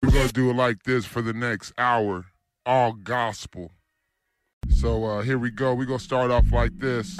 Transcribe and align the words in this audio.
We're 0.00 0.10
gonna 0.10 0.28
do 0.28 0.50
it 0.50 0.54
like 0.54 0.84
this 0.84 1.06
for 1.06 1.22
the 1.22 1.32
next 1.32 1.72
hour, 1.76 2.26
all 2.64 2.92
gospel. 2.92 3.72
So 4.68 5.04
uh, 5.04 5.22
here 5.22 5.38
we 5.38 5.50
go. 5.50 5.74
We're 5.74 5.86
gonna 5.86 5.98
start 5.98 6.30
off 6.30 6.52
like 6.52 6.78
this. 6.78 7.18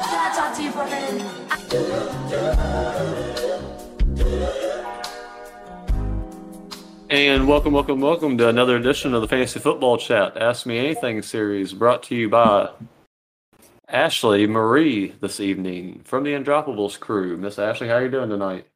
And 7.10 7.49
welcome, 7.49 7.72
welcome, 7.72 8.00
welcome 8.00 8.38
to 8.38 8.48
another 8.48 8.77
edition 8.77 9.12
of 9.12 9.22
the 9.22 9.29
Fantasy 9.29 9.58
Football 9.58 9.98
Chat 9.98 10.36
Ask 10.36 10.64
Me 10.64 10.79
Anything 10.79 11.20
series 11.22 11.72
brought 11.72 12.04
to 12.04 12.14
you 12.14 12.29
by 12.29 12.70
Ashley 13.88 14.46
Marie 14.46 15.14
this 15.20 15.40
evening 15.40 16.02
from 16.04 16.22
the 16.22 16.30
Undroppables 16.30 17.00
crew. 17.00 17.36
Miss 17.36 17.58
Ashley, 17.58 17.88
how 17.88 17.95
are 17.95 18.04
you 18.04 18.10
doing 18.10 18.30
tonight? 18.30 18.68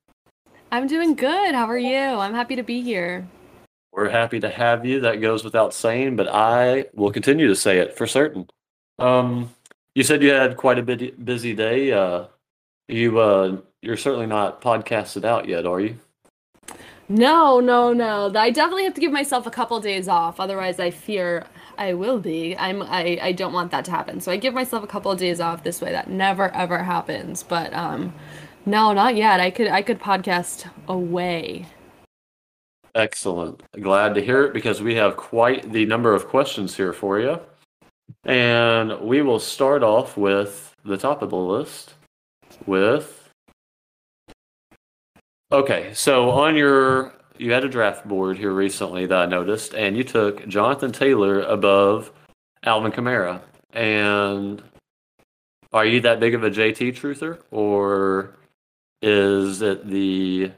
I'm 0.73 0.89
doing 0.89 1.15
good. 1.15 1.55
How 1.55 1.67
are 1.67 1.79
you? 1.79 1.97
I'm 1.97 2.35
happy 2.35 2.57
to 2.57 2.65
be 2.65 2.83
here. 2.83 3.29
We're 3.93 4.09
happy 4.09 4.41
to 4.41 4.49
have 4.49 4.87
you. 4.87 5.01
That 5.01 5.21
goes 5.21 5.45
without 5.45 5.75
saying, 5.75 6.17
but 6.17 6.29
I 6.29 6.87
will 6.95 7.13
continue 7.13 7.47
to 7.49 7.57
say 7.57 7.79
it 7.79 7.97
for 7.97 8.07
certain. 8.07 8.49
Um, 8.99 9.55
you 9.95 10.03
said 10.03 10.23
you 10.23 10.31
had 10.31 10.57
quite 10.57 10.79
a 10.79 10.83
bit 10.83 11.23
busy 11.25 11.55
day. 11.55 11.93
Uh, 11.93 12.27
you 12.89 13.19
uh, 13.19 13.59
you're 13.83 13.97
certainly 13.97 14.27
not 14.27 14.63
podcasted 14.63 15.25
out 15.25 15.47
yet, 15.47 15.67
are 15.67 15.81
you? 15.81 15.99
No, 17.09 17.61
no, 17.61 17.93
no. 17.93 18.33
I 18.35 18.51
definitely 18.51 18.85
have 18.85 18.95
to 18.95 19.01
give 19.01 19.13
myself 19.13 19.47
a 19.47 19.51
couple 19.51 19.79
days 19.81 20.09
off. 20.09 20.41
Otherwise, 20.41 20.81
I 20.81 20.91
fear 20.91 21.45
I 21.77 21.95
will 21.95 22.19
be. 22.19 22.57
I'm. 22.57 22.83
I. 22.83 23.19
I 23.21 23.33
don't 23.33 23.53
want 23.53 23.71
that 23.73 23.85
to 23.87 23.91
happen. 23.91 24.21
So 24.21 24.33
I 24.33 24.37
give 24.37 24.55
myself 24.55 24.83
a 24.85 24.87
couple 24.87 25.11
of 25.11 25.19
days 25.19 25.41
off. 25.41 25.65
This 25.65 25.81
way, 25.81 25.93
that 25.93 26.09
never 26.09 26.49
ever 26.55 26.83
happens. 26.83 27.43
But 27.43 27.73
um, 27.75 28.15
no, 28.67 28.93
not 28.93 29.17
yet. 29.17 29.41
I 29.41 29.51
could. 29.51 29.69
I 29.69 29.83
could 29.83 30.01
podcast 30.01 30.69
away. 30.89 31.67
Excellent. 32.95 33.63
Glad 33.81 34.15
to 34.15 34.23
hear 34.23 34.45
it 34.45 34.53
because 34.53 34.83
we 34.83 34.95
have 34.97 35.17
quite 35.17 35.73
the 35.73 35.87
number 35.87 36.15
of 36.15 36.29
questions 36.29 36.77
here 36.77 36.93
for 36.93 37.19
you. 37.19 37.41
And 38.25 39.01
we 39.01 39.23
will 39.23 39.41
start 39.41 39.83
off 39.83 40.17
with 40.17 40.75
the 40.85 40.99
top 40.99 41.23
of 41.23 41.31
the 41.31 41.37
list 41.37 41.95
with 42.67 43.23
Okay, 45.53 45.93
so 45.93 46.31
on 46.31 46.57
your 46.57 47.13
you 47.37 47.53
had 47.53 47.63
a 47.63 47.69
draft 47.69 48.09
board 48.09 48.39
here 48.39 48.53
recently 48.53 49.05
that 49.05 49.19
I 49.19 49.27
noticed, 49.27 49.75
and 49.75 49.97
you 49.97 50.03
took 50.03 50.49
Jonathan 50.49 50.93
Taylor 50.93 51.41
above 51.43 52.11
Alvin 52.65 52.91
Kamara. 52.91 53.43
And 53.75 54.63
are 55.73 55.85
you 55.85 56.01
that 56.01 56.21
big 56.21 56.35
of 56.35 56.43
a 56.43 56.51
JT 56.51 56.95
truther, 56.95 57.41
or 57.51 58.35
is 59.03 59.61
it 59.61 59.87
the 59.89 60.53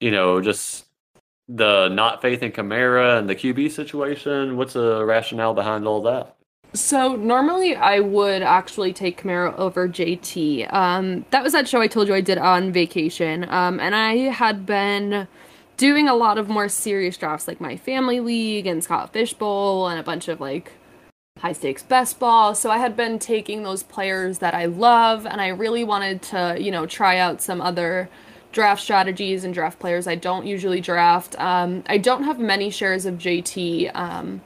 you 0.00 0.10
know 0.10 0.40
just 0.40 0.86
the 1.48 1.88
not 1.88 2.20
faith 2.20 2.42
in 2.42 2.52
Kamara 2.52 3.18
and 3.18 3.28
the 3.28 3.34
QB 3.34 3.70
situation? 3.70 4.56
What's 4.56 4.74
the 4.74 5.04
rationale 5.04 5.54
behind 5.54 5.86
all 5.86 6.02
that? 6.02 6.36
So 6.74 7.16
normally 7.16 7.74
I 7.74 8.00
would 8.00 8.42
actually 8.42 8.92
take 8.92 9.22
Kamara 9.22 9.56
over 9.56 9.88
JT. 9.88 10.70
Um, 10.72 11.24
that 11.30 11.42
was 11.42 11.54
that 11.54 11.66
show 11.66 11.80
I 11.80 11.86
told 11.86 12.08
you 12.08 12.14
I 12.14 12.20
did 12.20 12.36
on 12.36 12.72
vacation. 12.72 13.48
Um, 13.48 13.80
and 13.80 13.94
I 13.94 14.16
had 14.16 14.66
been 14.66 15.26
doing 15.78 16.08
a 16.08 16.14
lot 16.14 16.36
of 16.36 16.48
more 16.48 16.68
serious 16.68 17.16
drafts 17.16 17.48
like 17.48 17.60
my 17.60 17.76
family 17.76 18.20
league 18.20 18.66
and 18.66 18.84
Scott 18.84 19.12
Fishbowl 19.12 19.88
and 19.88 19.98
a 19.98 20.02
bunch 20.02 20.28
of 20.28 20.40
like 20.40 20.72
high 21.38 21.52
stakes 21.52 21.82
best 21.82 22.18
ball. 22.18 22.54
So 22.54 22.70
I 22.70 22.78
had 22.78 22.96
been 22.96 23.18
taking 23.18 23.62
those 23.62 23.82
players 23.82 24.38
that 24.38 24.54
I 24.54 24.66
love 24.66 25.24
and 25.24 25.40
I 25.40 25.48
really 25.48 25.84
wanted 25.84 26.20
to, 26.22 26.56
you 26.60 26.70
know, 26.70 26.84
try 26.84 27.16
out 27.16 27.40
some 27.40 27.62
other 27.62 28.10
draft 28.52 28.82
strategies 28.82 29.44
and 29.44 29.52
draft 29.52 29.78
players 29.78 30.06
I 30.06 30.14
don't 30.14 30.46
usually 30.46 30.80
draft. 30.80 31.38
Um, 31.38 31.84
I 31.86 31.98
don't 31.98 32.24
have 32.24 32.38
many 32.38 32.70
shares 32.70 33.06
of 33.06 33.14
JT. 33.14 33.94
Um, 33.94 34.40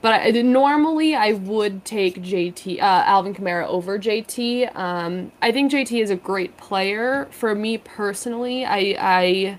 but 0.00 0.14
I, 0.14 0.30
normally 0.30 1.14
I 1.14 1.32
would 1.32 1.84
take 1.84 2.22
JT, 2.22 2.78
uh, 2.78 2.82
Alvin 2.82 3.34
Kamara 3.34 3.66
over 3.66 3.98
JT. 3.98 4.74
Um, 4.76 5.32
I 5.42 5.50
think 5.50 5.72
JT 5.72 6.00
is 6.00 6.10
a 6.10 6.16
great 6.16 6.56
player. 6.56 7.26
For 7.32 7.54
me 7.54 7.78
personally, 7.78 8.64
I, 8.64 8.96
I 8.98 9.58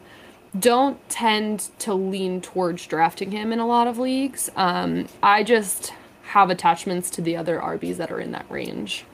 don't 0.57 0.97
tend 1.09 1.69
to 1.79 1.93
lean 1.93 2.41
towards 2.41 2.87
drafting 2.87 3.31
him 3.31 3.51
in 3.51 3.59
a 3.59 3.67
lot 3.67 3.87
of 3.87 3.97
leagues. 3.97 4.49
Um, 4.55 5.07
I 5.21 5.43
just 5.43 5.93
have 6.23 6.49
attachments 6.49 7.09
to 7.11 7.21
the 7.21 7.35
other 7.35 7.59
RBs 7.59 7.97
that 7.97 8.11
are 8.11 8.19
in 8.19 8.31
that 8.31 8.49
range. 8.49 9.05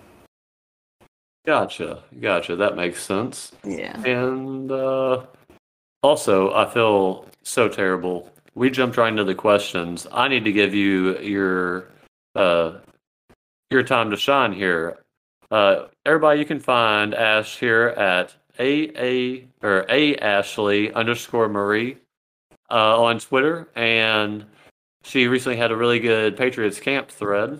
Gotcha, 1.45 2.03
gotcha. 2.19 2.55
That 2.55 2.75
makes 2.75 3.03
sense. 3.03 3.51
Yeah. 3.63 4.01
And 4.03 4.71
uh, 4.71 5.25
also, 6.01 6.53
I 6.53 6.69
feel 6.69 7.27
so 7.43 7.69
terrible 7.69 8.31
we 8.55 8.69
jumped 8.69 8.97
right 8.97 9.09
into 9.09 9.23
the 9.23 9.35
questions. 9.35 10.07
I 10.11 10.27
need 10.27 10.45
to 10.45 10.51
give 10.51 10.73
you 10.73 11.19
your 11.19 11.89
uh, 12.33 12.79
your 13.69 13.83
time 13.83 14.09
to 14.09 14.17
shine 14.17 14.53
here. 14.53 14.97
Uh, 15.51 15.87
everybody, 16.05 16.39
you 16.39 16.45
can 16.45 16.59
find 16.59 17.13
Ash 17.13 17.59
here 17.59 17.87
at 17.89 18.33
a 18.57 18.89
a 18.97 19.47
or 19.61 19.85
a 19.89 20.15
Ashley 20.17 20.91
underscore 20.93 21.49
Marie 21.49 21.97
uh, 22.71 23.03
on 23.03 23.19
Twitter, 23.19 23.67
and 23.75 24.45
she 25.03 25.27
recently 25.27 25.57
had 25.57 25.71
a 25.71 25.75
really 25.75 25.99
good 25.99 26.37
Patriots 26.37 26.79
camp 26.79 27.11
thread 27.11 27.59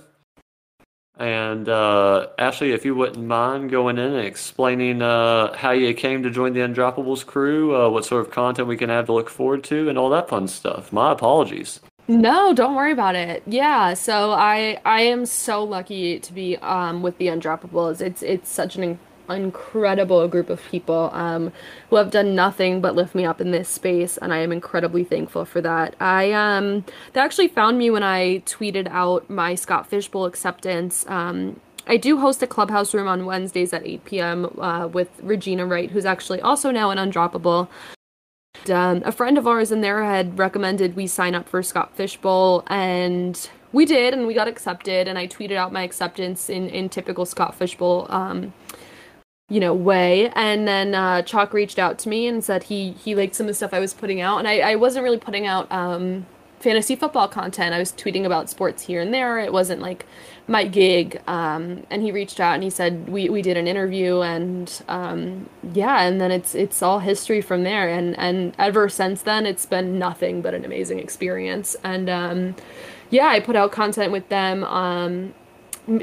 and 1.18 1.70
uh, 1.70 2.28
Ashley, 2.38 2.72
if 2.72 2.84
you 2.84 2.94
wouldn't 2.94 3.26
mind 3.26 3.72
going 3.72 3.98
in 3.98 4.14
and 4.14 4.26
explaining 4.26 5.02
uh, 5.02 5.56
how 5.56 5.72
you 5.72 5.94
came 5.94 6.24
to 6.24 6.30
join 6.30 6.54
the 6.54 6.60
Undroppables 6.60 7.26
crew, 7.26 7.76
uh, 7.76 7.90
what 7.90 8.06
sort 8.06 8.26
of 8.26 8.32
content 8.32 8.68
we 8.68 8.76
can 8.76 8.90
have 8.90 9.06
to 9.06 9.14
look 9.14 9.30
forward 9.30 9.64
to, 9.66 9.88
and 9.88 9.98
all 9.98 10.10
that 10.10 10.28
fun 10.28 10.48
stuff. 10.48 10.92
My 10.92 11.12
apologies. 11.12 11.80
No, 12.08 12.54
don't 12.54 12.76
worry 12.76 12.92
about 12.92 13.16
it. 13.16 13.44
Yeah, 13.48 13.94
so 13.96 14.32
I 14.32 14.80
I 14.86 15.02
am 15.02 15.26
so 15.26 15.64
lucky 15.64 16.20
to 16.20 16.34
be 16.34 16.58
um, 16.58 17.02
with 17.02 17.18
the 17.18 17.28
Undroppables. 17.28 18.02
It's 18.02 18.22
it's 18.22 18.50
such 18.50 18.76
an 18.76 19.00
incredible 19.30 20.28
group 20.28 20.50
of 20.50 20.62
people 20.70 21.10
um, 21.14 21.52
who 21.90 21.96
have 21.96 22.12
done 22.12 22.36
nothing 22.36 22.82
but 22.82 22.96
lift 22.96 23.16
me 23.16 23.26
up 23.26 23.42
in 23.42 23.52
this 23.52 23.70
space, 23.70 24.18
and 24.18 24.34
I 24.34 24.40
am 24.40 24.52
incredibly 24.52 25.04
thankful 25.04 25.46
for 25.46 25.62
that. 25.62 25.96
I 26.00 26.32
um, 26.34 26.86
they 27.14 27.22
actually 27.22 27.48
found 27.48 27.78
me 27.78 27.90
when 27.90 28.04
I 28.04 28.40
tweeted 28.46 28.88
out 28.90 29.30
my 29.30 29.56
Scott 29.56 29.88
Fishbowl 29.88 30.26
acceptance. 30.26 31.06
Um, 31.08 31.60
I 31.88 31.98
do 31.98 32.20
host 32.20 32.42
a 32.42 32.48
clubhouse 32.48 32.94
room 32.94 33.08
on 33.08 33.26
Wednesdays 33.26 33.72
at 33.72 33.86
8 33.86 34.06
p.m. 34.06 34.60
Uh, 34.60 34.88
with 34.88 35.10
Regina 35.22 35.66
Wright, 35.66 35.92
who's 35.92 36.06
actually 36.06 36.42
also 36.42 36.72
now 36.72 36.90
an 36.90 36.98
Undroppable. 36.98 37.68
Um, 38.70 39.04
a 39.06 39.12
friend 39.12 39.38
of 39.38 39.48
ours 39.48 39.72
in 39.72 39.82
there 39.82 40.04
had 40.04 40.40
recommended 40.40 40.96
we 40.96 41.06
sign 41.08 41.36
up 41.36 41.48
for 41.48 41.62
Scott 41.62 41.96
Fishbowl, 41.96 42.64
and 42.68 43.50
we 43.72 43.86
did, 43.86 44.14
and 44.14 44.26
we 44.26 44.34
got 44.34 44.48
accepted. 44.48 45.08
And 45.08 45.20
I 45.20 45.28
tweeted 45.28 45.56
out 45.56 45.72
my 45.72 45.84
acceptance 45.84 46.50
in 46.50 46.70
in 46.70 46.90
typical 46.90 47.26
Scott 47.26 47.54
Fishbowl 47.56 48.08
um, 48.10 48.54
you 49.50 49.60
know 49.60 49.74
way. 49.74 50.30
And 50.30 50.68
then 50.68 50.96
uh, 50.96 51.22
chalk 51.22 51.54
reached 51.54 51.78
out 51.80 52.00
to 52.00 52.10
me 52.10 52.28
and 52.28 52.44
said 52.44 52.64
he 52.64 52.92
he 52.92 53.16
liked 53.16 53.36
some 53.36 53.46
of 53.46 53.50
the 53.50 53.54
stuff 53.54 53.74
i 53.74 53.80
was 53.80 53.94
putting 53.94 54.22
out. 54.22 54.40
And 54.40 54.48
i, 54.48 54.60
I 54.60 54.76
wasn't 54.76 55.04
really 55.04 55.20
putting 55.20 55.46
out 55.46 55.72
um, 55.72 56.26
fantasy 56.60 56.96
football 56.96 57.28
content. 57.28 57.76
I 57.76 57.80
was 57.80 57.92
tweeting 57.92 58.26
about 58.26 58.50
sports 58.50 58.84
here 58.84 59.02
and 59.02 59.14
there. 59.14 59.38
It 59.38 59.54
wasn't 59.54 59.82
like 59.82 60.08
my 60.48 60.64
gig. 60.64 61.22
Um, 61.28 61.86
and 61.92 62.02
he 62.02 62.12
reached 62.12 62.40
out 62.40 62.56
and 62.56 62.64
he 62.64 62.72
said 62.72 63.08
we, 63.08 63.30
we 63.30 63.42
did 63.44 63.56
an 63.58 63.68
interview 63.68 64.22
and 64.22 64.82
um, 64.88 65.50
yeah 65.74 66.02
and 66.02 66.20
then 66.20 66.32
it's 66.32 66.56
it's 66.56 66.82
all 66.82 67.00
history 67.00 67.42
from 67.42 67.64
there. 67.64 67.88
And 67.88 68.18
and 68.18 68.56
ever 68.58 68.90
since 68.90 69.22
then 69.22 69.46
it's 69.46 69.66
been 69.68 70.00
nothing 70.00 70.42
but 70.42 70.56
an 70.56 70.66
amazing 70.66 70.98
experience. 70.98 71.76
And 71.84 72.10
um, 72.10 72.56
yeah 73.12 73.28
i 73.28 73.40
put 73.40 73.56
out 73.56 73.72
content 73.72 74.12
with 74.12 74.28
them. 74.30 74.64
Um, 74.64 75.36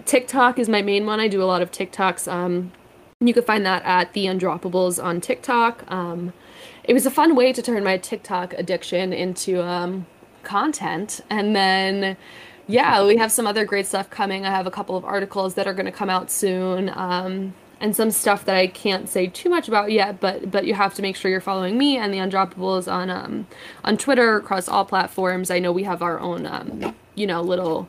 tiktok 0.04 0.60
is 0.60 0.68
my 0.68 0.80
main 0.80 1.06
one. 1.06 1.18
I 1.18 1.26
do 1.26 1.42
a 1.42 1.44
lot 1.44 1.60
of 1.60 1.72
tiktoks 1.72 2.32
um, 3.22 3.28
you 3.28 3.34
can 3.34 3.44
find 3.44 3.64
that 3.64 3.82
at 3.84 4.12
the 4.12 4.26
Undroppables 4.26 5.02
on 5.02 5.20
TikTok. 5.20 5.90
Um, 5.90 6.32
it 6.84 6.92
was 6.92 7.06
a 7.06 7.10
fun 7.10 7.36
way 7.36 7.52
to 7.52 7.62
turn 7.62 7.84
my 7.84 7.96
TikTok 7.96 8.52
addiction 8.54 9.12
into 9.12 9.62
um, 9.62 10.06
content. 10.42 11.20
And 11.30 11.54
then, 11.54 12.16
yeah, 12.66 13.04
we 13.06 13.16
have 13.18 13.30
some 13.30 13.46
other 13.46 13.64
great 13.64 13.86
stuff 13.86 14.10
coming. 14.10 14.44
I 14.44 14.50
have 14.50 14.66
a 14.66 14.70
couple 14.70 14.96
of 14.96 15.04
articles 15.04 15.54
that 15.54 15.68
are 15.68 15.74
going 15.74 15.86
to 15.86 15.92
come 15.92 16.10
out 16.10 16.30
soon. 16.30 16.90
Um, 16.90 17.54
and 17.80 17.96
some 17.96 18.12
stuff 18.12 18.44
that 18.44 18.54
I 18.54 18.68
can't 18.68 19.08
say 19.08 19.26
too 19.26 19.48
much 19.48 19.66
about 19.66 19.90
yet, 19.90 20.20
but 20.20 20.52
but 20.52 20.66
you 20.66 20.74
have 20.74 20.94
to 20.94 21.02
make 21.02 21.16
sure 21.16 21.28
you're 21.32 21.40
following 21.40 21.76
me 21.76 21.96
and 21.96 22.14
the 22.14 22.18
Undroppables 22.18 22.90
on 22.90 23.10
um, 23.10 23.48
on 23.82 23.96
Twitter 23.96 24.36
across 24.36 24.68
all 24.68 24.84
platforms. 24.84 25.50
I 25.50 25.58
know 25.58 25.72
we 25.72 25.82
have 25.82 26.00
our 26.00 26.20
own 26.20 26.46
um, 26.46 26.94
you 27.16 27.26
know 27.26 27.42
little 27.42 27.88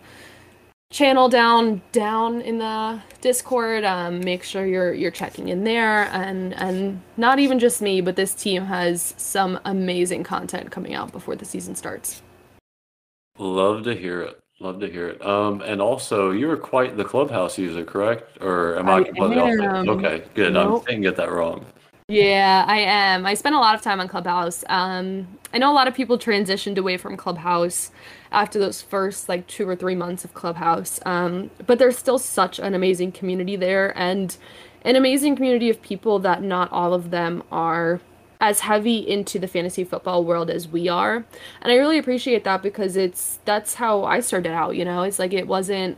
channel 0.94 1.28
down 1.28 1.82
down 1.92 2.40
in 2.42 2.60
the 2.60 3.02
discord 3.20 3.84
um, 3.84 4.20
make 4.20 4.44
sure 4.44 4.66
you're 4.66 4.94
you're 4.94 5.12
checking 5.12 5.50
in 5.50 5.64
there. 5.64 6.04
And 6.14 6.54
and 6.54 7.02
not 7.18 7.40
even 7.40 7.60
just 7.60 7.82
me 7.82 8.00
but 8.00 8.16
this 8.16 8.34
team 8.34 8.64
has 8.66 9.16
some 9.18 9.60
amazing 9.66 10.24
content 10.24 10.72
coming 10.72 10.94
out 10.94 11.12
before 11.12 11.36
the 11.36 11.46
season 11.46 11.76
starts. 11.76 12.22
Love 13.40 13.84
to 13.84 13.96
hear 13.96 14.22
it. 14.22 14.40
Love 14.60 14.80
to 14.82 14.90
hear 14.90 15.10
it. 15.10 15.26
Um 15.26 15.62
and 15.62 15.82
also 15.82 16.30
you're 16.30 16.56
quite 16.56 16.96
the 16.96 17.04
clubhouse 17.04 17.58
user 17.58 17.84
correct? 17.84 18.38
Or 18.40 18.78
am 18.78 18.88
i, 18.88 18.98
I 18.98 19.04
completely 19.04 19.38
off 19.40 19.88
okay 19.88 20.24
good. 20.36 20.54
Nope. 20.54 20.86
i 20.88 20.92
didn't 20.92 21.04
get 21.04 21.18
that 21.18 21.32
wrong 21.32 21.66
Yeah, 22.08 22.66
I 22.68 22.80
am. 22.80 23.26
I 23.26 23.34
spend 23.34 23.56
a 23.56 23.60
lot 23.60 23.76
of 23.76 23.82
time 23.82 24.00
on 24.00 24.08
Clubhouse. 24.08 24.64
Um, 24.70 25.28
I 25.54 25.58
know 25.58 25.72
a 25.72 25.74
lot 25.74 25.88
of 25.88 25.96
people 25.96 26.20
transitioned 26.20 26.78
away 26.78 26.98
from 26.98 27.18
Clubhouse 27.18 27.92
after 28.32 28.60
those 28.60 28.82
first 28.82 29.28
like 29.28 29.48
two 29.48 29.68
or 29.68 29.76
three 29.76 29.96
months 29.96 30.24
of 30.24 30.34
Clubhouse. 30.36 31.00
Um, 31.06 31.50
but 31.66 31.80
there's 31.80 31.98
still 31.98 32.20
such 32.20 32.60
an 32.60 32.76
amazing 32.76 33.12
community 33.14 33.56
there 33.56 33.98
and 33.98 34.38
an 34.84 34.96
amazing 34.96 35.36
community 35.36 35.70
of 35.70 35.82
people 35.82 36.20
that 36.20 36.44
not 36.44 36.72
all 36.72 36.94
of 36.94 37.10
them 37.12 37.44
are 37.52 38.02
as 38.40 38.62
heavy 38.62 38.98
into 38.98 39.40
the 39.40 39.48
fantasy 39.48 39.84
football 39.84 40.24
world 40.24 40.50
as 40.52 40.68
we 40.68 40.88
are. 40.90 41.26
And 41.62 41.72
I 41.72 41.76
really 41.76 41.98
appreciate 41.98 42.44
that 42.44 42.62
because 42.62 42.98
it's 42.98 43.40
that's 43.46 43.76
how 43.76 44.04
I 44.04 44.20
started 44.20 44.52
out, 44.52 44.76
you 44.76 44.86
know. 44.86 45.04
It's 45.04 45.18
like 45.20 45.34
it 45.34 45.48
wasn't 45.48 45.98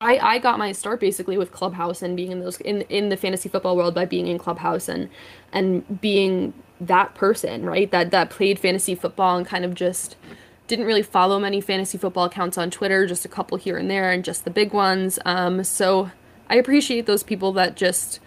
I, 0.00 0.18
I 0.18 0.38
got 0.38 0.58
my 0.58 0.72
start 0.72 0.98
basically 0.98 1.36
with 1.36 1.52
Clubhouse 1.52 2.00
and 2.00 2.16
being 2.16 2.32
in 2.32 2.40
those 2.40 2.58
in 2.62 2.82
in 2.82 3.10
the 3.10 3.18
fantasy 3.18 3.50
football 3.50 3.76
world 3.76 3.94
by 3.94 4.06
being 4.06 4.28
in 4.28 4.38
Clubhouse 4.38 4.88
and 4.88 5.10
and 5.52 6.00
being 6.00 6.54
that 6.80 7.14
person, 7.14 7.66
right? 7.66 7.90
That 7.90 8.10
that 8.10 8.30
played 8.30 8.58
fantasy 8.58 8.94
football 8.94 9.36
and 9.36 9.46
kind 9.46 9.64
of 9.64 9.74
just 9.74 10.16
didn't 10.68 10.86
really 10.86 11.02
follow 11.02 11.38
many 11.38 11.60
fantasy 11.60 11.98
football 11.98 12.24
accounts 12.24 12.56
on 12.56 12.70
Twitter, 12.70 13.06
just 13.06 13.26
a 13.26 13.28
couple 13.28 13.58
here 13.58 13.76
and 13.76 13.90
there 13.90 14.10
and 14.10 14.24
just 14.24 14.44
the 14.44 14.50
big 14.50 14.72
ones. 14.72 15.18
Um 15.26 15.62
so 15.64 16.10
I 16.48 16.56
appreciate 16.56 17.04
those 17.04 17.22
people 17.22 17.52
that 17.52 17.76
just 17.76 18.20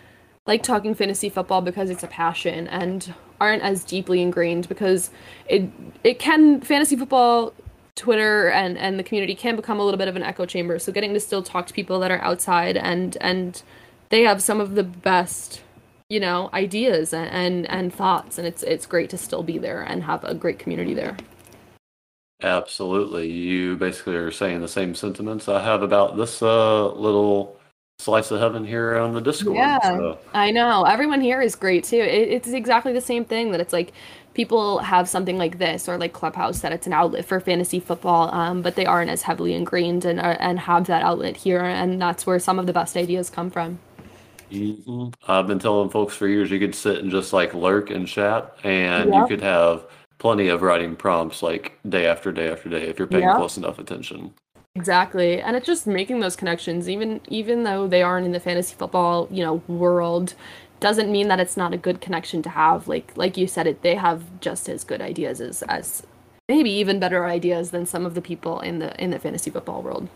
like 0.45 0.61
talking 0.61 0.93
fantasy 0.93 1.29
football 1.29 1.61
because 1.61 1.89
it's 1.89 2.03
a 2.03 2.07
passion 2.07 2.67
and 2.67 3.15
aren't 3.41 3.63
as 3.63 3.83
deeply 3.83 4.21
ingrained 4.21 4.69
because 4.69 5.09
it 5.47 5.71
it 6.03 6.19
can 6.19 6.61
fantasy 6.61 6.95
football 6.95 7.51
Twitter 7.95 8.49
and 8.49 8.77
and 8.77 8.97
the 8.97 9.03
community 9.03 9.35
can 9.35 9.55
become 9.55 9.79
a 9.79 9.83
little 9.83 9.97
bit 9.97 10.07
of 10.07 10.15
an 10.15 10.23
echo 10.23 10.45
chamber. 10.45 10.79
So 10.79 10.91
getting 10.91 11.13
to 11.13 11.19
still 11.19 11.43
talk 11.43 11.67
to 11.67 11.73
people 11.73 11.99
that 11.99 12.11
are 12.11 12.21
outside 12.21 12.77
and 12.77 13.17
and 13.21 13.61
they 14.09 14.21
have 14.23 14.41
some 14.41 14.59
of 14.59 14.75
the 14.75 14.83
best 14.83 15.61
you 16.09 16.19
know 16.19 16.49
ideas 16.53 17.13
and, 17.13 17.29
and 17.29 17.69
and 17.69 17.93
thoughts. 17.93 18.37
And 18.37 18.47
it's 18.47 18.63
it's 18.63 18.85
great 18.85 19.09
to 19.11 19.17
still 19.17 19.43
be 19.43 19.57
there 19.57 19.81
and 19.81 20.03
have 20.03 20.23
a 20.23 20.33
great 20.33 20.59
community 20.59 20.93
there. 20.93 21.17
Absolutely. 22.41 23.31
You 23.31 23.77
basically 23.77 24.15
are 24.15 24.31
saying 24.31 24.61
the 24.61 24.67
same 24.67 24.95
sentiments 24.95 25.47
i 25.47 25.63
have 25.63 25.81
about 25.81 26.17
this 26.17 26.41
uh, 26.41 26.91
little 26.93 27.57
slice 27.99 28.31
of 28.31 28.39
heaven 28.39 28.65
here 28.65 28.97
on 28.97 29.13
the 29.13 29.21
discord 29.21 29.55
yeah 29.55 29.79
so. 29.79 30.17
i 30.33 30.51
know. 30.51 30.83
Everyone 30.83 31.21
here 31.21 31.41
is 31.41 31.55
great 31.55 31.83
too. 31.83 31.99
It, 31.99 32.29
it's 32.29 32.49
exactly 32.49 32.91
the 32.91 33.01
same 33.01 33.23
thing 33.23 33.51
that 33.51 33.61
it's 33.61 33.71
like 33.71 33.93
people 34.33 34.79
have 34.79 35.07
something 35.07 35.37
like 35.37 35.57
this 35.57 35.87
or 35.87 35.97
like 35.97 36.13
Clubhouse 36.13 36.61
that 36.61 36.71
it's 36.71 36.87
an 36.87 36.93
outlet 36.93 37.25
for 37.25 37.39
fantasy 37.39 37.79
football, 37.79 38.33
um, 38.33 38.61
but 38.61 38.75
they 38.75 38.85
aren't 38.85 39.09
as 39.09 39.23
heavily 39.23 39.53
ingrained 39.53 40.05
and 40.05 40.19
uh, 40.19 40.37
and 40.39 40.59
have 40.59 40.87
that 40.87 41.03
outlet 41.03 41.37
here, 41.37 41.63
and 41.63 42.01
that's 42.01 42.25
where 42.25 42.39
some 42.39 42.59
of 42.59 42.65
the 42.65 42.73
best 42.73 42.97
ideas 42.97 43.29
come 43.29 43.49
from. 43.49 43.79
Mm-hmm. 44.51 45.09
I've 45.27 45.47
been 45.47 45.59
telling 45.59 45.89
folks 45.89 46.15
for 46.15 46.27
years 46.27 46.51
you 46.51 46.59
could 46.59 46.75
sit 46.75 46.99
and 46.99 47.09
just 47.09 47.33
like 47.33 47.53
lurk 47.53 47.89
and 47.89 48.07
chat, 48.07 48.55
and 48.63 49.13
you 49.13 49.25
could 49.27 49.41
have 49.41 49.85
plenty 50.19 50.47
of 50.47 50.61
writing 50.61 50.95
prompts 50.95 51.43
like 51.43 51.77
day 51.87 52.05
after 52.05 52.31
day 52.31 52.49
after 52.49 52.69
day 52.69 52.83
if 52.87 52.97
you're 52.97 53.07
paying 53.07 53.29
close 53.35 53.57
enough 53.57 53.79
attention. 53.79 54.33
Exactly. 54.75 55.39
And 55.39 55.55
it's 55.55 55.67
just 55.67 55.85
making 55.85 56.19
those 56.19 56.35
connections 56.35 56.89
even 56.89 57.21
even 57.27 57.63
though 57.63 57.87
they 57.87 58.01
aren't 58.01 58.25
in 58.25 58.31
the 58.31 58.39
fantasy 58.39 58.73
football, 58.73 59.27
you 59.29 59.43
know, 59.43 59.61
world 59.67 60.33
doesn't 60.83 61.09
mean 61.09 61.29
that 61.29 61.39
it's 61.39 61.55
not 61.55 61.73
a 61.73 61.77
good 61.77 62.01
connection 62.01 62.43
to 62.43 62.49
have. 62.49 62.87
Like 62.89 63.13
like 63.15 63.37
you 63.37 63.47
said, 63.47 63.65
it 63.67 63.81
they 63.81 63.95
have 63.95 64.21
just 64.41 64.67
as 64.67 64.83
good 64.83 65.01
ideas 65.01 65.39
as 65.39 65.63
as 65.63 66.03
maybe 66.49 66.69
even 66.69 66.99
better 66.99 67.25
ideas 67.25 67.71
than 67.71 67.85
some 67.85 68.05
of 68.05 68.15
the 68.15 68.21
people 68.21 68.59
in 68.59 68.79
the 68.79 69.01
in 69.01 69.09
the 69.09 69.17
fantasy 69.17 69.49
football 69.49 69.81
world. 69.81 70.09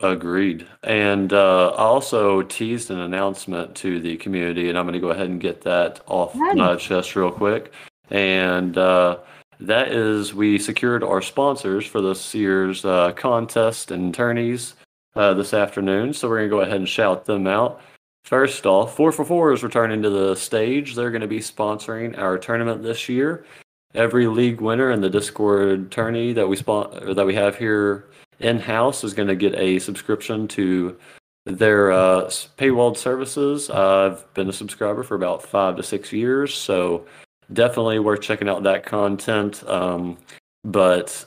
Agreed. 0.00 0.66
And 0.84 1.32
uh, 1.32 1.68
I 1.70 1.82
also 1.82 2.42
teased 2.42 2.90
an 2.90 3.00
announcement 3.00 3.74
to 3.76 3.98
the 3.98 4.16
community, 4.18 4.68
and 4.68 4.78
I'm 4.78 4.84
going 4.84 4.92
to 4.92 5.00
go 5.00 5.10
ahead 5.10 5.28
and 5.28 5.40
get 5.40 5.62
that 5.62 6.00
off 6.06 6.34
my 6.34 6.76
chest 6.76 7.16
real 7.16 7.32
quick. 7.32 7.72
And 8.10 8.76
uh, 8.76 9.18
that 9.58 9.88
is, 9.88 10.34
we 10.34 10.58
secured 10.58 11.02
our 11.02 11.22
sponsors 11.22 11.86
for 11.86 12.02
this 12.02 12.34
year's 12.34 12.84
uh, 12.84 13.12
contest 13.12 13.90
and 13.90 14.14
tourneys 14.14 14.74
uh, 15.16 15.32
this 15.32 15.54
afternoon. 15.54 16.12
So 16.12 16.28
we're 16.28 16.40
going 16.40 16.50
to 16.50 16.56
go 16.56 16.60
ahead 16.60 16.76
and 16.76 16.88
shout 16.88 17.24
them 17.24 17.46
out. 17.46 17.80
First 18.26 18.66
off, 18.66 18.96
4 18.96 19.12
for 19.12 19.24
4 19.24 19.52
is 19.52 19.62
returning 19.62 20.02
to 20.02 20.10
the 20.10 20.34
stage. 20.34 20.96
They're 20.96 21.12
going 21.12 21.20
to 21.20 21.28
be 21.28 21.38
sponsoring 21.38 22.18
our 22.18 22.38
tournament 22.38 22.82
this 22.82 23.08
year. 23.08 23.46
Every 23.94 24.26
league 24.26 24.60
winner 24.60 24.90
in 24.90 25.00
the 25.00 25.08
Discord 25.08 25.92
tourney 25.92 26.32
that 26.32 26.48
we 26.48 26.56
spon- 26.56 27.14
that 27.14 27.24
we 27.24 27.36
have 27.36 27.56
here 27.56 28.06
in 28.40 28.58
house 28.58 29.04
is 29.04 29.14
going 29.14 29.28
to 29.28 29.36
get 29.36 29.54
a 29.54 29.78
subscription 29.78 30.48
to 30.48 30.98
their 31.44 31.92
uh, 31.92 32.24
paywalled 32.58 32.96
services. 32.96 33.70
I've 33.70 34.34
been 34.34 34.48
a 34.48 34.52
subscriber 34.52 35.04
for 35.04 35.14
about 35.14 35.44
five 35.44 35.76
to 35.76 35.84
six 35.84 36.12
years, 36.12 36.52
so 36.52 37.06
definitely 37.52 38.00
worth 38.00 38.22
checking 38.22 38.48
out 38.48 38.64
that 38.64 38.84
content. 38.84 39.62
Um, 39.68 40.18
but 40.64 41.24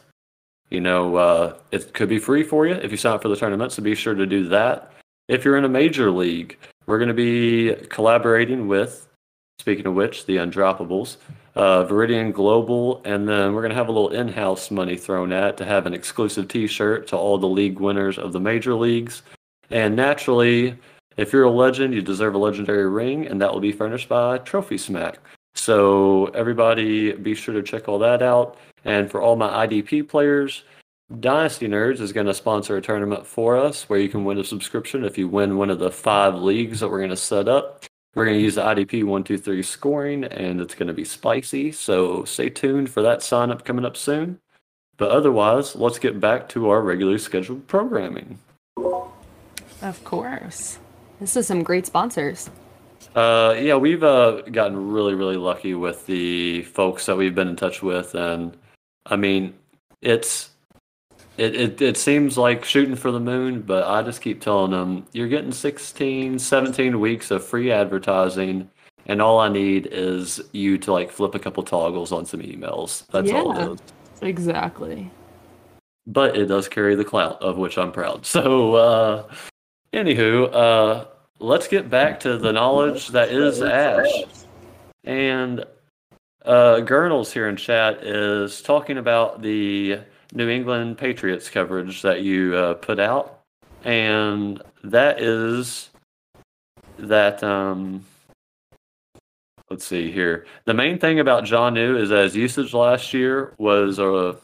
you 0.69 0.81
know, 0.81 1.15
uh, 1.15 1.57
it 1.71 1.93
could 1.93 2.09
be 2.09 2.19
free 2.19 2.43
for 2.43 2.67
you 2.67 2.73
if 2.73 2.91
you 2.91 2.97
sign 2.97 3.13
up 3.13 3.21
for 3.21 3.29
the 3.29 3.37
tournament, 3.37 3.71
so 3.71 3.81
be 3.81 3.95
sure 3.95 4.15
to 4.15 4.25
do 4.25 4.49
that. 4.49 4.91
If 5.29 5.45
you're 5.45 5.57
in 5.57 5.63
a 5.65 5.69
major 5.69 6.09
league, 6.09 6.57
we're 6.87 6.97
going 6.97 7.09
to 7.09 7.13
be 7.13 7.75
collaborating 7.89 8.67
with, 8.67 9.07
speaking 9.59 9.85
of 9.85 9.93
which, 9.93 10.25
the 10.25 10.37
Undroppables, 10.37 11.17
uh, 11.55 11.85
Viridian 11.85 12.33
Global, 12.33 12.99
and 13.05 13.29
then 13.29 13.53
we're 13.53 13.61
going 13.61 13.69
to 13.69 13.75
have 13.75 13.89
a 13.89 13.91
little 13.91 14.09
in 14.09 14.27
house 14.27 14.71
money 14.71 14.97
thrown 14.97 15.31
at 15.31 15.55
to 15.57 15.65
have 15.65 15.85
an 15.85 15.93
exclusive 15.93 16.47
t 16.47 16.65
shirt 16.65 17.05
to 17.09 17.15
all 17.15 17.37
the 17.37 17.47
league 17.47 17.79
winners 17.79 18.17
of 18.17 18.33
the 18.33 18.39
major 18.39 18.73
leagues. 18.73 19.21
And 19.69 19.95
naturally, 19.95 20.75
if 21.15 21.31
you're 21.31 21.43
a 21.43 21.51
legend, 21.51 21.93
you 21.93 22.01
deserve 22.01 22.33
a 22.33 22.39
legendary 22.39 22.89
ring, 22.89 23.27
and 23.27 23.39
that 23.39 23.53
will 23.53 23.61
be 23.61 23.71
furnished 23.71 24.09
by 24.09 24.39
Trophy 24.39 24.79
Smack. 24.79 25.19
So, 25.53 26.25
everybody 26.33 27.11
be 27.11 27.35
sure 27.35 27.53
to 27.53 27.61
check 27.61 27.87
all 27.87 27.99
that 27.99 28.23
out. 28.23 28.57
And 28.83 29.11
for 29.11 29.21
all 29.21 29.35
my 29.35 29.67
IDP 29.67 30.07
players, 30.09 30.63
Dynasty 31.17 31.67
Nerds 31.67 32.01
is 32.01 32.13
going 32.13 32.27
to 32.27 32.35
sponsor 32.35 32.77
a 32.77 32.81
tournament 32.81 33.25
for 33.25 33.57
us 33.57 33.89
where 33.89 33.99
you 33.99 34.09
can 34.09 34.25
win 34.25 34.37
a 34.37 34.43
subscription 34.43 35.03
if 35.03 35.17
you 35.17 35.27
win 35.27 35.57
one 35.57 35.71
of 35.71 35.79
the 35.79 35.89
five 35.89 36.35
leagues 36.35 36.79
that 36.79 36.89
we're 36.89 36.99
going 36.99 37.09
to 37.09 37.17
set 37.17 37.47
up. 37.47 37.85
We're 38.13 38.25
going 38.25 38.37
to 38.37 38.43
use 38.43 38.55
the 38.55 38.61
IDP 38.61 39.03
123 39.03 39.63
scoring 39.63 40.23
and 40.25 40.61
it's 40.61 40.75
going 40.75 40.87
to 40.87 40.93
be 40.93 41.03
spicy. 41.03 41.71
So 41.71 42.25
stay 42.25 42.49
tuned 42.49 42.91
for 42.91 43.01
that 43.01 43.23
sign 43.23 43.49
up 43.49 43.65
coming 43.65 43.85
up 43.85 43.97
soon. 43.97 44.39
But 44.97 45.09
otherwise, 45.09 45.75
let's 45.75 45.97
get 45.97 46.19
back 46.19 46.47
to 46.49 46.69
our 46.69 46.81
regularly 46.81 47.19
scheduled 47.19 47.67
programming. 47.67 48.37
Of 49.81 50.03
course. 50.03 50.77
This 51.19 51.35
is 51.35 51.47
some 51.47 51.63
great 51.63 51.87
sponsors. 51.87 52.51
Uh, 53.15 53.55
yeah, 53.57 53.75
we've 53.75 54.03
uh, 54.03 54.41
gotten 54.41 54.91
really, 54.91 55.15
really 55.15 55.37
lucky 55.37 55.73
with 55.73 56.05
the 56.05 56.63
folks 56.63 57.07
that 57.07 57.17
we've 57.17 57.33
been 57.33 57.47
in 57.47 57.55
touch 57.55 57.81
with. 57.81 58.13
And 58.13 58.55
I 59.05 59.15
mean, 59.15 59.55
it's 60.01 60.51
it, 61.39 61.55
it, 61.55 61.81
it 61.81 61.97
seems 61.97 62.37
like 62.37 62.65
shooting 62.65 62.97
for 62.97 63.11
the 63.11 63.19
moon, 63.19 63.61
but 63.61 63.85
I 63.85 64.03
just 64.03 64.21
keep 64.21 64.41
telling 64.41 64.71
them 64.71 65.05
you're 65.13 65.29
getting 65.29 65.53
16, 65.53 66.37
17 66.37 66.99
weeks 66.99 67.31
of 67.31 67.45
free 67.45 67.71
advertising, 67.71 68.69
and 69.05 69.21
all 69.21 69.39
I 69.39 69.47
need 69.47 69.87
is 69.89 70.41
you 70.51 70.77
to 70.79 70.91
like 70.91 71.09
flip 71.09 71.35
a 71.35 71.39
couple 71.39 71.63
toggles 71.63 72.11
on 72.11 72.25
some 72.25 72.41
emails. 72.41 73.07
That's 73.07 73.29
yeah, 73.29 73.39
all 73.39 73.57
it 73.57 73.71
is. 73.73 73.79
Exactly. 74.21 75.09
But 76.05 76.35
it 76.35 76.47
does 76.47 76.67
carry 76.67 76.95
the 76.95 77.05
clout 77.05 77.41
of 77.41 77.57
which 77.57 77.77
I'm 77.77 77.93
proud. 77.93 78.25
So, 78.25 78.73
uh, 78.75 79.33
anywho, 79.93 80.53
uh, 80.53 81.05
let's 81.39 81.69
get 81.69 81.89
back 81.89 82.19
to 82.21 82.37
the 82.37 82.51
knowledge 82.51 83.07
that 83.09 83.29
is 83.29 83.61
Ash. 83.61 84.25
And 85.05 85.61
uh, 86.43 86.81
Gurnals 86.81 87.31
here 87.31 87.47
in 87.47 87.55
chat 87.55 88.03
is 88.03 88.61
talking 88.61 88.97
about 88.97 89.41
the 89.41 89.99
New 90.33 90.49
England 90.49 90.97
Patriots 90.97 91.49
coverage 91.49 92.01
that 92.01 92.21
you 92.21 92.55
uh, 92.55 92.73
put 92.75 92.99
out, 92.99 93.41
and 93.83 94.61
that 94.83 95.21
is 95.21 95.89
that. 96.97 97.43
Um, 97.43 98.05
let's 99.69 99.85
see 99.85 100.11
here. 100.11 100.45
The 100.65 100.73
main 100.73 100.97
thing 100.97 101.19
about 101.19 101.43
Jonnu 101.43 101.99
is 101.99 102.09
that 102.09 102.23
his 102.23 102.35
usage 102.35 102.73
last 102.73 103.13
year 103.13 103.53
was 103.59 103.99
uh, 103.99 104.35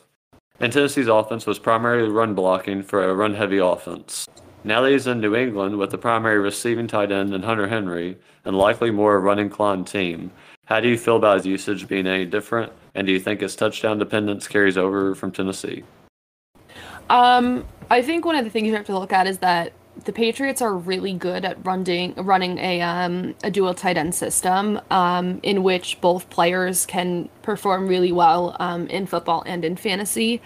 and 0.60 0.72
Tennessee's 0.72 1.08
offense 1.08 1.46
was 1.46 1.60
primarily 1.60 2.10
run 2.10 2.34
blocking 2.34 2.82
for 2.82 3.04
a 3.04 3.14
run 3.14 3.34
heavy 3.34 3.58
offense. 3.58 4.28
Now 4.64 4.82
that 4.82 4.92
he's 4.92 5.06
in 5.06 5.20
New 5.20 5.36
England 5.36 5.78
with 5.78 5.92
the 5.92 5.98
primary 5.98 6.40
receiving 6.40 6.88
tight 6.88 7.12
end 7.12 7.34
and 7.34 7.44
Hunter 7.44 7.68
Henry, 7.68 8.18
and 8.46 8.58
likely 8.58 8.90
more 8.90 9.16
a 9.16 9.20
run 9.20 9.38
inclined 9.38 9.86
team, 9.86 10.32
how 10.66 10.80
do 10.80 10.90
you 10.90 10.98
feel 10.98 11.16
about 11.16 11.38
his 11.38 11.46
usage 11.46 11.88
being 11.88 12.08
any 12.08 12.26
different? 12.26 12.72
And 12.94 13.08
do 13.08 13.14
you 13.14 13.20
think 13.20 13.42
his 13.42 13.56
touchdown 13.56 14.00
dependence 14.00 14.48
carries 14.48 14.78
over 14.78 15.16
from 15.16 15.32
Tennessee? 15.32 15.84
Um, 17.10 17.66
I 17.90 18.02
think 18.02 18.26
one 18.26 18.36
of 18.36 18.44
the 18.44 18.50
things 18.50 18.68
you 18.68 18.76
have 18.76 18.86
to 18.88 18.98
look 18.98 19.14
at 19.14 19.28
is 19.28 19.40
that 19.40 19.74
the 20.04 20.12
Patriots 20.12 20.62
are 20.62 20.76
really 20.76 21.14
good 21.14 21.46
at 21.46 21.64
running 21.66 22.14
running 22.16 22.58
a 22.58 22.82
um, 22.82 23.36
a 23.44 23.52
dual 23.52 23.74
tight 23.74 23.98
end 23.98 24.14
system 24.14 24.82
um, 24.92 25.40
in 25.44 25.64
which 25.64 26.02
both 26.02 26.30
players 26.30 26.86
can 26.86 27.30
perform 27.44 27.88
really 27.88 28.12
well 28.12 28.58
um, 28.60 28.88
in 28.88 29.06
football 29.06 29.44
and 29.46 29.64
in 29.64 29.78
fantasy. 29.78 30.42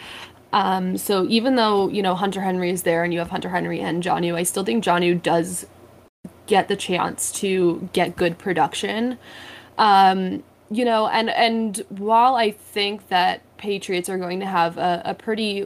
Um, 0.51 0.97
so 0.97 1.25
even 1.29 1.55
though 1.55 1.89
you 1.89 2.03
know 2.03 2.13
Hunter 2.13 2.41
Henry 2.41 2.69
is 2.69 2.83
there 2.83 3.03
and 3.03 3.13
you 3.13 3.19
have 3.19 3.29
Hunter 3.29 3.49
Henry 3.49 3.79
and 3.79 4.03
Jonnu, 4.03 4.35
I 4.35 4.43
still 4.43 4.63
think 4.63 4.83
Jonnu 4.83 5.21
does 5.21 5.65
get 6.45 6.67
the 6.67 6.75
chance 6.75 7.31
to 7.31 7.89
get 7.93 8.15
good 8.15 8.38
production. 8.38 9.17
Um, 9.79 10.43
you 10.69 10.86
know, 10.86 11.07
and 11.07 11.31
and 11.31 11.77
while 11.89 12.36
I 12.36 12.51
think 12.51 13.07
that 13.07 13.41
Patriots 13.57 14.07
are 14.07 14.19
going 14.19 14.39
to 14.41 14.45
have 14.45 14.77
a, 14.77 15.01
a 15.03 15.13
pretty 15.15 15.65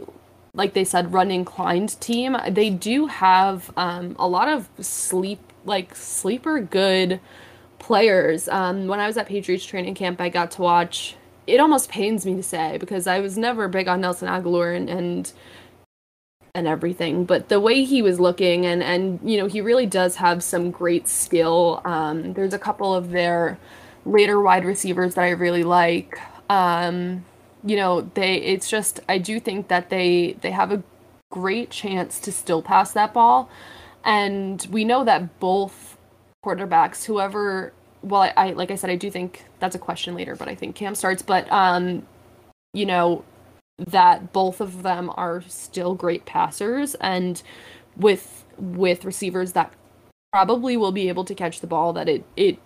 like 0.53 0.73
they 0.73 0.83
said, 0.83 1.11
run 1.11 1.31
inclined 1.31 1.99
team. 1.99 2.37
They 2.47 2.69
do 2.69 3.07
have 3.07 3.71
um, 3.75 4.15
a 4.19 4.27
lot 4.27 4.47
of 4.47 4.69
sleep, 4.79 5.39
like 5.65 5.95
sleeper 5.95 6.59
good 6.59 7.19
players. 7.79 8.47
Um, 8.47 8.87
when 8.87 8.99
I 8.99 9.07
was 9.07 9.17
at 9.17 9.27
Patriots 9.27 9.65
training 9.65 9.95
camp, 9.95 10.21
I 10.21 10.29
got 10.29 10.51
to 10.51 10.61
watch. 10.61 11.15
It 11.47 11.59
almost 11.59 11.89
pains 11.89 12.25
me 12.25 12.35
to 12.35 12.43
say 12.43 12.77
because 12.77 13.07
I 13.07 13.19
was 13.19 13.37
never 13.37 13.67
big 13.67 13.87
on 13.87 14.01
Nelson 14.01 14.29
Agholor 14.29 14.75
and, 14.75 14.89
and 14.89 15.31
and 16.55 16.67
everything, 16.67 17.25
but 17.25 17.49
the 17.49 17.59
way 17.59 17.83
he 17.83 18.03
was 18.03 18.19
looking 18.19 18.63
and 18.63 18.83
and 18.83 19.19
you 19.23 19.37
know 19.37 19.47
he 19.47 19.59
really 19.59 19.87
does 19.87 20.17
have 20.17 20.43
some 20.43 20.69
great 20.69 21.07
skill. 21.07 21.81
Um, 21.83 22.33
there's 22.33 22.53
a 22.53 22.59
couple 22.59 22.93
of 22.93 23.09
their 23.09 23.57
later 24.05 24.39
wide 24.39 24.65
receivers 24.65 25.15
that 25.15 25.23
I 25.23 25.29
really 25.31 25.63
like. 25.63 26.19
Um, 26.49 27.25
you 27.63 27.75
know, 27.75 28.01
they 28.13 28.35
it's 28.35 28.69
just 28.69 28.99
I 29.07 29.17
do 29.17 29.39
think 29.39 29.67
that 29.69 29.89
they 29.89 30.37
they 30.41 30.51
have 30.51 30.71
a 30.71 30.83
great 31.31 31.69
chance 31.69 32.19
to 32.19 32.31
still 32.31 32.61
pass 32.61 32.91
that 32.93 33.13
ball. 33.13 33.49
And 34.05 34.65
we 34.69 34.83
know 34.83 35.03
that 35.05 35.39
both 35.39 35.97
quarterbacks, 36.45 37.05
whoever 37.05 37.73
well, 38.01 38.21
I, 38.21 38.33
I 38.35 38.49
like 38.51 38.71
I 38.71 38.75
said, 38.75 38.89
I 38.89 38.95
do 38.95 39.09
think 39.09 39.45
that's 39.59 39.75
a 39.75 39.79
question 39.79 40.15
later, 40.15 40.35
but 40.35 40.47
I 40.47 40.55
think 40.55 40.75
Cam 40.75 40.95
starts. 40.95 41.21
But 41.21 41.49
um, 41.51 42.05
you 42.73 42.85
know, 42.85 43.23
that 43.77 44.33
both 44.33 44.61
of 44.61 44.83
them 44.83 45.11
are 45.15 45.41
still 45.47 45.95
great 45.95 46.25
passers 46.25 46.95
and 46.95 47.41
with 47.95 48.45
with 48.57 49.05
receivers 49.05 49.53
that 49.53 49.73
probably 50.31 50.77
will 50.77 50.91
be 50.91 51.09
able 51.09 51.25
to 51.25 51.35
catch 51.35 51.61
the 51.61 51.67
ball 51.67 51.93
that 51.93 52.09
it 52.09 52.23
it 52.35 52.59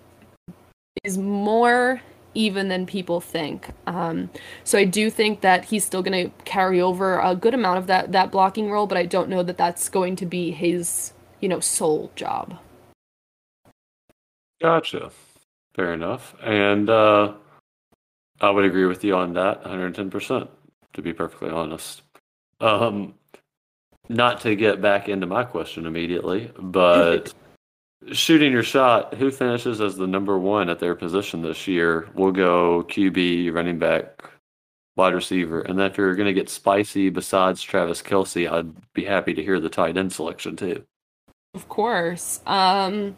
is 1.03 1.17
more 1.17 2.01
even 2.33 2.67
than 2.67 2.85
people 2.85 3.19
think. 3.19 3.69
Um, 3.87 4.29
so 4.63 4.77
I 4.77 4.85
do 4.85 5.09
think 5.09 5.41
that 5.41 5.65
he's 5.65 5.83
still 5.83 6.03
going 6.03 6.29
to 6.29 6.43
carry 6.43 6.79
over 6.79 7.19
a 7.19 7.35
good 7.35 7.53
amount 7.53 7.79
of 7.79 7.87
that 7.87 8.11
that 8.11 8.31
blocking 8.31 8.69
role, 8.69 8.87
but 8.87 8.97
I 8.97 9.05
don't 9.05 9.29
know 9.29 9.43
that 9.43 9.57
that's 9.57 9.89
going 9.89 10.15
to 10.17 10.25
be 10.25 10.51
his 10.51 11.13
you 11.41 11.49
know 11.49 11.59
sole 11.59 12.11
job. 12.15 12.59
Gotcha. 14.61 15.11
Fair 15.75 15.93
enough. 15.93 16.35
And 16.41 16.89
uh, 16.89 17.33
I 18.41 18.49
would 18.49 18.65
agree 18.65 18.85
with 18.85 19.03
you 19.03 19.15
on 19.15 19.33
that 19.33 19.63
110%, 19.63 20.47
to 20.93 21.01
be 21.01 21.13
perfectly 21.13 21.49
honest. 21.49 22.01
Um, 22.59 23.13
not 24.09 24.41
to 24.41 24.55
get 24.55 24.81
back 24.81 25.09
into 25.09 25.27
my 25.27 25.43
question 25.43 25.85
immediately, 25.85 26.51
but 26.57 27.33
shooting 28.11 28.51
your 28.51 28.63
shot, 28.63 29.15
who 29.15 29.31
finishes 29.31 29.81
as 29.81 29.95
the 29.95 30.07
number 30.07 30.37
one 30.37 30.69
at 30.69 30.79
their 30.79 30.95
position 30.95 31.41
this 31.41 31.67
year? 31.67 32.07
We'll 32.13 32.31
go 32.31 32.83
QB, 32.83 33.53
running 33.53 33.79
back, 33.79 34.23
wide 34.95 35.13
receiver. 35.13 35.61
And 35.61 35.77
then 35.77 35.91
if 35.91 35.97
you're 35.97 36.15
going 36.15 36.27
to 36.27 36.33
get 36.33 36.49
spicy 36.49 37.09
besides 37.09 37.61
Travis 37.61 38.01
Kelce, 38.01 38.51
I'd 38.51 38.93
be 38.93 39.05
happy 39.05 39.33
to 39.33 39.43
hear 39.43 39.59
the 39.59 39.69
tight 39.69 39.97
end 39.97 40.13
selection 40.13 40.55
too. 40.55 40.83
Of 41.53 41.69
course. 41.69 42.41
Um, 42.45 43.17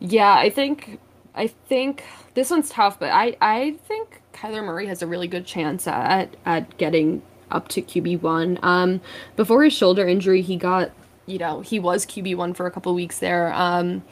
yeah, 0.00 0.34
I 0.34 0.50
think 0.50 0.98
I 1.34 1.46
think 1.46 2.04
this 2.34 2.50
one's 2.50 2.70
tough, 2.70 2.98
but 2.98 3.10
I 3.10 3.36
I 3.40 3.76
think 3.86 4.22
Kyler 4.32 4.64
Murray 4.64 4.86
has 4.86 5.02
a 5.02 5.06
really 5.06 5.28
good 5.28 5.46
chance 5.46 5.86
at 5.86 6.36
at 6.44 6.76
getting 6.78 7.22
up 7.50 7.68
to 7.68 7.82
QB 7.82 8.22
one. 8.22 8.58
Um, 8.62 9.00
before 9.36 9.62
his 9.62 9.72
shoulder 9.72 10.06
injury, 10.06 10.42
he 10.42 10.56
got 10.56 10.90
you 11.26 11.38
know, 11.38 11.60
he 11.60 11.78
was 11.78 12.06
QB1 12.06 12.56
for 12.56 12.66
a 12.66 12.70
couple 12.70 12.94
weeks 12.94 13.18
there. 13.18 13.52
Um, 13.52 14.02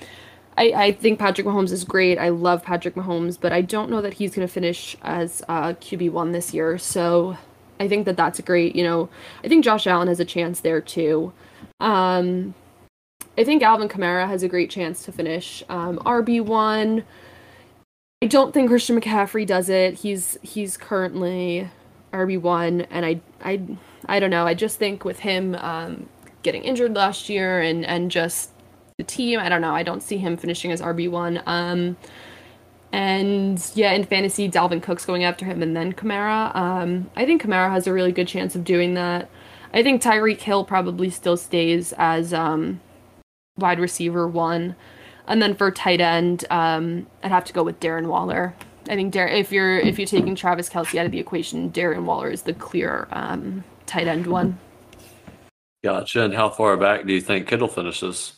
I, 0.57 0.73
I 0.73 0.93
think 0.93 1.19
Patrick 1.19 1.47
Mahomes 1.47 1.73
is 1.73 1.85
great. 1.85 2.19
I 2.19 2.29
love 2.29 2.63
Patrick 2.63 2.95
Mahomes, 2.95 3.39
but 3.41 3.53
I 3.53 3.61
don't 3.61 3.91
know 3.91 4.01
that 4.01 4.15
he's 4.15 4.35
going 4.35 4.47
to 4.47 4.53
finish 4.53 4.97
as 5.03 5.43
uh, 5.49 5.73
QB1 5.75 6.33
this 6.33 6.55
year. 6.55 6.79
So 6.79 7.37
I 7.81 7.89
think 7.89 8.05
that 8.07 8.17
that's 8.17 8.39
a 8.39 8.43
great. 8.43 8.77
You 8.77 8.85
know, 8.85 9.09
I 9.43 9.49
think 9.49 9.65
Josh 9.65 9.87
Allen 9.87 10.09
has 10.09 10.21
a 10.21 10.25
chance 10.25 10.61
there 10.61 10.81
too. 10.81 11.33
Um, 11.81 12.55
I 13.37 13.43
think 13.43 13.63
Alvin 13.63 13.89
Kamara 13.89 14.29
has 14.29 14.43
a 14.43 14.49
great 14.49 14.71
chance 14.71 15.05
to 15.05 15.13
finish 15.13 15.65
um, 15.69 15.99
RB1. 15.99 17.03
I 18.23 18.27
don't 18.27 18.55
think 18.55 18.69
Christian 18.69 19.01
McCaffrey 19.01 19.47
does 19.47 19.69
it. 19.69 19.95
He's 19.95 20.39
he's 20.41 20.77
currently 20.77 21.69
RB1, 22.13 22.87
and 22.91 23.05
I 23.05 23.21
I 23.43 23.61
I 24.07 24.21
don't 24.21 24.31
know. 24.31 24.47
I 24.47 24.55
just 24.55 24.79
think 24.79 25.05
with 25.05 25.21
him, 25.21 25.57
um, 25.57 26.09
getting 26.45 26.63
injured 26.63 26.95
last 26.95 27.29
year 27.29 27.61
and 27.61 27.85
and 27.85 28.11
just 28.11 28.51
the 28.99 29.05
team. 29.05 29.41
I 29.41 29.49
don't 29.49 29.61
know. 29.61 29.75
I 29.75 29.83
don't 29.83 30.03
see 30.03 30.19
him 30.19 30.37
finishing 30.37 30.71
as 30.71 30.81
RB 30.81 31.11
one. 31.11 31.43
Um, 31.47 31.97
and 32.93 33.61
yeah, 33.75 33.91
in 33.91 34.05
fantasy, 34.05 34.49
Dalvin 34.49 34.81
Cook's 34.81 35.05
going 35.05 35.25
after 35.25 35.45
him, 35.45 35.63
and 35.63 35.77
then 35.77 35.93
Kamara. 35.93 36.55
Um, 36.55 37.11
I 37.17 37.27
think 37.27 37.43
Kamara 37.43 37.71
has 37.71 37.89
a 37.89 37.93
really 37.93 38.13
good 38.13 38.29
chance 38.29 38.55
of 38.55 38.63
doing 38.63 38.95
that. 38.95 39.29
I 39.73 39.83
think 39.83 40.01
Tyreek 40.01 40.41
Hill 40.41 40.65
probably 40.65 41.11
still 41.11 41.37
stays 41.37 41.93
as 41.99 42.33
um, 42.33 42.81
wide 43.59 43.81
receiver 43.81 44.29
one, 44.29 44.77
and 45.27 45.43
then 45.43 45.57
for 45.57 45.73
tight 45.73 46.01
end, 46.01 46.45
um, 46.51 47.09
I'd 47.25 47.33
have 47.33 47.45
to 47.47 47.53
go 47.53 47.65
with 47.65 47.81
Darren 47.81 48.07
Waller. 48.07 48.55
I 48.89 48.95
think 48.95 49.13
Dar- 49.13 49.27
if 49.27 49.51
you're 49.51 49.79
if 49.81 49.99
you're 49.99 50.07
taking 50.07 50.37
Travis 50.37 50.69
Kelce 50.69 50.97
out 50.97 51.07
of 51.07 51.11
the 51.11 51.19
equation, 51.19 51.73
Darren 51.73 52.05
Waller 52.05 52.31
is 52.31 52.43
the 52.43 52.55
clear 52.55 53.09
um, 53.11 53.65
tight 53.87 54.07
end 54.07 54.29
one. 54.29 54.59
Gotcha. 55.85 56.23
And 56.23 56.33
how 56.33 56.49
far 56.49 56.79
back 56.79 57.05
do 57.05 57.13
you 57.13 57.21
think 57.21 57.47
Kittle 57.47 57.69
finishes? 57.69 58.33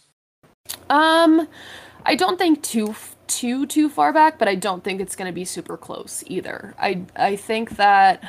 Um, 0.91 1.47
I 2.05 2.17
don't 2.17 2.39
think 2.39 2.61
too 2.65 2.97
too 3.29 3.67
too 3.67 3.89
far 3.89 4.13
back, 4.13 4.37
but 4.37 4.49
I 4.49 4.57
don't 4.57 4.83
think 4.83 5.01
it's 5.01 5.15
going 5.15 5.29
to 5.29 5.33
be 5.33 5.45
super 5.45 5.77
close 5.77 6.25
either. 6.27 6.75
I 6.77 7.03
I 7.15 7.37
think 7.37 7.77
that 7.77 8.29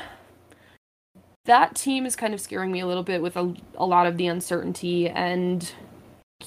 that 1.45 1.75
team 1.75 2.05
is 2.05 2.15
kind 2.15 2.35
of 2.35 2.39
scaring 2.39 2.71
me 2.71 2.79
a 2.79 2.85
little 2.85 3.01
bit 3.01 3.23
with 3.23 3.35
a, 3.35 3.55
a 3.75 3.87
lot 3.87 4.05
of 4.05 4.17
the 4.17 4.27
uncertainty 4.27 5.09
and 5.09 5.73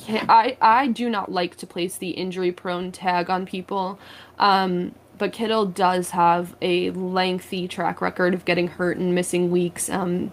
I 0.09 0.57
I 0.61 0.87
do 0.87 1.11
not 1.11 1.33
like 1.33 1.57
to 1.57 1.67
place 1.67 1.97
the 1.97 2.11
injury 2.11 2.53
prone 2.53 2.93
tag 2.93 3.29
on 3.29 3.47
people. 3.47 3.99
Um, 4.39 4.95
but 5.19 5.33
Kittle 5.33 5.67
does 5.67 6.11
have 6.11 6.55
a 6.63 6.91
lengthy 6.93 7.67
track 7.67 8.01
record 8.01 8.33
of 8.33 8.45
getting 8.45 8.69
hurt 8.69 8.97
and 8.97 9.13
missing 9.13 9.51
weeks. 9.51 9.91
Um, 9.91 10.31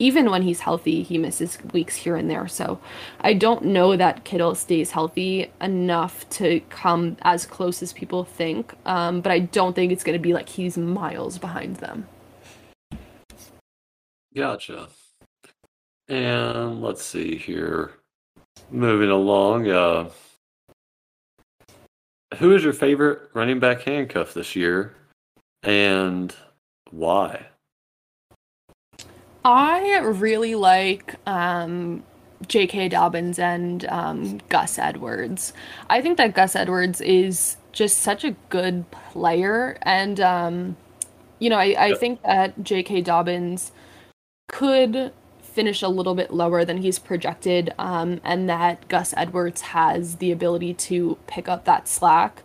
even 0.00 0.30
when 0.30 0.42
he's 0.42 0.60
healthy, 0.60 1.02
he 1.02 1.18
misses 1.18 1.58
weeks 1.72 1.94
here 1.94 2.16
and 2.16 2.28
there. 2.28 2.48
So 2.48 2.80
I 3.20 3.34
don't 3.34 3.66
know 3.66 3.96
that 3.96 4.24
Kittle 4.24 4.54
stays 4.54 4.90
healthy 4.90 5.52
enough 5.60 6.28
to 6.30 6.60
come 6.70 7.18
as 7.20 7.44
close 7.44 7.82
as 7.82 7.92
people 7.92 8.24
think. 8.24 8.72
Um, 8.86 9.20
but 9.20 9.30
I 9.30 9.40
don't 9.40 9.74
think 9.74 9.92
it's 9.92 10.02
going 10.02 10.18
to 10.18 10.22
be 10.22 10.32
like 10.32 10.48
he's 10.48 10.78
miles 10.78 11.36
behind 11.38 11.76
them. 11.76 12.08
Gotcha. 14.34 14.88
And 16.08 16.80
let's 16.80 17.04
see 17.04 17.36
here. 17.36 17.92
Moving 18.70 19.10
along. 19.10 19.68
Uh, 19.68 20.08
who 22.38 22.54
is 22.54 22.64
your 22.64 22.72
favorite 22.72 23.28
running 23.34 23.60
back 23.60 23.82
handcuff 23.82 24.32
this 24.32 24.56
year 24.56 24.94
and 25.62 26.34
why? 26.90 27.49
I 29.44 29.98
really 29.98 30.54
like 30.54 31.16
um, 31.26 32.02
J.K. 32.46 32.88
Dobbins 32.90 33.38
and 33.38 33.84
um, 33.86 34.40
Gus 34.48 34.78
Edwards. 34.78 35.52
I 35.88 36.00
think 36.00 36.18
that 36.18 36.34
Gus 36.34 36.54
Edwards 36.54 37.00
is 37.00 37.56
just 37.72 37.98
such 37.98 38.24
a 38.24 38.32
good 38.48 38.90
player, 38.90 39.78
and 39.82 40.20
um, 40.20 40.76
you 41.38 41.48
know, 41.48 41.56
I, 41.56 41.74
I 41.78 41.94
think 41.94 42.22
that 42.22 42.62
J.K. 42.62 43.02
Dobbins 43.02 43.72
could 44.48 45.12
finish 45.40 45.82
a 45.82 45.88
little 45.88 46.14
bit 46.14 46.32
lower 46.32 46.64
than 46.64 46.78
he's 46.78 46.98
projected, 46.98 47.72
um, 47.78 48.20
and 48.22 48.48
that 48.48 48.88
Gus 48.88 49.14
Edwards 49.16 49.60
has 49.62 50.16
the 50.16 50.30
ability 50.30 50.74
to 50.74 51.18
pick 51.26 51.48
up 51.48 51.64
that 51.64 51.88
slack. 51.88 52.42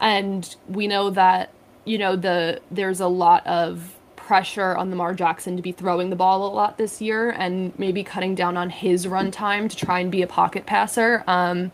And 0.00 0.56
we 0.68 0.86
know 0.86 1.10
that 1.10 1.52
you 1.84 1.98
know 1.98 2.16
the 2.16 2.60
there's 2.70 3.00
a 3.00 3.08
lot 3.08 3.46
of 3.46 3.97
pressure 4.28 4.76
on 4.76 4.90
Lamar 4.90 5.14
Jackson 5.14 5.56
to 5.56 5.62
be 5.62 5.72
throwing 5.72 6.10
the 6.10 6.16
ball 6.16 6.46
a 6.46 6.52
lot 6.52 6.76
this 6.76 7.00
year 7.00 7.30
and 7.30 7.76
maybe 7.78 8.04
cutting 8.04 8.34
down 8.34 8.58
on 8.58 8.68
his 8.68 9.08
run 9.08 9.30
time 9.30 9.70
to 9.70 9.74
try 9.74 10.00
and 10.00 10.12
be 10.12 10.20
a 10.20 10.26
pocket 10.26 10.66
passer. 10.66 11.24
Um, 11.26 11.72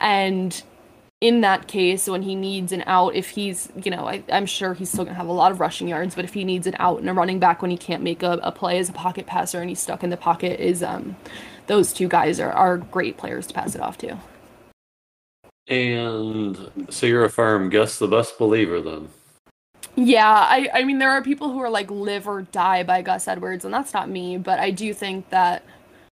and 0.00 0.62
in 1.20 1.40
that 1.40 1.66
case, 1.66 2.06
when 2.06 2.22
he 2.22 2.36
needs 2.36 2.70
an 2.70 2.84
out, 2.86 3.16
if 3.16 3.30
he's, 3.30 3.68
you 3.82 3.90
know, 3.90 4.06
I, 4.06 4.22
am 4.28 4.46
sure 4.46 4.74
he's 4.74 4.88
still 4.88 5.02
going 5.02 5.14
to 5.14 5.18
have 5.18 5.26
a 5.26 5.32
lot 5.32 5.50
of 5.50 5.58
rushing 5.58 5.88
yards, 5.88 6.14
but 6.14 6.24
if 6.24 6.34
he 6.34 6.44
needs 6.44 6.68
an 6.68 6.76
out 6.78 7.00
and 7.00 7.10
a 7.10 7.12
running 7.12 7.40
back 7.40 7.62
when 7.62 7.72
he 7.72 7.76
can't 7.76 8.04
make 8.04 8.22
a, 8.22 8.38
a 8.44 8.52
play 8.52 8.78
as 8.78 8.88
a 8.88 8.92
pocket 8.92 9.26
passer 9.26 9.58
and 9.58 9.68
he's 9.68 9.80
stuck 9.80 10.04
in 10.04 10.10
the 10.10 10.16
pocket, 10.16 10.60
is 10.60 10.84
um, 10.84 11.16
those 11.66 11.92
two 11.92 12.06
guys 12.06 12.38
are, 12.38 12.52
are 12.52 12.76
great 12.76 13.16
players 13.16 13.48
to 13.48 13.54
pass 13.54 13.74
it 13.74 13.80
off 13.80 13.98
to. 13.98 14.16
And 15.66 16.86
so 16.90 17.06
you're 17.06 17.24
a 17.24 17.28
firm 17.28 17.70
Gus 17.70 17.98
the 17.98 18.06
best 18.06 18.38
believer 18.38 18.80
then? 18.80 19.08
Yeah, 20.00 20.30
I, 20.30 20.68
I 20.72 20.84
mean, 20.84 20.98
there 20.98 21.10
are 21.10 21.22
people 21.22 21.50
who 21.50 21.58
are 21.58 21.68
like 21.68 21.90
live 21.90 22.28
or 22.28 22.42
die 22.42 22.84
by 22.84 23.02
Gus 23.02 23.26
Edwards, 23.26 23.64
and 23.64 23.74
that's 23.74 23.92
not 23.92 24.08
me, 24.08 24.38
but 24.38 24.60
I 24.60 24.70
do 24.70 24.94
think 24.94 25.28
that 25.30 25.64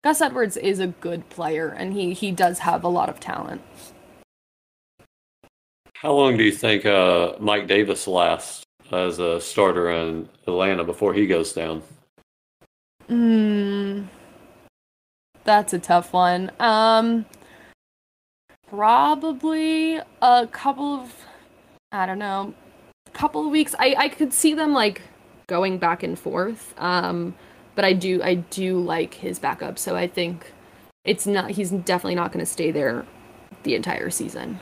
Gus 0.04 0.22
Edwards 0.22 0.58
is 0.58 0.80
a 0.80 0.88
good 0.88 1.30
player, 1.30 1.68
and 1.70 1.94
he, 1.94 2.14
he 2.14 2.32
does 2.32 2.58
have 2.60 2.84
a 2.84 2.88
lot 2.88 3.10
of 3.10 3.20
talent. 3.20 3.62
How 5.94 6.14
long 6.14 6.36
do 6.36 6.44
you 6.44 6.52
think 6.52 6.84
uh, 6.88 7.34
Mike 7.40 7.68
Davis 7.68 8.08
lasts 8.08 8.64
as 8.92 9.20
a 9.20 9.40
starter 9.40 9.92
in 9.92 10.30
Atlanta 10.48 10.84
before 10.84 11.14
he 11.14 11.28
goes 11.28 11.54
down? 11.54 11.84
Hmm. 13.08 14.06
That's 15.44 15.74
a 15.74 15.80
tough 15.80 16.12
one. 16.12 16.52
Um 16.60 17.28
probably 18.68 20.00
a 20.24 20.48
couple 20.52 21.02
of 21.02 21.14
I 21.92 22.08
don't 22.08 22.18
know, 22.18 22.56
couple 23.16 23.46
of 23.46 23.52
weeks. 23.52 23.74
I 23.80 23.96
I 23.98 24.10
could 24.10 24.34
see 24.34 24.54
them 24.54 24.74
like 24.74 25.02
going 25.48 25.78
back 25.80 26.04
and 26.04 26.18
forth. 26.18 26.74
Um 26.78 27.36
but 27.76 27.86
I 27.86 27.94
do 27.94 28.22
I 28.24 28.36
do 28.36 28.80
like 28.80 29.16
his 29.16 29.40
backup, 29.40 29.80
so 29.80 29.96
I 29.96 30.08
think 30.08 30.52
it's 31.04 31.26
not 31.26 31.52
he's 31.52 31.72
definitely 31.72 32.16
not 32.16 32.32
going 32.32 32.44
to 32.44 32.52
stay 32.52 32.72
there 32.72 33.06
the 33.64 33.76
entire 33.76 34.10
season. 34.10 34.60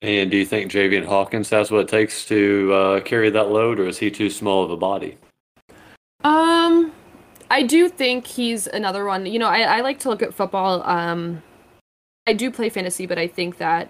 And 0.00 0.30
do 0.30 0.36
you 0.36 0.44
think 0.44 0.72
Javian 0.72 1.04
Hawkins 1.04 1.48
has 1.50 1.70
what 1.70 1.82
it 1.82 1.88
takes 1.88 2.26
to 2.26 2.72
uh, 2.72 3.00
carry 3.00 3.30
that 3.30 3.50
load, 3.50 3.78
or 3.78 3.86
is 3.86 3.98
he 3.98 4.10
too 4.10 4.30
small 4.30 4.64
of 4.64 4.70
a 4.72 4.76
body? 4.76 5.16
Um, 6.24 6.92
I 7.48 7.62
do 7.62 7.88
think 7.88 8.26
he's 8.26 8.66
another 8.66 9.04
one. 9.04 9.26
You 9.26 9.38
know, 9.38 9.46
I, 9.46 9.60
I 9.60 9.80
like 9.80 10.00
to 10.00 10.08
look 10.08 10.20
at 10.20 10.34
football. 10.34 10.82
Um, 10.82 11.40
I 12.26 12.32
do 12.32 12.50
play 12.50 12.68
fantasy, 12.68 13.06
but 13.06 13.16
I 13.16 13.28
think 13.28 13.58
that 13.58 13.88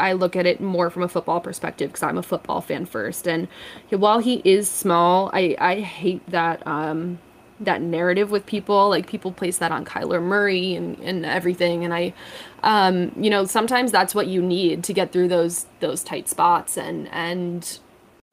I 0.00 0.12
look 0.12 0.36
at 0.36 0.46
it 0.46 0.60
more 0.60 0.90
from 0.90 1.02
a 1.02 1.08
football 1.08 1.40
perspective 1.40 1.90
because 1.90 2.02
I'm 2.02 2.18
a 2.18 2.22
football 2.22 2.60
fan 2.60 2.86
first. 2.86 3.28
And 3.28 3.48
while 3.90 4.18
he 4.18 4.42
is 4.44 4.68
small, 4.68 5.30
I 5.32 5.56
I 5.58 5.80
hate 5.80 6.28
that 6.30 6.66
um 6.66 7.18
that 7.60 7.82
narrative 7.82 8.30
with 8.30 8.46
people. 8.46 8.88
Like 8.88 9.06
people 9.06 9.32
place 9.32 9.58
that 9.58 9.70
on 9.70 9.84
Kyler 9.84 10.22
Murray 10.22 10.74
and, 10.74 10.98
and 11.00 11.24
everything. 11.26 11.84
And 11.84 11.92
I, 11.92 12.14
um, 12.62 13.12
you 13.16 13.30
know, 13.30 13.44
sometimes 13.44 13.92
that's 13.92 14.14
what 14.14 14.26
you 14.26 14.42
need 14.42 14.82
to 14.84 14.92
get 14.92 15.12
through 15.12 15.28
those 15.28 15.66
those 15.80 16.02
tight 16.02 16.28
spots 16.28 16.76
and 16.76 17.08
and 17.12 17.78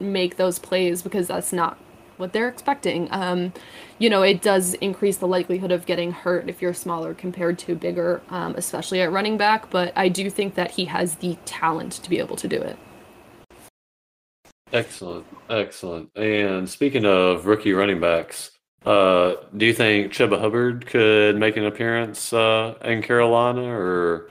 make 0.00 0.36
those 0.36 0.58
plays 0.58 1.02
because 1.02 1.28
that's 1.28 1.52
not 1.52 1.78
what 2.18 2.32
they're 2.32 2.48
expecting. 2.48 3.08
Um, 3.10 3.52
you 3.98 4.10
know, 4.10 4.22
it 4.22 4.42
does 4.42 4.74
increase 4.74 5.16
the 5.16 5.26
likelihood 5.26 5.72
of 5.72 5.86
getting 5.86 6.12
hurt 6.12 6.48
if 6.48 6.62
you're 6.62 6.74
smaller 6.74 7.14
compared 7.14 7.58
to 7.60 7.74
bigger, 7.74 8.22
um, 8.30 8.54
especially 8.56 9.00
at 9.00 9.10
running 9.10 9.36
back. 9.36 9.70
But 9.70 9.92
I 9.96 10.08
do 10.08 10.30
think 10.30 10.54
that 10.54 10.72
he 10.72 10.84
has 10.86 11.16
the 11.16 11.36
talent 11.44 11.92
to 11.92 12.10
be 12.10 12.18
able 12.18 12.36
to 12.36 12.48
do 12.48 12.60
it. 12.60 12.76
Excellent, 14.72 15.26
excellent. 15.48 16.10
And 16.16 16.68
speaking 16.68 17.06
of 17.06 17.46
rookie 17.46 17.72
running 17.72 18.00
backs, 18.00 18.50
uh, 18.84 19.34
do 19.56 19.66
you 19.66 19.72
think 19.72 20.12
Chuba 20.12 20.38
Hubbard 20.38 20.86
could 20.86 21.36
make 21.36 21.56
an 21.56 21.64
appearance 21.64 22.32
uh, 22.32 22.74
in 22.84 23.02
Carolina, 23.02 23.62
or 23.62 24.30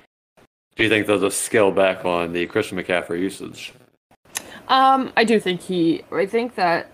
do 0.76 0.84
you 0.84 0.90
think 0.90 1.08
they'll 1.08 1.20
just 1.20 1.42
scale 1.42 1.72
back 1.72 2.06
on 2.06 2.34
the 2.34 2.46
Christian 2.46 2.78
McCaffrey 2.78 3.20
usage? 3.20 3.74
Um, 4.68 5.12
I 5.18 5.24
do 5.24 5.40
think 5.40 5.62
he. 5.62 6.04
I 6.12 6.26
think 6.26 6.56
that 6.56 6.92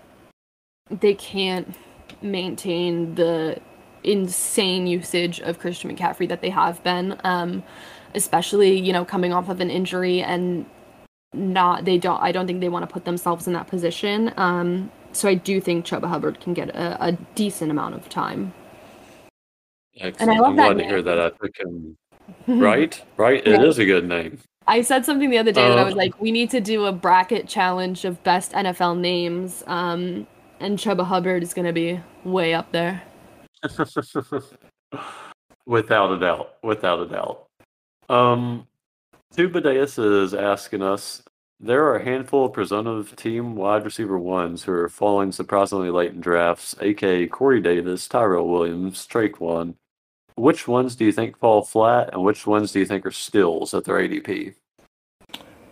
they 1.00 1.14
can't 1.14 1.74
maintain 2.22 3.14
the 3.14 3.58
insane 4.02 4.86
usage 4.86 5.40
of 5.40 5.58
Christian 5.58 5.94
McCaffrey 5.94 6.28
that 6.28 6.40
they 6.40 6.50
have 6.50 6.82
been, 6.82 7.18
um, 7.24 7.62
especially 8.14 8.78
you 8.78 8.92
know 8.92 9.04
coming 9.04 9.32
off 9.32 9.48
of 9.48 9.60
an 9.60 9.70
injury 9.70 10.22
and 10.22 10.66
not. 11.32 11.84
They 11.84 11.98
don't. 11.98 12.20
I 12.20 12.32
don't 12.32 12.46
think 12.46 12.60
they 12.60 12.68
want 12.68 12.88
to 12.88 12.92
put 12.92 13.04
themselves 13.04 13.46
in 13.46 13.52
that 13.54 13.66
position. 13.66 14.32
Um, 14.36 14.90
so 15.12 15.28
I 15.28 15.34
do 15.34 15.60
think 15.60 15.86
Chuba 15.86 16.08
Hubbard 16.08 16.40
can 16.40 16.54
get 16.54 16.70
a, 16.70 17.06
a 17.06 17.12
decent 17.34 17.70
amount 17.70 17.94
of 17.94 18.08
time. 18.08 18.52
Excellent. 19.96 20.20
And 20.20 20.30
I 20.30 20.40
love 20.40 20.50
I'm 20.50 20.56
that 20.56 20.62
glad 20.62 20.76
name. 20.76 20.88
to 20.88 20.92
hear 20.92 21.02
that. 21.02 21.20
I 21.20 21.30
took 21.30 21.56
him. 21.56 21.96
right, 22.48 23.00
right. 23.16 23.46
It 23.46 23.60
yeah. 23.60 23.62
is 23.62 23.78
a 23.78 23.84
good 23.84 24.08
name. 24.08 24.38
I 24.66 24.80
said 24.82 25.04
something 25.04 25.30
the 25.30 25.38
other 25.38 25.52
day 25.52 25.64
uh, 25.64 25.68
that 25.68 25.78
I 25.78 25.84
was 25.84 25.94
uh, 25.94 25.98
like, 25.98 26.20
we 26.20 26.32
need 26.32 26.50
to 26.50 26.60
do 26.60 26.86
a 26.86 26.92
bracket 26.92 27.46
challenge 27.46 28.04
of 28.04 28.22
best 28.24 28.52
NFL 28.52 28.98
names, 28.98 29.62
um, 29.66 30.26
and 30.60 30.78
Chuba 30.78 31.04
Hubbard 31.04 31.42
is 31.42 31.54
going 31.54 31.66
to 31.66 31.72
be 31.72 32.00
way 32.24 32.54
up 32.54 32.72
there. 32.72 33.02
without 35.66 36.12
a 36.12 36.18
doubt, 36.18 36.54
without 36.62 37.00
a 37.00 37.06
doubt. 37.06 37.46
Um, 38.08 38.66
Tubadeus 39.34 39.98
is 39.98 40.34
asking 40.34 40.82
us 40.82 41.22
there 41.60 41.84
are 41.84 41.96
a 41.96 42.04
handful 42.04 42.46
of 42.46 42.52
presumptive 42.52 43.16
team 43.16 43.56
wide 43.56 43.84
receiver 43.84 44.18
ones 44.18 44.62
who 44.62 44.72
are 44.72 44.88
falling 44.88 45.32
surprisingly 45.32 45.90
late 45.90 46.12
in 46.12 46.20
drafts, 46.20 46.74
aka 46.80 47.26
Corey 47.26 47.60
Davis, 47.60 48.06
Tyrell 48.08 48.48
Williams, 48.48 49.06
Tre'Quan. 49.06 49.74
Which 50.36 50.66
ones 50.66 50.96
do 50.96 51.04
you 51.04 51.12
think 51.12 51.38
fall 51.38 51.62
flat, 51.62 52.12
and 52.12 52.22
which 52.22 52.46
ones 52.46 52.72
do 52.72 52.80
you 52.80 52.86
think 52.86 53.06
are 53.06 53.12
stills 53.12 53.72
at 53.72 53.84
their 53.84 53.96
ADP? 53.96 54.54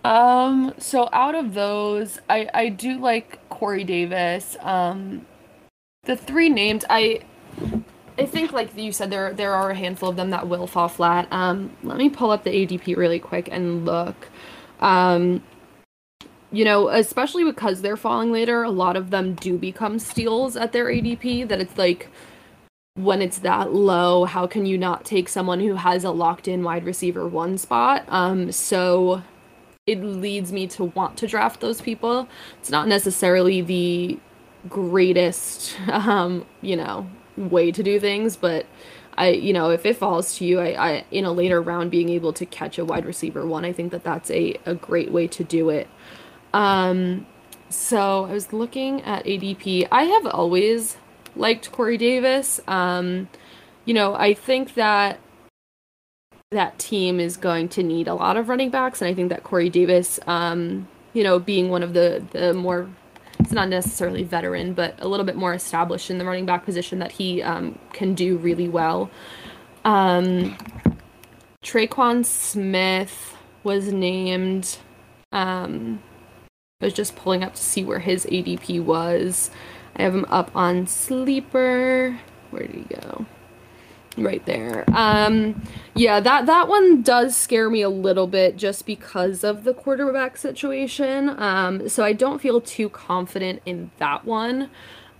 Um, 0.04 0.74
so 0.78 1.08
out 1.12 1.34
of 1.34 1.54
those, 1.54 2.20
I 2.28 2.48
I 2.52 2.68
do 2.68 2.98
like 2.98 3.48
Corey 3.48 3.84
Davis. 3.84 4.56
Um, 4.60 5.26
the 6.04 6.16
three 6.16 6.48
named, 6.48 6.84
I 6.90 7.20
I 8.18 8.26
think 8.26 8.52
like 8.52 8.76
you 8.76 8.92
said, 8.92 9.10
there 9.10 9.32
there 9.32 9.54
are 9.54 9.70
a 9.70 9.74
handful 9.74 10.08
of 10.10 10.16
them 10.16 10.30
that 10.30 10.48
will 10.48 10.66
fall 10.66 10.88
flat. 10.88 11.28
Um, 11.32 11.76
let 11.82 11.96
me 11.98 12.10
pull 12.10 12.30
up 12.30 12.44
the 12.44 12.50
ADP 12.50 12.96
really 12.96 13.18
quick 13.20 13.48
and 13.50 13.84
look. 13.84 14.28
Um, 14.80 15.42
you 16.50 16.64
know, 16.64 16.88
especially 16.88 17.44
because 17.44 17.80
they're 17.80 17.96
falling 17.96 18.32
later, 18.32 18.62
a 18.62 18.70
lot 18.70 18.96
of 18.96 19.10
them 19.10 19.34
do 19.34 19.56
become 19.56 19.98
steals 19.98 20.56
at 20.56 20.72
their 20.72 20.86
ADP. 20.86 21.48
That 21.48 21.60
it's 21.60 21.78
like, 21.78 22.08
when 22.94 23.22
it's 23.22 23.38
that 23.38 23.72
low, 23.72 24.24
how 24.24 24.46
can 24.46 24.66
you 24.66 24.76
not 24.76 25.04
take 25.04 25.28
someone 25.28 25.60
who 25.60 25.76
has 25.76 26.04
a 26.04 26.10
locked 26.10 26.48
in 26.48 26.62
wide 26.62 26.84
receiver 26.84 27.26
one 27.26 27.56
spot? 27.56 28.04
Um, 28.08 28.52
so 28.52 29.22
it 29.86 30.00
leads 30.00 30.52
me 30.52 30.68
to 30.68 30.84
want 30.84 31.16
to 31.18 31.26
draft 31.26 31.60
those 31.60 31.80
people. 31.80 32.28
It's 32.60 32.70
not 32.70 32.86
necessarily 32.86 33.60
the 33.62 34.18
greatest, 34.68 35.76
um, 35.90 36.46
you 36.60 36.76
know, 36.76 37.08
way 37.36 37.72
to 37.72 37.82
do 37.82 37.98
things, 37.98 38.36
but 38.36 38.66
I, 39.18 39.30
you 39.30 39.52
know, 39.52 39.70
if 39.70 39.84
it 39.84 39.96
falls 39.96 40.38
to 40.38 40.44
you, 40.44 40.60
I, 40.60 40.66
I, 40.90 41.04
in 41.10 41.24
a 41.24 41.32
later 41.32 41.60
round, 41.60 41.90
being 41.90 42.10
able 42.10 42.32
to 42.34 42.46
catch 42.46 42.78
a 42.78 42.84
wide 42.84 43.04
receiver 43.04 43.44
one, 43.44 43.64
I 43.64 43.72
think 43.72 43.90
that 43.90 44.04
that's 44.04 44.30
a, 44.30 44.56
a 44.64 44.74
great 44.76 45.10
way 45.10 45.26
to 45.28 45.42
do 45.42 45.68
it. 45.68 45.88
Um, 46.54 47.26
so 47.68 48.26
I 48.26 48.32
was 48.32 48.52
looking 48.52 49.02
at 49.02 49.24
ADP. 49.24 49.88
I 49.90 50.04
have 50.04 50.26
always 50.26 50.96
liked 51.34 51.72
Corey 51.72 51.98
Davis. 51.98 52.60
Um, 52.68 53.28
you 53.84 53.94
know, 53.94 54.14
I 54.14 54.32
think 54.32 54.74
that 54.74 55.18
that 56.52 56.78
team 56.78 57.18
is 57.18 57.36
going 57.36 57.68
to 57.70 57.82
need 57.82 58.08
a 58.08 58.14
lot 58.14 58.36
of 58.36 58.48
running 58.48 58.70
backs, 58.70 59.02
and 59.02 59.08
I 59.08 59.14
think 59.14 59.28
that 59.30 59.42
Corey 59.42 59.68
Davis, 59.68 60.20
um, 60.26 60.88
you 61.12 61.22
know, 61.22 61.38
being 61.38 61.68
one 61.70 61.82
of 61.82 61.94
the 61.94 62.24
the 62.30 62.54
more 62.54 62.88
it's 63.38 63.52
not 63.52 63.68
necessarily 63.68 64.22
veteran, 64.22 64.72
but 64.72 64.94
a 65.00 65.08
little 65.08 65.26
bit 65.26 65.36
more 65.36 65.52
established 65.52 66.10
in 66.10 66.18
the 66.18 66.24
running 66.24 66.46
back 66.46 66.64
position 66.64 67.00
that 67.00 67.12
he 67.12 67.42
um, 67.42 67.78
can 67.92 68.14
do 68.14 68.36
really 68.36 68.68
well. 68.68 69.10
Um, 69.84 70.56
Tre'Quan 71.62 72.24
Smith 72.24 73.36
was 73.64 73.92
named. 73.92 74.78
Um, 75.32 76.02
I 76.80 76.86
was 76.86 76.94
just 76.94 77.16
pulling 77.16 77.42
up 77.42 77.54
to 77.54 77.62
see 77.62 77.84
where 77.84 78.00
his 78.00 78.26
ADP 78.26 78.82
was. 78.84 79.50
I 79.96 80.02
have 80.02 80.14
him 80.14 80.26
up 80.28 80.54
on 80.54 80.86
Sleeper. 80.86 82.18
Where 82.50 82.66
did 82.66 82.76
he 82.76 82.94
go? 82.94 83.26
Right 84.18 84.44
there. 84.44 84.84
Um, 84.92 85.62
yeah, 85.94 86.20
that 86.20 86.46
that 86.46 86.68
one 86.68 87.02
does 87.02 87.36
scare 87.36 87.70
me 87.70 87.80
a 87.80 87.88
little 87.88 88.26
bit 88.26 88.56
just 88.56 88.84
because 88.84 89.42
of 89.42 89.64
the 89.64 89.72
quarterback 89.72 90.36
situation. 90.36 91.30
Um, 91.30 91.88
so 91.88 92.04
I 92.04 92.12
don't 92.12 92.40
feel 92.40 92.60
too 92.60 92.90
confident 92.90 93.62
in 93.64 93.90
that 93.98 94.24
one. 94.26 94.68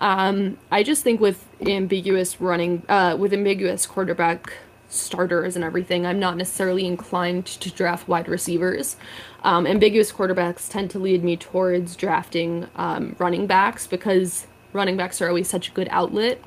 Um, 0.01 0.59
I 0.71 0.83
just 0.83 1.05
think 1.05 1.21
with 1.21 1.47
ambiguous 1.61 2.41
running, 2.41 2.83
uh, 2.89 3.17
with 3.19 3.33
ambiguous 3.33 3.87
quarterback 3.87 4.53
starters 4.89 5.57
and 5.57 5.65
everything, 5.65 6.05
I'm 6.05 6.19
not 6.19 6.37
necessarily 6.37 6.87
inclined 6.87 7.47
to 7.47 7.71
draft 7.71 8.09
wide 8.09 8.29
receivers. 8.29 8.97
Um, 9.43 9.67
ambiguous 9.67 10.13
quarterbacks 10.13 10.69
tend 10.69 10.91
to 10.91 10.99
lead 10.99 11.25
me 11.25 11.37
towards 11.37 11.97
drafting 11.97 12.69
um, 12.77 13.17
running 13.19 13.47
backs 13.47 13.87
because 13.87 14.47
running 14.73 14.97
backs 14.97 15.21
are 15.21 15.29
always 15.29 15.49
such 15.49 15.69
a 15.69 15.73
good 15.73 15.89
outlet, 15.91 16.41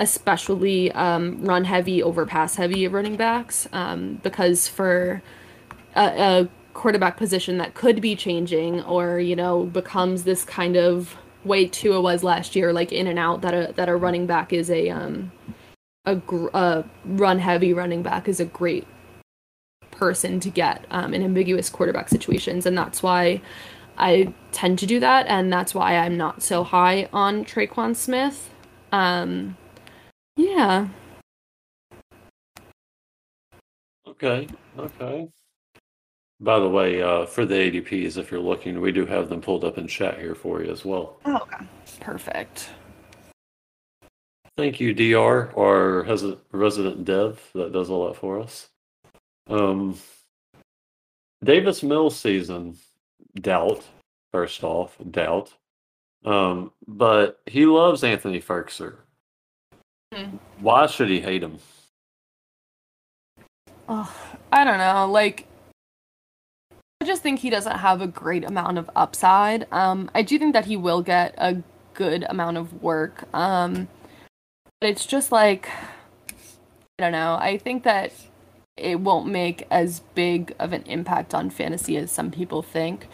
especially 0.00 0.90
um, 0.92 1.44
run 1.44 1.62
heavy 1.64 2.02
over 2.02 2.26
pass 2.26 2.56
heavy 2.56 2.88
running 2.88 3.16
backs. 3.16 3.68
Um, 3.72 4.18
because 4.22 4.66
for 4.66 5.22
a, 5.94 6.02
a, 6.02 6.48
quarterback 6.72 7.16
position 7.16 7.58
that 7.58 7.74
could 7.74 8.00
be 8.00 8.14
changing 8.14 8.80
or 8.84 9.18
you 9.18 9.34
know 9.34 9.64
becomes 9.64 10.22
this 10.22 10.44
kind 10.44 10.76
of 10.76 11.16
way 11.44 11.66
Tua 11.66 12.00
was 12.00 12.22
last 12.24 12.56
year, 12.56 12.72
like 12.72 12.92
in 12.92 13.06
and 13.06 13.18
out, 13.18 13.42
that 13.42 13.54
a 13.54 13.72
that 13.74 13.88
a 13.88 13.96
running 13.96 14.26
back 14.26 14.52
is 14.52 14.70
a 14.70 14.88
um 14.88 15.30
a, 16.06 16.16
gr- 16.16 16.48
a 16.54 16.84
run 17.04 17.38
heavy 17.38 17.74
running 17.74 18.02
back 18.02 18.26
is 18.26 18.40
a 18.40 18.46
great 18.46 18.86
person 19.90 20.40
to 20.40 20.48
get 20.48 20.86
um, 20.90 21.12
in 21.12 21.22
ambiguous 21.22 21.68
quarterback 21.68 22.08
situations, 22.08 22.64
and 22.64 22.78
that's 22.78 23.02
why 23.02 23.42
I 23.98 24.32
tend 24.52 24.78
to 24.78 24.86
do 24.86 24.98
that, 25.00 25.26
and 25.26 25.52
that's 25.52 25.74
why 25.74 25.96
I'm 25.96 26.16
not 26.16 26.42
so 26.42 26.64
high 26.64 27.08
on 27.12 27.44
Tre'Quan 27.44 27.94
Smith. 27.94 28.48
Um, 28.92 29.56
yeah. 30.40 30.88
Okay. 34.06 34.48
Okay. 34.78 35.28
By 36.40 36.58
the 36.58 36.68
way, 36.68 37.02
uh, 37.02 37.26
for 37.26 37.44
the 37.44 37.54
ADPs, 37.54 38.16
if 38.16 38.30
you're 38.30 38.40
looking, 38.40 38.80
we 38.80 38.92
do 38.92 39.04
have 39.04 39.28
them 39.28 39.40
pulled 39.42 39.64
up 39.64 39.76
in 39.76 39.86
chat 39.86 40.18
here 40.18 40.34
for 40.34 40.62
you 40.62 40.70
as 40.70 40.84
well. 40.84 41.20
Oh, 41.26 41.36
okay. 41.36 41.66
Perfect. 42.00 42.70
Thank 44.56 44.80
you, 44.80 44.94
DR, 44.94 45.52
our 45.56 46.02
resident 46.52 47.04
dev 47.04 47.40
that 47.54 47.72
does 47.72 47.88
all 47.88 48.08
that 48.08 48.16
for 48.16 48.40
us. 48.40 48.68
Um, 49.48 49.96
Davis 51.42 51.82
Mills 51.82 52.18
season, 52.18 52.76
doubt. 53.34 53.82
First 54.32 54.62
off, 54.62 54.96
doubt. 55.10 55.52
Um, 56.24 56.72
but 56.86 57.40
he 57.46 57.66
loves 57.66 58.04
Anthony 58.04 58.40
Firkser. 58.40 58.96
Mm. 60.20 60.38
Why 60.60 60.86
should 60.86 61.08
he 61.08 61.20
hate 61.20 61.42
him? 61.42 61.58
Oh, 63.88 64.14
I 64.52 64.64
don't 64.64 64.78
know. 64.78 65.06
Like, 65.10 65.46
I 67.00 67.06
just 67.06 67.22
think 67.22 67.40
he 67.40 67.50
doesn't 67.50 67.78
have 67.78 68.00
a 68.00 68.06
great 68.06 68.44
amount 68.44 68.78
of 68.78 68.90
upside. 68.94 69.66
Um, 69.72 70.10
I 70.14 70.22
do 70.22 70.38
think 70.38 70.52
that 70.52 70.66
he 70.66 70.76
will 70.76 71.02
get 71.02 71.34
a 71.38 71.62
good 71.94 72.24
amount 72.28 72.56
of 72.56 72.82
work. 72.82 73.24
Um, 73.34 73.88
but 74.80 74.90
it's 74.90 75.06
just 75.06 75.32
like, 75.32 75.68
I 76.28 77.02
don't 77.02 77.12
know. 77.12 77.36
I 77.40 77.58
think 77.58 77.82
that 77.84 78.12
it 78.76 79.00
won't 79.00 79.26
make 79.26 79.66
as 79.70 80.00
big 80.14 80.54
of 80.58 80.72
an 80.72 80.82
impact 80.84 81.34
on 81.34 81.50
fantasy 81.50 81.96
as 81.96 82.10
some 82.10 82.30
people 82.30 82.62
think. 82.62 83.08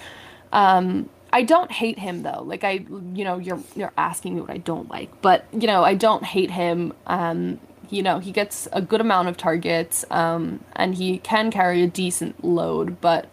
Um, 0.53 1.09
I 1.37 1.43
don't 1.43 1.71
hate 1.71 1.99
him 1.99 2.23
though. 2.23 2.43
Like 2.45 2.65
I, 2.65 2.87
you 3.13 3.23
know, 3.23 3.37
you're 3.37 3.63
you're 3.75 3.93
asking 3.99 4.37
me 4.37 4.41
what 4.41 4.49
I 4.49 4.57
don't 4.57 4.89
like, 4.89 5.21
but 5.21 5.45
you 5.53 5.67
know, 5.67 5.85
I 5.85 5.93
don't 5.93 6.25
hate 6.25 6.51
him. 6.51 6.95
Um, 7.07 7.61
you 7.91 8.03
know, 8.03 8.21
he 8.21 8.33
gets 8.33 8.67
a 8.73 8.81
good 8.81 9.03
amount 9.03 9.29
of 9.29 9.37
targets, 9.37 10.03
um, 10.11 10.65
and 10.77 10.95
he 10.95 11.19
can 11.19 11.51
carry 11.51 11.83
a 11.83 11.89
decent 11.89 12.43
load, 12.43 13.03
but 13.03 13.29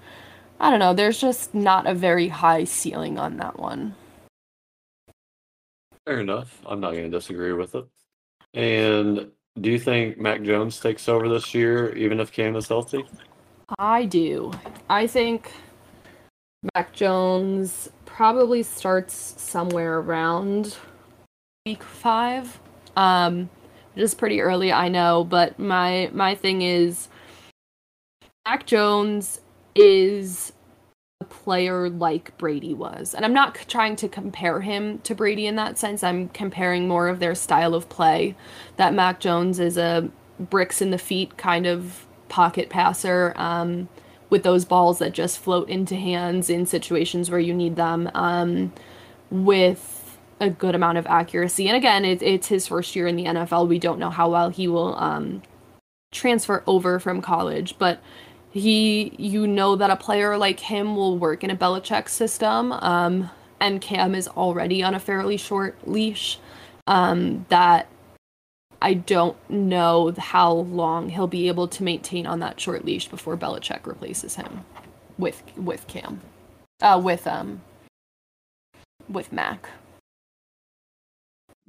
I 0.59 0.69
don't 0.69 0.79
know. 0.79 0.93
There's 0.93 1.17
just 1.17 1.55
not 1.55 1.87
a 1.87 1.93
very 1.93 2.27
high 2.27 2.65
ceiling 2.65 3.17
on 3.17 3.37
that 3.37 3.57
one. 3.57 3.95
Fair 6.05 6.19
enough. 6.19 6.59
I'm 6.65 6.81
not 6.81 6.91
going 6.91 7.09
to 7.09 7.17
disagree 7.17 7.53
with 7.53 7.73
it. 7.73 7.85
And 8.53 9.31
do 9.61 9.71
you 9.71 9.79
think 9.79 10.17
Mac 10.17 10.41
Jones 10.43 10.77
takes 10.77 11.07
over 11.07 11.29
this 11.29 11.53
year, 11.53 11.95
even 11.95 12.19
if 12.19 12.33
Cam 12.33 12.57
is 12.57 12.67
healthy? 12.67 13.05
I 13.79 14.03
do. 14.03 14.51
I 14.89 15.07
think 15.07 15.53
Mac 16.75 16.93
Jones 16.93 17.89
probably 18.05 18.63
starts 18.63 19.35
somewhere 19.37 19.99
around 19.99 20.77
week 21.65 21.83
five. 21.83 22.59
Um, 22.95 23.49
just 23.97 24.17
pretty 24.17 24.41
early, 24.41 24.71
I 24.71 24.87
know, 24.87 25.23
but 25.23 25.59
my 25.59 26.09
my 26.13 26.35
thing 26.35 26.61
is 26.61 27.09
Mac 28.45 28.65
Jones 28.65 29.41
is 29.75 30.53
a 31.21 31.25
player 31.25 31.89
like 31.89 32.37
Brady 32.37 32.73
was. 32.73 33.13
And 33.13 33.25
I'm 33.25 33.33
not 33.33 33.55
trying 33.67 33.95
to 33.97 34.07
compare 34.07 34.61
him 34.61 34.99
to 34.99 35.15
Brady 35.15 35.47
in 35.47 35.55
that 35.55 35.77
sense. 35.77 36.03
I'm 36.03 36.29
comparing 36.29 36.87
more 36.87 37.07
of 37.07 37.19
their 37.19 37.35
style 37.35 37.73
of 37.73 37.89
play. 37.89 38.35
That 38.77 38.93
Mac 38.93 39.19
Jones 39.19 39.59
is 39.59 39.77
a 39.77 40.09
bricks 40.39 40.81
in 40.81 40.91
the 40.91 40.97
feet 40.97 41.37
kind 41.37 41.65
of 41.65 42.05
pocket 42.29 42.69
passer. 42.69 43.33
Um, 43.35 43.87
with 44.33 44.41
those 44.41 44.65
balls 44.65 44.97
that 44.97 45.11
just 45.11 45.37
float 45.37 45.69
into 45.69 45.95
hands 45.95 46.49
in 46.49 46.65
situations 46.65 47.29
where 47.29 47.39
you 47.39 47.53
need 47.53 47.75
them 47.75 48.09
um, 48.15 48.73
with 49.29 50.17
a 50.39 50.49
good 50.49 50.73
amount 50.73 50.97
of 50.97 51.05
accuracy. 51.05 51.67
And 51.67 51.77
again, 51.77 52.03
it, 52.03 52.23
it's 52.23 52.47
his 52.47 52.65
first 52.65 52.95
year 52.95 53.05
in 53.05 53.15
the 53.15 53.25
NFL. 53.25 53.67
We 53.67 53.77
don't 53.77 53.99
know 53.99 54.09
how 54.09 54.31
well 54.31 54.49
he 54.49 54.67
will 54.67 54.95
um, 54.95 55.43
transfer 56.11 56.63
over 56.65 56.97
from 56.97 57.21
college, 57.21 57.75
but 57.77 58.01
he, 58.49 59.13
you 59.19 59.45
know, 59.45 59.75
that 59.75 59.91
a 59.91 59.95
player 59.95 60.35
like 60.35 60.61
him 60.61 60.95
will 60.95 61.15
work 61.19 61.43
in 61.43 61.51
a 61.51 61.55
Belichick 61.55 62.09
system. 62.09 62.71
Um, 62.71 63.29
and 63.59 63.81
Cam 63.81 64.15
is 64.15 64.27
already 64.29 64.81
on 64.81 64.95
a 64.95 64.99
fairly 64.99 65.37
short 65.37 65.77
leash. 65.87 66.39
Um, 66.87 67.45
that 67.49 67.87
I 68.83 68.95
don't 68.95 69.37
know 69.49 70.13
how 70.17 70.51
long 70.51 71.07
he'll 71.07 71.25
be 71.25 71.47
able 71.47 71.69
to 71.69 71.83
maintain 71.83 72.27
on 72.27 72.39
that 72.41 72.59
short 72.59 72.83
leash 72.83 73.07
before 73.07 73.37
Belichick 73.37 73.87
replaces 73.87 74.35
him 74.35 74.65
with 75.17 75.41
with 75.55 75.87
Cam, 75.87 76.19
uh, 76.81 76.99
with 77.01 77.25
um, 77.25 77.61
with 79.07 79.31
Mac. 79.31 79.69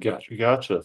Gotcha, 0.00 0.34
gotcha. 0.34 0.82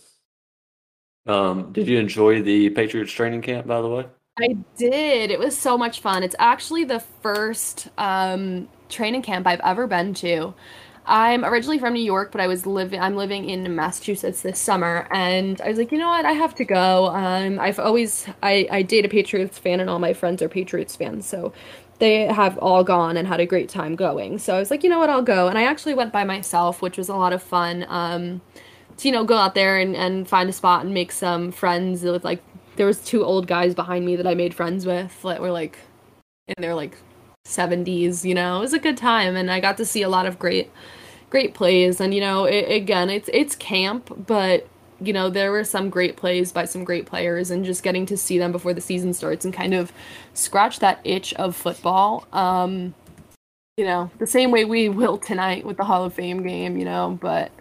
Um, 1.25 1.71
did 1.73 1.87
you 1.87 1.97
enjoy 1.97 2.43
the 2.43 2.69
Patriots 2.69 3.11
training 3.11 3.41
camp, 3.41 3.65
by 3.65 3.81
the 3.81 3.89
way? 3.89 4.05
I 4.39 4.55
did. 4.77 5.31
It 5.31 5.39
was 5.39 5.57
so 5.57 5.79
much 5.79 5.99
fun. 5.99 6.21
It's 6.21 6.35
actually 6.37 6.83
the 6.83 6.99
first 6.99 7.89
um, 7.97 8.69
training 8.87 9.23
camp 9.23 9.47
I've 9.47 9.59
ever 9.61 9.87
been 9.87 10.13
to. 10.15 10.53
I'm 11.05 11.43
originally 11.43 11.79
from 11.79 11.93
New 11.93 12.03
York, 12.03 12.31
but 12.31 12.41
I 12.41 12.47
was 12.47 12.65
living. 12.65 12.99
I'm 12.99 13.15
living 13.15 13.49
in 13.49 13.75
Massachusetts 13.75 14.41
this 14.41 14.59
summer, 14.59 15.07
and 15.11 15.59
I 15.61 15.69
was 15.69 15.77
like, 15.77 15.91
you 15.91 15.97
know 15.97 16.09
what, 16.09 16.25
I 16.25 16.33
have 16.33 16.53
to 16.55 16.65
go. 16.65 17.07
Um, 17.07 17.59
I've 17.59 17.79
always 17.79 18.27
I 18.43 18.67
I 18.71 18.81
date 18.83 19.05
a 19.05 19.09
Patriots 19.09 19.57
fan, 19.57 19.79
and 19.79 19.89
all 19.89 19.99
my 19.99 20.13
friends 20.13 20.41
are 20.41 20.49
Patriots 20.49 20.95
fans, 20.95 21.25
so 21.25 21.53
they 21.99 22.27
have 22.27 22.57
all 22.59 22.83
gone 22.83 23.17
and 23.17 23.27
had 23.27 23.39
a 23.39 23.45
great 23.45 23.69
time 23.69 23.95
going. 23.95 24.39
So 24.39 24.55
I 24.55 24.59
was 24.59 24.71
like, 24.71 24.83
you 24.83 24.89
know 24.89 24.99
what, 24.99 25.09
I'll 25.09 25.21
go. 25.21 25.47
And 25.47 25.57
I 25.57 25.63
actually 25.63 25.93
went 25.93 26.13
by 26.13 26.23
myself, 26.23 26.81
which 26.81 26.97
was 26.97 27.09
a 27.09 27.15
lot 27.15 27.33
of 27.33 27.43
fun. 27.43 27.85
Um, 27.89 28.41
to 28.99 29.07
you 29.07 29.13
know 29.13 29.23
go 29.23 29.37
out 29.37 29.55
there 29.55 29.77
and 29.79 29.95
and 29.95 30.27
find 30.27 30.49
a 30.49 30.53
spot 30.53 30.83
and 30.85 30.93
make 30.93 31.11
some 31.11 31.51
friends 31.51 32.03
with 32.03 32.23
like 32.23 32.43
there 32.75 32.85
was 32.85 32.99
two 33.03 33.23
old 33.23 33.47
guys 33.47 33.73
behind 33.73 34.05
me 34.05 34.15
that 34.15 34.27
I 34.27 34.35
made 34.35 34.53
friends 34.53 34.85
with 34.85 35.21
that 35.23 35.41
were 35.41 35.51
like 35.51 35.77
in 36.47 36.55
their 36.59 36.75
like 36.75 36.97
70s. 37.49 38.23
You 38.23 38.35
know, 38.35 38.57
it 38.57 38.61
was 38.61 38.73
a 38.73 38.79
good 38.79 38.97
time, 38.97 39.35
and 39.35 39.51
I 39.51 39.59
got 39.59 39.77
to 39.77 39.85
see 39.85 40.01
a 40.01 40.09
lot 40.09 40.25
of 40.25 40.39
great 40.39 40.71
great 41.29 41.53
plays 41.53 42.01
and 42.01 42.13
you 42.13 42.21
know 42.21 42.45
it, 42.45 42.71
again 42.71 43.09
it's 43.09 43.29
it's 43.31 43.55
camp 43.55 44.11
but 44.25 44.67
you 44.99 45.13
know 45.13 45.29
there 45.29 45.51
were 45.51 45.63
some 45.63 45.89
great 45.89 46.17
plays 46.17 46.51
by 46.51 46.65
some 46.65 46.83
great 46.83 47.05
players 47.05 47.51
and 47.51 47.63
just 47.63 47.83
getting 47.83 48.05
to 48.05 48.17
see 48.17 48.37
them 48.37 48.51
before 48.51 48.73
the 48.73 48.81
season 48.81 49.13
starts 49.13 49.45
and 49.45 49.53
kind 49.53 49.73
of 49.73 49.91
scratch 50.33 50.79
that 50.79 50.99
itch 51.03 51.33
of 51.35 51.55
football 51.55 52.27
um 52.33 52.93
you 53.77 53.85
know 53.85 54.09
the 54.17 54.27
same 54.27 54.51
way 54.51 54.65
we 54.65 54.89
will 54.89 55.17
tonight 55.17 55.65
with 55.65 55.77
the 55.77 55.85
hall 55.85 56.03
of 56.03 56.13
fame 56.13 56.41
game 56.41 56.77
you 56.77 56.85
know 56.85 57.17
but 57.21 57.51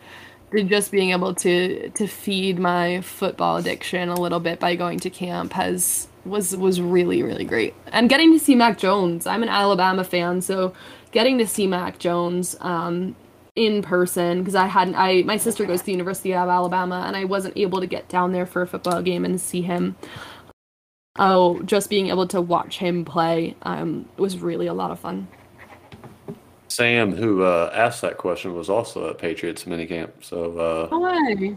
just 0.52 0.90
being 0.90 1.10
able 1.10 1.34
to 1.34 1.90
to 1.90 2.06
feed 2.06 2.58
my 2.58 3.00
football 3.02 3.56
addiction 3.56 4.08
a 4.08 4.18
little 4.18 4.40
bit 4.40 4.58
by 4.60 4.74
going 4.74 4.98
to 5.00 5.10
camp 5.10 5.52
has 5.52 6.08
was 6.24 6.56
was 6.56 6.80
really 6.80 7.22
really 7.22 7.44
great 7.44 7.74
and 7.92 8.08
getting 8.08 8.32
to 8.32 8.38
see 8.38 8.54
mac 8.54 8.78
jones 8.78 9.26
i'm 9.26 9.42
an 9.42 9.48
alabama 9.48 10.04
fan 10.04 10.40
so 10.40 10.72
getting 11.12 11.38
to 11.38 11.46
see 11.46 11.66
mac 11.66 11.98
jones 11.98 12.56
um 12.60 13.14
in 13.58 13.82
person 13.82 14.38
because 14.38 14.54
I 14.54 14.66
hadn't 14.66 14.94
I 14.94 15.22
my 15.22 15.36
sister 15.36 15.66
goes 15.66 15.80
to 15.80 15.86
the 15.86 15.92
University 15.92 16.32
of 16.32 16.48
Alabama 16.48 17.04
and 17.06 17.16
I 17.16 17.24
wasn't 17.24 17.56
able 17.56 17.80
to 17.80 17.86
get 17.86 18.08
down 18.08 18.32
there 18.32 18.46
for 18.46 18.62
a 18.62 18.66
football 18.68 19.02
game 19.02 19.24
and 19.24 19.40
see 19.40 19.62
him. 19.62 19.96
Oh, 21.18 21.60
just 21.62 21.90
being 21.90 22.08
able 22.08 22.28
to 22.28 22.40
watch 22.40 22.78
him 22.78 23.04
play 23.04 23.56
um, 23.62 24.08
was 24.16 24.38
really 24.38 24.68
a 24.68 24.74
lot 24.74 24.92
of 24.92 25.00
fun. 25.00 25.26
Sam, 26.78 27.12
who 27.12 27.42
uh, 27.42 27.72
asked 27.74 28.02
that 28.02 28.18
question, 28.18 28.54
was 28.54 28.70
also 28.70 29.10
at 29.10 29.18
Patriots 29.18 29.64
minicamp. 29.64 30.12
So, 30.20 30.56
uh, 30.56 30.88
oh, 30.92 31.56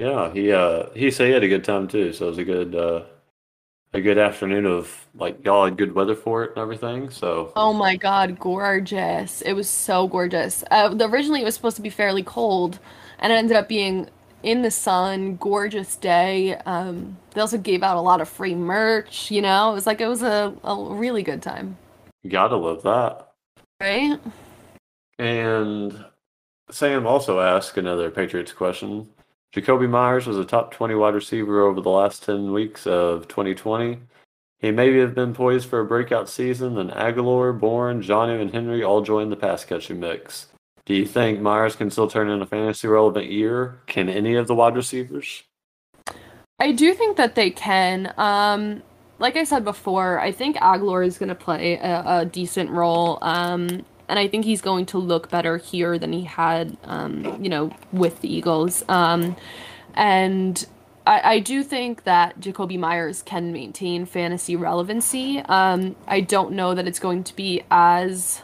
yeah, 0.00 0.32
he 0.32 0.50
uh, 0.50 0.86
he 0.96 1.12
said 1.12 1.28
he 1.28 1.32
had 1.32 1.44
a 1.44 1.48
good 1.48 1.62
time 1.62 1.86
too. 1.86 2.12
So 2.12 2.26
it 2.26 2.30
was 2.30 2.38
a 2.38 2.44
good 2.44 2.74
uh, 2.74 3.04
a 3.92 4.00
good 4.00 4.18
afternoon 4.18 4.66
of 4.66 5.06
like 5.14 5.44
y'all 5.44 5.66
had 5.66 5.76
good 5.76 5.94
weather 5.94 6.16
for 6.16 6.42
it 6.42 6.50
and 6.50 6.58
everything. 6.58 7.08
So 7.08 7.52
oh 7.54 7.72
my 7.72 7.94
god, 7.94 8.40
gorgeous! 8.40 9.42
It 9.42 9.52
was 9.52 9.70
so 9.70 10.08
gorgeous. 10.08 10.64
Uh, 10.72 10.92
originally, 11.02 11.42
it 11.42 11.44
was 11.44 11.54
supposed 11.54 11.76
to 11.76 11.82
be 11.82 11.90
fairly 11.90 12.24
cold, 12.24 12.80
and 13.20 13.32
it 13.32 13.36
ended 13.36 13.56
up 13.56 13.68
being 13.68 14.08
in 14.42 14.62
the 14.62 14.72
sun, 14.72 15.36
gorgeous 15.36 15.94
day. 15.94 16.56
Um, 16.66 17.16
they 17.30 17.40
also 17.40 17.58
gave 17.58 17.84
out 17.84 17.96
a 17.96 18.00
lot 18.00 18.20
of 18.20 18.28
free 18.28 18.56
merch. 18.56 19.30
You 19.30 19.42
know, 19.42 19.70
it 19.70 19.74
was 19.74 19.86
like 19.86 20.00
it 20.00 20.08
was 20.08 20.24
a, 20.24 20.52
a 20.64 20.94
really 20.94 21.22
good 21.22 21.42
time. 21.42 21.76
You 22.24 22.30
gotta 22.30 22.56
love 22.56 22.82
that, 22.82 23.28
right? 23.80 24.18
And 25.18 26.04
Sam 26.70 27.06
also 27.06 27.40
asked 27.40 27.76
another 27.76 28.10
Patriots 28.10 28.52
question. 28.52 29.08
Jakobi 29.54 29.88
Myers 29.88 30.26
was 30.26 30.38
a 30.38 30.44
top 30.44 30.72
20 30.72 30.94
wide 30.94 31.14
receiver 31.14 31.62
over 31.62 31.80
the 31.80 31.90
last 31.90 32.22
10 32.24 32.52
weeks 32.52 32.86
of 32.86 33.28
2020. 33.28 33.98
He 34.60 34.70
maybe 34.70 34.98
have 34.98 35.14
been 35.14 35.34
poised 35.34 35.68
for 35.68 35.80
a 35.80 35.86
breakout 35.86 36.28
season, 36.28 36.74
then 36.74 36.90
Agholor, 36.90 37.58
Bourne, 37.58 38.02
Jonnu, 38.02 38.40
and 38.40 38.52
Henry 38.52 38.82
all 38.82 39.02
joined 39.02 39.30
the 39.30 39.36
pass 39.36 39.64
catching 39.64 40.00
mix. 40.00 40.48
Do 40.84 40.94
you 40.94 41.06
think 41.06 41.40
Myers 41.40 41.76
can 41.76 41.90
still 41.90 42.08
turn 42.08 42.28
in 42.28 42.42
a 42.42 42.46
fantasy 42.46 42.88
relevant 42.88 43.30
year? 43.30 43.80
Can 43.86 44.08
any 44.08 44.34
of 44.34 44.46
the 44.46 44.54
wide 44.54 44.74
receivers? 44.74 45.44
I 46.58 46.72
do 46.72 46.92
think 46.94 47.16
that 47.18 47.34
they 47.34 47.50
can. 47.50 48.12
Um, 48.16 48.82
like 49.18 49.36
I 49.36 49.44
said 49.44 49.64
before, 49.64 50.18
I 50.18 50.32
think 50.32 50.56
Agholor 50.56 51.06
is 51.06 51.18
going 51.18 51.28
to 51.28 51.34
play 51.34 51.74
a, 51.76 52.20
a, 52.20 52.24
decent 52.24 52.70
role. 52.70 53.18
Um, 53.22 53.84
and 54.08 54.18
I 54.18 54.28
think 54.28 54.44
he's 54.44 54.60
going 54.62 54.86
to 54.86 54.98
look 54.98 55.30
better 55.30 55.58
here 55.58 55.98
than 55.98 56.12
he 56.12 56.24
had, 56.24 56.76
um, 56.84 57.42
you 57.42 57.48
know, 57.48 57.70
with 57.92 58.20
the 58.20 58.32
Eagles. 58.32 58.84
Um, 58.88 59.36
and 59.94 60.66
I, 61.06 61.34
I 61.34 61.38
do 61.40 61.62
think 61.62 62.04
that 62.04 62.40
Jakobi 62.40 62.78
Myers 62.78 63.22
can 63.22 63.52
maintain 63.52 64.06
fantasy 64.06 64.56
relevancy. 64.56 65.38
Um, 65.40 65.96
I 66.06 66.20
don't 66.20 66.52
know 66.52 66.74
that 66.74 66.86
it's 66.86 66.98
going 66.98 67.24
to 67.24 67.36
be 67.36 67.62
as 67.70 68.42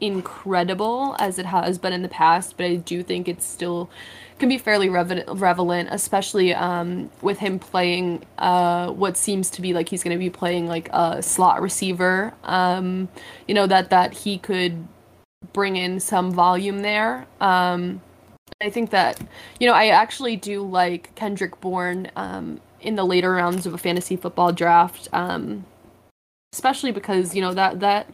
incredible 0.00 1.14
as 1.18 1.38
it 1.38 1.46
has 1.46 1.78
been 1.78 1.92
in 1.92 2.02
the 2.02 2.08
past, 2.08 2.56
but 2.56 2.66
I 2.66 2.76
do 2.76 3.02
think 3.02 3.28
it's 3.28 3.44
still 3.44 3.90
can 4.38 4.48
be 4.48 4.56
fairly 4.56 4.88
relevant, 4.88 5.88
especially 5.90 6.54
um, 6.54 7.10
with 7.20 7.38
him 7.38 7.58
playing 7.58 8.24
uh, 8.38 8.90
what 8.90 9.18
seems 9.18 9.50
to 9.50 9.60
be 9.60 9.74
like 9.74 9.90
he's 9.90 10.02
going 10.02 10.16
to 10.16 10.18
be 10.18 10.30
playing 10.30 10.66
like 10.66 10.88
a 10.92 11.22
slot 11.22 11.60
receiver. 11.60 12.32
Um, 12.42 13.08
you 13.46 13.54
know 13.54 13.66
that 13.66 13.90
that 13.90 14.14
he 14.14 14.38
could 14.38 14.88
bring 15.52 15.76
in 15.76 16.00
some 16.00 16.30
volume 16.30 16.80
there. 16.80 17.26
Um, 17.40 18.00
I 18.62 18.70
think 18.70 18.90
that 18.90 19.20
you 19.58 19.66
know 19.66 19.74
I 19.74 19.88
actually 19.88 20.36
do 20.36 20.62
like 20.62 21.14
Kendrick 21.14 21.60
Bourne 21.60 22.10
um, 22.16 22.60
in 22.80 22.96
the 22.96 23.04
later 23.04 23.32
rounds 23.32 23.66
of 23.66 23.74
a 23.74 23.78
fantasy 23.78 24.16
football 24.16 24.52
draft, 24.52 25.08
um, 25.12 25.64
especially 26.52 26.92
because 26.92 27.34
you 27.34 27.40
know 27.40 27.54
that 27.54 27.80
that 27.80 28.12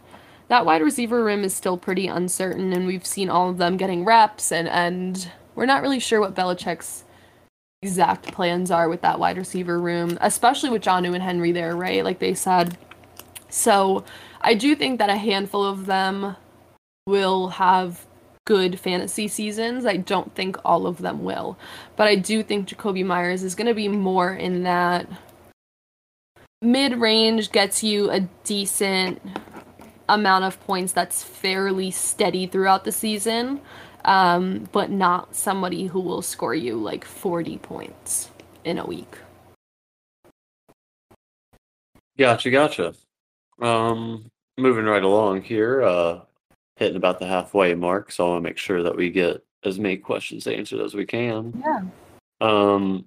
that 0.48 0.64
wide 0.64 0.82
receiver 0.82 1.24
room 1.24 1.42
is 1.42 1.54
still 1.54 1.76
pretty 1.76 2.06
uncertain, 2.06 2.72
and 2.72 2.86
we've 2.86 3.06
seen 3.06 3.28
all 3.28 3.50
of 3.50 3.58
them 3.58 3.76
getting 3.76 4.04
reps 4.04 4.52
and 4.52 4.68
and 4.68 5.30
we're 5.54 5.66
not 5.66 5.82
really 5.82 5.98
sure 5.98 6.20
what 6.20 6.34
Belichick's 6.34 7.04
exact 7.82 8.32
plans 8.32 8.70
are 8.70 8.88
with 8.88 9.00
that 9.00 9.18
wide 9.18 9.38
receiver 9.38 9.80
room, 9.80 10.18
especially 10.20 10.70
with 10.70 10.82
Jonnu 10.82 11.14
and 11.14 11.22
Henry 11.22 11.50
there, 11.50 11.74
right? 11.74 12.04
Like 12.04 12.18
they 12.18 12.34
said. 12.34 12.76
So 13.48 14.04
I 14.42 14.54
do 14.54 14.76
think 14.76 14.98
that 14.98 15.08
a 15.08 15.16
handful 15.16 15.64
of 15.64 15.86
them 15.86 16.36
will 17.06 17.48
have 17.48 18.06
good 18.44 18.78
fantasy 18.78 19.28
seasons. 19.28 19.86
I 19.86 19.96
don't 19.96 20.34
think 20.34 20.56
all 20.64 20.86
of 20.86 20.98
them 20.98 21.24
will. 21.24 21.58
But 21.96 22.06
I 22.08 22.16
do 22.16 22.42
think 22.42 22.68
Jakobi 22.68 23.04
Myers 23.04 23.42
is 23.42 23.54
going 23.54 23.66
to 23.66 23.74
be 23.74 23.88
more 23.88 24.32
in 24.32 24.62
that 24.64 25.08
mid 26.62 26.98
range, 26.98 27.52
gets 27.52 27.82
you 27.82 28.10
a 28.10 28.20
decent 28.44 29.20
amount 30.08 30.44
of 30.44 30.60
points 30.60 30.92
that's 30.92 31.22
fairly 31.22 31.90
steady 31.90 32.46
throughout 32.46 32.84
the 32.84 32.92
season 32.92 33.60
um, 34.06 34.68
but 34.72 34.90
not 34.90 35.34
somebody 35.34 35.86
who 35.86 36.00
will 36.00 36.22
score 36.22 36.54
you 36.54 36.76
like 36.76 37.04
40 37.04 37.58
points 37.58 38.30
in 38.64 38.78
a 38.78 38.86
week. 38.86 39.18
Gotcha, 42.16 42.50
gotcha. 42.50 42.94
Um, 43.60 44.30
moving 44.56 44.84
right 44.84 45.02
along 45.02 45.42
here, 45.42 45.82
uh, 45.82 46.20
hitting 46.76 46.96
about 46.96 47.18
the 47.18 47.26
halfway 47.26 47.74
mark, 47.74 48.12
so 48.12 48.26
I 48.26 48.30
want 48.30 48.44
to 48.44 48.48
make 48.48 48.58
sure 48.58 48.82
that 48.82 48.96
we 48.96 49.10
get 49.10 49.42
as 49.64 49.78
many 49.78 49.96
questions 49.96 50.46
answered 50.46 50.80
as 50.80 50.94
we 50.94 51.04
can. 51.04 51.52
Yeah. 51.60 51.82
Um, 52.40 53.06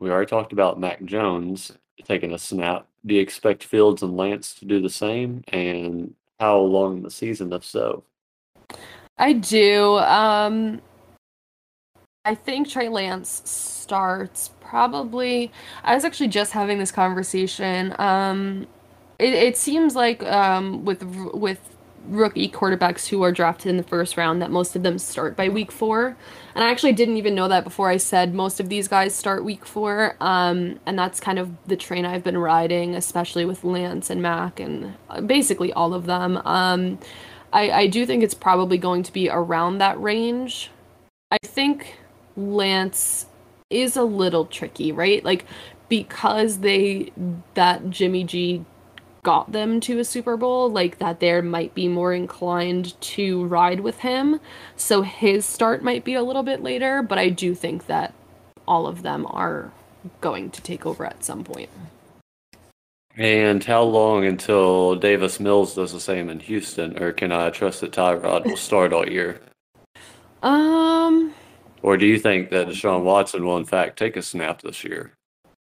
we 0.00 0.10
already 0.10 0.28
talked 0.28 0.52
about 0.52 0.80
Mac 0.80 1.04
Jones 1.04 1.72
taking 2.04 2.32
a 2.32 2.38
snap. 2.38 2.86
Do 3.06 3.14
you 3.14 3.20
expect 3.20 3.64
Fields 3.64 4.02
and 4.02 4.16
Lance 4.16 4.54
to 4.54 4.64
do 4.64 4.80
the 4.80 4.90
same? 4.90 5.44
And 5.48 6.14
how 6.40 6.58
long 6.58 6.98
in 6.98 7.02
the 7.02 7.10
season, 7.10 7.52
if 7.52 7.64
so? 7.64 8.04
I 9.18 9.32
do. 9.32 9.98
Um, 9.98 10.80
I 12.24 12.34
think 12.34 12.68
Trey 12.68 12.88
Lance 12.88 13.42
starts 13.44 14.50
probably. 14.60 15.50
I 15.82 15.94
was 15.94 16.04
actually 16.04 16.28
just 16.28 16.52
having 16.52 16.78
this 16.78 16.92
conversation. 16.92 17.94
Um, 17.98 18.66
it, 19.18 19.34
it 19.34 19.56
seems 19.56 19.96
like 19.96 20.22
um, 20.24 20.84
with 20.84 21.02
with 21.02 21.77
rookie 22.08 22.48
quarterbacks 22.48 23.08
who 23.08 23.22
are 23.22 23.32
drafted 23.32 23.70
in 23.70 23.76
the 23.76 23.82
first 23.82 24.16
round 24.16 24.40
that 24.42 24.50
most 24.50 24.74
of 24.74 24.82
them 24.82 24.98
start 24.98 25.36
by 25.36 25.48
week 25.48 25.70
four. 25.70 26.16
And 26.54 26.64
I 26.64 26.70
actually 26.70 26.92
didn't 26.92 27.16
even 27.16 27.34
know 27.34 27.48
that 27.48 27.64
before 27.64 27.88
I 27.88 27.96
said 27.96 28.34
most 28.34 28.60
of 28.60 28.68
these 28.68 28.88
guys 28.88 29.14
start 29.14 29.44
week 29.44 29.64
four. 29.64 30.16
Um, 30.20 30.80
and 30.86 30.98
that's 30.98 31.20
kind 31.20 31.38
of 31.38 31.50
the 31.66 31.76
train 31.76 32.04
I've 32.04 32.24
been 32.24 32.38
riding, 32.38 32.94
especially 32.94 33.44
with 33.44 33.64
Lance 33.64 34.10
and 34.10 34.22
Mac 34.22 34.58
and 34.60 34.94
uh, 35.10 35.20
basically 35.20 35.72
all 35.72 35.94
of 35.94 36.06
them. 36.06 36.40
Um, 36.44 36.98
I, 37.52 37.70
I 37.70 37.86
do 37.86 38.04
think 38.06 38.22
it's 38.22 38.34
probably 38.34 38.78
going 38.78 39.02
to 39.04 39.12
be 39.12 39.28
around 39.28 39.78
that 39.78 40.00
range. 40.00 40.70
I 41.30 41.38
think 41.42 41.98
Lance 42.36 43.26
is 43.70 43.96
a 43.96 44.02
little 44.02 44.46
tricky, 44.46 44.92
right? 44.92 45.24
Like 45.24 45.44
because 45.88 46.58
they 46.58 47.12
that 47.54 47.90
Jimmy 47.90 48.24
G 48.24 48.64
got 49.28 49.52
them 49.52 49.78
to 49.78 49.98
a 49.98 50.04
Super 50.06 50.38
Bowl, 50.38 50.70
like 50.70 50.96
that 51.00 51.20
there 51.20 51.42
might 51.42 51.74
be 51.74 51.86
more 51.86 52.14
inclined 52.14 52.98
to 53.02 53.44
ride 53.44 53.80
with 53.80 53.98
him. 53.98 54.40
So 54.74 55.02
his 55.02 55.44
start 55.44 55.84
might 55.84 56.02
be 56.02 56.14
a 56.14 56.22
little 56.22 56.42
bit 56.42 56.62
later, 56.62 57.02
but 57.02 57.18
I 57.18 57.28
do 57.28 57.54
think 57.54 57.88
that 57.88 58.14
all 58.66 58.86
of 58.86 59.02
them 59.02 59.26
are 59.28 59.70
going 60.22 60.48
to 60.52 60.62
take 60.62 60.86
over 60.86 61.04
at 61.04 61.22
some 61.24 61.44
point. 61.44 61.68
And 63.18 63.62
how 63.62 63.82
long 63.82 64.24
until 64.24 64.94
Davis 64.94 65.38
Mills 65.38 65.74
does 65.74 65.92
the 65.92 66.00
same 66.00 66.30
in 66.30 66.40
Houston, 66.40 66.96
or 66.98 67.12
can 67.12 67.30
I 67.30 67.50
trust 67.50 67.82
that 67.82 67.92
Tyrod 67.92 68.46
will 68.46 68.56
start 68.56 68.94
all 68.94 69.06
year? 69.06 69.42
Um. 70.42 71.34
Or 71.82 71.98
do 71.98 72.06
you 72.06 72.18
think 72.18 72.48
that 72.48 72.68
Deshaun 72.68 73.02
Watson 73.02 73.44
will 73.44 73.58
in 73.58 73.66
fact 73.66 73.98
take 73.98 74.16
a 74.16 74.22
snap 74.22 74.62
this 74.62 74.84
year? 74.84 75.17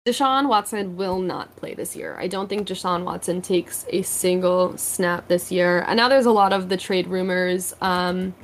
Deshaun 0.07 0.49
Watson 0.49 0.97
will 0.97 1.19
not 1.19 1.55
play 1.57 1.75
this 1.75 1.95
year. 1.95 2.17
I 2.19 2.27
don't 2.27 2.49
think 2.49 2.67
Deshaun 2.67 3.05
Watson 3.05 3.43
takes 3.43 3.85
a 3.91 4.01
single 4.01 4.77
snap 4.79 5.29
this 5.29 5.53
year. 5.53 5.85
And 5.87 5.99
now 5.99 6.09
there's 6.09 6.27
a 6.27 6.33
lot 6.33 6.55
of 6.55 6.71
the 6.71 6.79
trade 6.79 7.07
rumors 7.07 7.75
um, 7.83 8.35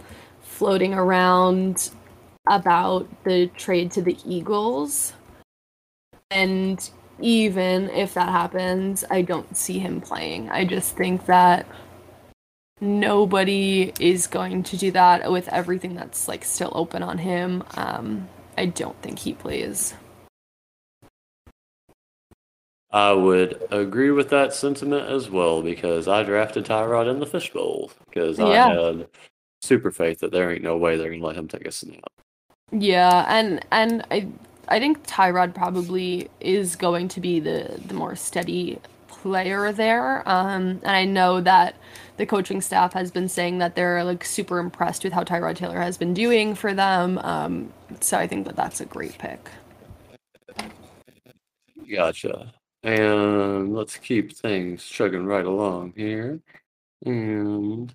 floating 0.42 0.92
around 0.92 1.90
about 2.46 3.08
the 3.24 3.46
trade 3.48 3.90
to 3.92 4.02
the 4.02 4.18
Eagles. 4.26 5.14
And 6.30 6.90
even 7.20 7.88
if 7.88 8.12
that 8.14 8.28
happens, 8.28 9.04
I 9.10 9.22
don't 9.22 9.56
see 9.56 9.78
him 9.78 10.02
playing. 10.02 10.50
I 10.50 10.66
just 10.66 10.94
think 10.94 11.24
that 11.24 11.66
nobody 12.82 13.94
is 13.98 14.26
going 14.26 14.62
to 14.64 14.76
do 14.76 14.90
that 14.90 15.32
with 15.32 15.48
everything 15.48 15.94
that's 15.94 16.28
like 16.28 16.44
still 16.44 16.72
open 16.74 17.02
on 17.02 17.16
him. 17.16 17.64
Um, 17.78 18.28
I 18.58 18.66
don't 18.66 19.00
think 19.00 19.20
he 19.20 19.32
plays. 19.32 19.94
I 22.96 23.12
would 23.12 23.62
agree 23.70 24.10
with 24.10 24.30
that 24.30 24.54
sentiment 24.54 25.06
as 25.10 25.28
well 25.28 25.60
because 25.60 26.08
I 26.08 26.22
drafted 26.22 26.64
Tyrod 26.64 27.10
in 27.10 27.20
the 27.20 27.26
fishbowl 27.26 27.90
because 28.08 28.38
yeah. 28.38 28.46
I 28.46 28.72
had 28.72 29.08
super 29.60 29.90
faith 29.90 30.20
that 30.20 30.32
there 30.32 30.50
ain't 30.50 30.62
no 30.62 30.78
way 30.78 30.96
they're 30.96 31.10
gonna 31.10 31.22
let 31.22 31.36
him 31.36 31.46
take 31.46 31.66
a 31.66 31.72
snap. 31.72 32.10
Yeah, 32.72 33.26
and 33.28 33.62
and 33.70 34.02
I 34.10 34.28
I 34.68 34.78
think 34.78 35.06
Tyrod 35.06 35.54
probably 35.54 36.30
is 36.40 36.74
going 36.74 37.08
to 37.08 37.20
be 37.20 37.38
the 37.38 37.78
the 37.86 37.92
more 37.92 38.16
steady 38.16 38.78
player 39.08 39.72
there. 39.72 40.26
Um, 40.26 40.80
and 40.82 40.96
I 40.96 41.04
know 41.04 41.42
that 41.42 41.76
the 42.16 42.24
coaching 42.24 42.62
staff 42.62 42.94
has 42.94 43.10
been 43.10 43.28
saying 43.28 43.58
that 43.58 43.74
they're 43.74 44.04
like 44.04 44.24
super 44.24 44.58
impressed 44.58 45.04
with 45.04 45.12
how 45.12 45.22
Tyrod 45.22 45.56
Taylor 45.56 45.82
has 45.82 45.98
been 45.98 46.14
doing 46.14 46.54
for 46.54 46.72
them. 46.72 47.18
Um, 47.18 47.74
so 48.00 48.16
I 48.16 48.26
think 48.26 48.46
that 48.46 48.56
that's 48.56 48.80
a 48.80 48.86
great 48.86 49.18
pick. 49.18 49.50
Gotcha. 51.94 52.54
And 52.86 53.74
let's 53.74 53.96
keep 53.96 54.32
things 54.32 54.84
chugging 54.84 55.26
right 55.26 55.44
along 55.44 55.94
here. 55.96 56.38
And 57.04 57.92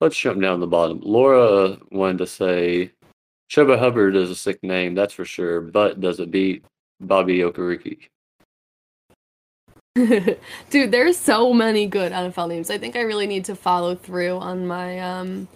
let's 0.00 0.18
jump 0.18 0.42
down 0.42 0.58
the 0.58 0.66
bottom. 0.66 1.00
Laura 1.04 1.78
wanted 1.92 2.18
to 2.18 2.26
say 2.26 2.90
Chuba 3.48 3.78
Hubbard 3.78 4.16
is 4.16 4.28
a 4.28 4.34
sick 4.34 4.58
name, 4.64 4.96
that's 4.96 5.14
for 5.14 5.24
sure, 5.24 5.60
but 5.60 6.00
does 6.00 6.18
it 6.18 6.32
beat 6.32 6.64
Bobby 7.00 7.38
Okereke? 7.38 8.08
Dude, 10.70 10.90
there's 10.90 11.16
so 11.16 11.52
many 11.52 11.86
good 11.86 12.10
NFL 12.10 12.48
names. 12.48 12.70
I 12.70 12.78
think 12.78 12.96
I 12.96 13.02
really 13.02 13.28
need 13.28 13.44
to 13.44 13.54
follow 13.54 13.94
through 13.94 14.36
on 14.38 14.66
my 14.66 14.98
um 14.98 15.46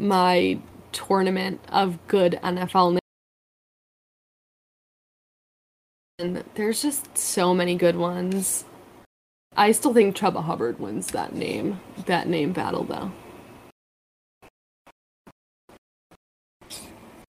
my 0.00 0.58
tournament 0.90 1.60
of 1.68 2.04
good 2.08 2.40
NFL 2.42 2.90
names. 2.94 3.05
And 6.18 6.42
there's 6.54 6.80
just 6.80 7.18
so 7.18 7.52
many 7.52 7.74
good 7.74 7.96
ones. 7.96 8.64
I 9.54 9.72
still 9.72 9.92
think 9.92 10.16
Chuba 10.16 10.42
Hubbard 10.42 10.78
wins 10.78 11.08
that 11.08 11.34
name 11.34 11.78
that 12.06 12.26
name 12.26 12.52
battle 12.52 12.84
though. 12.84 13.12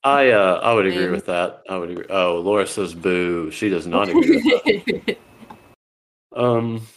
I 0.06 0.30
uh, 0.30 0.62
I 0.64 0.74
would 0.74 0.86
agree 0.86 1.10
with 1.10 1.26
that. 1.26 1.64
I 1.70 1.78
would 1.78 1.92
agree. 1.92 2.06
Oh, 2.10 2.40
Laura 2.40 2.66
says 2.66 2.94
boo. 2.94 3.52
She 3.52 3.68
does 3.68 3.86
not 3.86 4.08
agree 4.08 4.42
with 4.64 4.86
that. 4.86 5.18
um, 6.36 6.88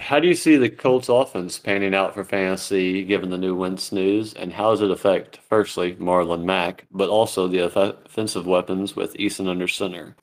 how 0.00 0.18
do 0.18 0.26
you 0.26 0.34
see 0.34 0.56
the 0.56 0.68
Colts 0.68 1.08
offense 1.08 1.56
panning 1.56 1.94
out 1.94 2.14
for 2.14 2.24
fantasy 2.24 3.04
given 3.04 3.30
the 3.30 3.38
new 3.38 3.54
Wentz 3.54 3.92
news, 3.92 4.34
and 4.34 4.52
how 4.52 4.70
does 4.70 4.82
it 4.82 4.90
affect, 4.90 5.38
firstly, 5.48 5.94
Marlon 5.94 6.42
Mack, 6.42 6.84
but 6.90 7.08
also 7.08 7.46
the 7.46 7.60
offensive 7.60 8.44
weapons 8.44 8.96
with 8.96 9.14
Eason 9.14 9.48
under 9.48 9.68
center, 9.68 10.16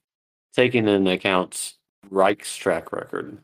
taking 0.54 0.88
into 0.88 1.12
account 1.12 1.74
Reich's 2.10 2.56
track 2.56 2.92
record? 2.92 3.38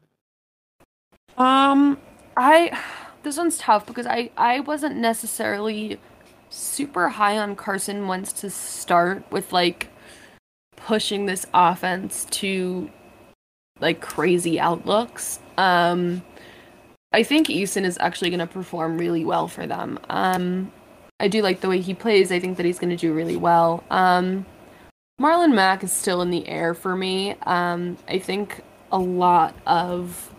Um, 1.38 1.98
I 2.38 2.80
this 3.24 3.38
one's 3.38 3.58
tough 3.58 3.86
because 3.86 4.08
I 4.08 4.32
I 4.38 4.62
wasn't 4.62 4.98
necessarily 4.98 6.00
super 6.50 7.10
high 7.10 7.38
on 7.38 7.56
Carson 7.56 8.08
Wentz 8.08 8.32
to 8.34 8.50
start 8.50 9.24
with 9.32 9.52
like 9.52 9.90
pushing 10.76 11.26
this 11.26 11.46
offense 11.54 12.26
to 12.26 12.90
like 13.80 14.00
crazy 14.02 14.60
outlooks. 14.60 15.40
Um, 15.58 16.24
I 17.12 17.24
think 17.24 17.48
Eason 17.48 17.84
is 17.84 17.98
actually 18.00 18.30
going 18.30 18.40
to 18.40 18.48
perform 18.48 18.98
really 18.98 19.26
well 19.26 19.48
for 19.48 19.66
them. 19.68 20.00
Um, 20.10 20.72
I 21.20 21.28
do 21.28 21.42
like 21.42 21.62
the 21.62 21.70
way 21.70 21.80
he 21.80 21.94
plays. 21.94 22.32
I 22.32 22.40
think 22.40 22.58
that 22.58 22.66
he's 22.66 22.80
going 22.80 22.90
to 22.90 22.98
do 22.98 23.14
really 23.14 23.38
well. 23.38 23.84
Um, 23.90 24.46
Marlon 25.20 25.54
Mack 25.54 25.82
is 25.82 25.94
still 25.94 26.22
in 26.22 26.30
the 26.30 26.46
air 26.46 26.74
for 26.74 26.94
me. 26.94 27.36
Um, 27.44 27.98
I 28.08 28.20
think 28.20 28.62
a 28.92 29.00
lot 29.00 29.56
of 29.66 30.30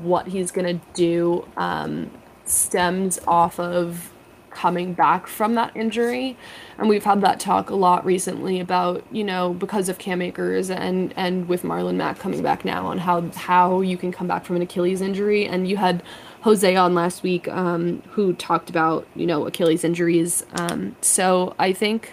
what 0.00 0.28
he's 0.28 0.52
going 0.52 0.78
to 0.78 0.86
do 0.94 1.46
um, 1.56 2.12
stems 2.44 3.18
off 3.26 3.58
of 3.58 4.12
coming 4.50 4.94
back 4.94 5.26
from 5.26 5.54
that 5.54 5.76
injury. 5.76 6.36
And 6.78 6.88
we've 6.88 7.02
had 7.02 7.20
that 7.22 7.40
talk 7.40 7.68
a 7.68 7.74
lot 7.74 8.06
recently 8.06 8.60
about, 8.60 9.04
you 9.10 9.24
know, 9.24 9.52
because 9.52 9.88
of 9.88 9.98
Cam 9.98 10.22
Akers 10.22 10.70
and 10.70 11.12
and 11.16 11.48
with 11.48 11.64
Marlon 11.64 11.96
Mack 11.96 12.20
coming 12.20 12.42
back 12.42 12.64
now 12.64 12.86
on 12.86 12.98
how 12.98 13.28
how 13.32 13.80
you 13.80 13.96
can 13.96 14.12
come 14.12 14.28
back 14.28 14.44
from 14.44 14.54
an 14.54 14.62
Achilles 14.62 15.00
injury. 15.00 15.46
And 15.46 15.68
you 15.68 15.78
had 15.78 16.00
Jose 16.42 16.76
on 16.76 16.94
last 16.94 17.24
week 17.24 17.48
um, 17.48 18.02
who 18.10 18.34
talked 18.34 18.70
about, 18.70 19.04
you 19.16 19.26
know, 19.26 19.46
Achilles 19.48 19.82
injuries. 19.82 20.46
Um, 20.54 20.94
so 21.00 21.56
I 21.58 21.72
think 21.72 22.12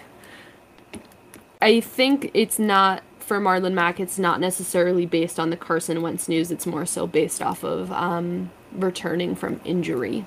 I 1.60 1.80
think 1.80 2.30
it's 2.34 2.58
not 2.58 3.02
for 3.18 3.40
Marlon 3.40 3.72
Mack, 3.72 4.00
it's 4.00 4.18
not 4.18 4.38
necessarily 4.38 5.06
based 5.06 5.40
on 5.40 5.50
the 5.50 5.56
Carson 5.56 6.02
Wentz 6.02 6.28
news. 6.28 6.50
It's 6.50 6.66
more 6.66 6.84
so 6.84 7.06
based 7.06 7.40
off 7.40 7.64
of 7.64 7.90
um, 7.90 8.50
returning 8.72 9.34
from 9.34 9.60
injury. 9.64 10.26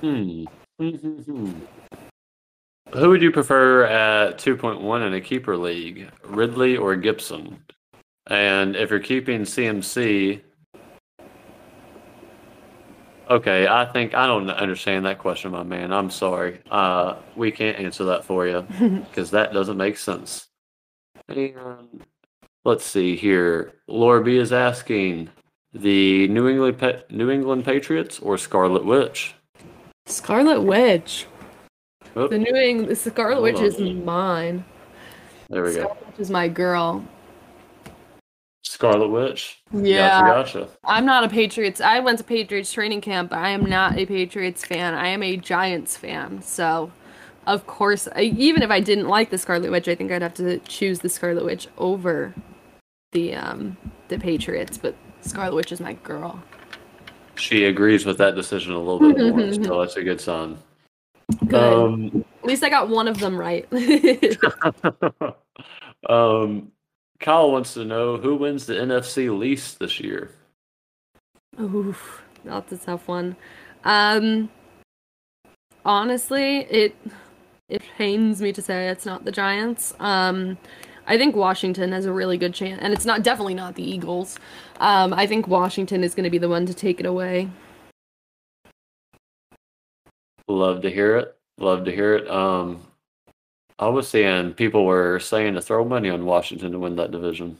Hmm. 0.00 0.44
Who 0.78 1.40
would 3.10 3.22
you 3.22 3.30
prefer 3.30 3.84
at 3.84 4.38
2.1 4.38 5.06
in 5.06 5.14
a 5.14 5.20
keeper 5.20 5.56
league, 5.56 6.10
Ridley 6.24 6.76
or 6.76 6.96
Gibson? 6.96 7.58
And 8.28 8.76
if 8.76 8.90
you're 8.90 9.00
keeping 9.00 9.42
CMC, 9.42 10.42
okay, 13.28 13.66
I 13.66 13.84
think 13.84 14.14
I 14.14 14.26
don't 14.26 14.50
understand 14.50 15.04
that 15.06 15.18
question, 15.18 15.52
my 15.52 15.62
man. 15.62 15.92
I'm 15.92 16.10
sorry. 16.10 16.60
Uh, 16.70 17.16
we 17.34 17.50
can't 17.50 17.78
answer 17.78 18.04
that 18.04 18.24
for 18.24 18.46
you 18.46 18.62
because 19.08 19.30
that 19.32 19.52
doesn't 19.52 19.76
make 19.76 19.96
sense. 19.96 20.48
And 21.28 22.04
let's 22.64 22.84
see 22.84 23.16
here. 23.16 23.74
Laura 23.88 24.22
B 24.22 24.36
is 24.36 24.52
asking 24.52 25.28
the 25.72 26.28
New 26.28 26.48
England 26.48 27.04
New 27.10 27.30
England 27.30 27.64
Patriots 27.64 28.18
or 28.20 28.38
Scarlet 28.38 28.84
Witch. 28.84 29.34
Scarlet 30.06 30.62
Witch. 30.62 31.26
Oop. 32.16 32.30
The 32.30 32.38
New 32.38 32.54
England, 32.54 32.96
Scarlet 32.96 33.34
Hold 33.34 33.42
Witch 33.42 33.56
on. 33.56 33.64
is 33.64 33.80
mine. 33.80 34.64
There 35.50 35.64
we 35.64 35.72
Scarlet 35.72 36.00
go. 36.00 36.06
Witch 36.06 36.20
is 36.20 36.30
my 36.30 36.48
girl. 36.48 37.04
Scarlet 38.76 39.08
Witch. 39.08 39.62
Yeah. 39.72 40.20
Gotcha, 40.20 40.58
gotcha. 40.58 40.70
I'm 40.84 41.06
not 41.06 41.24
a 41.24 41.30
Patriots. 41.30 41.80
I 41.80 42.00
went 42.00 42.18
to 42.18 42.24
Patriots 42.24 42.70
training 42.70 43.00
camp, 43.00 43.30
but 43.30 43.38
I 43.38 43.48
am 43.48 43.64
not 43.64 43.96
a 43.96 44.04
Patriots 44.04 44.66
fan. 44.66 44.92
I 44.92 45.08
am 45.08 45.22
a 45.22 45.38
Giants 45.38 45.96
fan. 45.96 46.42
So, 46.42 46.92
of 47.46 47.66
course, 47.66 48.06
I, 48.14 48.24
even 48.24 48.62
if 48.62 48.70
I 48.70 48.80
didn't 48.80 49.08
like 49.08 49.30
the 49.30 49.38
Scarlet 49.38 49.70
Witch, 49.70 49.88
I 49.88 49.94
think 49.94 50.12
I'd 50.12 50.20
have 50.20 50.34
to 50.34 50.58
choose 50.58 50.98
the 50.98 51.08
Scarlet 51.08 51.42
Witch 51.42 51.68
over 51.78 52.34
the 53.12 53.34
um 53.34 53.78
the 54.08 54.18
Patriots. 54.18 54.76
But 54.76 54.94
Scarlet 55.22 55.54
Witch 55.54 55.72
is 55.72 55.80
my 55.80 55.94
girl. 55.94 56.42
She 57.36 57.64
agrees 57.64 58.04
with 58.04 58.18
that 58.18 58.34
decision 58.34 58.74
a 58.74 58.78
little 58.78 59.10
bit 59.10 59.34
more, 59.34 59.52
so 59.64 59.80
that's 59.80 59.96
a 59.96 60.02
good 60.02 60.20
sign. 60.20 60.58
Good. 61.46 61.54
Um, 61.54 62.26
At 62.42 62.46
least 62.46 62.62
I 62.62 62.68
got 62.68 62.90
one 62.90 63.08
of 63.08 63.20
them 63.20 63.38
right. 63.38 63.66
um, 66.10 66.72
Kyle 67.18 67.50
wants 67.50 67.74
to 67.74 67.84
know 67.84 68.16
who 68.16 68.36
wins 68.36 68.66
the 68.66 68.74
NFC 68.74 69.36
least 69.36 69.78
this 69.78 70.00
year. 70.00 70.30
Oof, 71.60 72.22
that's 72.44 72.72
a 72.72 72.78
tough 72.78 73.08
one. 73.08 73.36
Um, 73.84 74.50
honestly, 75.84 76.58
it 76.64 76.96
it 77.68 77.82
pains 77.96 78.40
me 78.40 78.52
to 78.52 78.62
say 78.62 78.88
it's 78.88 79.06
not 79.06 79.24
the 79.24 79.32
Giants. 79.32 79.94
Um, 79.98 80.58
I 81.06 81.16
think 81.16 81.34
Washington 81.36 81.92
has 81.92 82.04
a 82.04 82.12
really 82.12 82.36
good 82.36 82.52
chance, 82.52 82.80
and 82.82 82.92
it's 82.92 83.04
not 83.04 83.22
definitely 83.22 83.54
not 83.54 83.74
the 83.74 83.88
Eagles. 83.88 84.38
Um, 84.80 85.14
I 85.14 85.26
think 85.26 85.46
Washington 85.46 86.04
is 86.04 86.14
going 86.14 86.24
to 86.24 86.30
be 86.30 86.38
the 86.38 86.48
one 86.48 86.66
to 86.66 86.74
take 86.74 87.00
it 87.00 87.06
away. 87.06 87.48
Love 90.48 90.82
to 90.82 90.90
hear 90.90 91.16
it. 91.16 91.36
Love 91.58 91.84
to 91.84 91.92
hear 91.92 92.14
it. 92.14 92.28
Um, 92.28 92.85
I 93.78 93.88
was 93.88 94.08
seeing 94.08 94.54
people 94.54 94.86
were 94.86 95.20
saying 95.20 95.54
to 95.54 95.60
throw 95.60 95.84
money 95.84 96.08
on 96.08 96.24
Washington 96.24 96.72
to 96.72 96.78
win 96.78 96.96
that 96.96 97.10
division. 97.10 97.58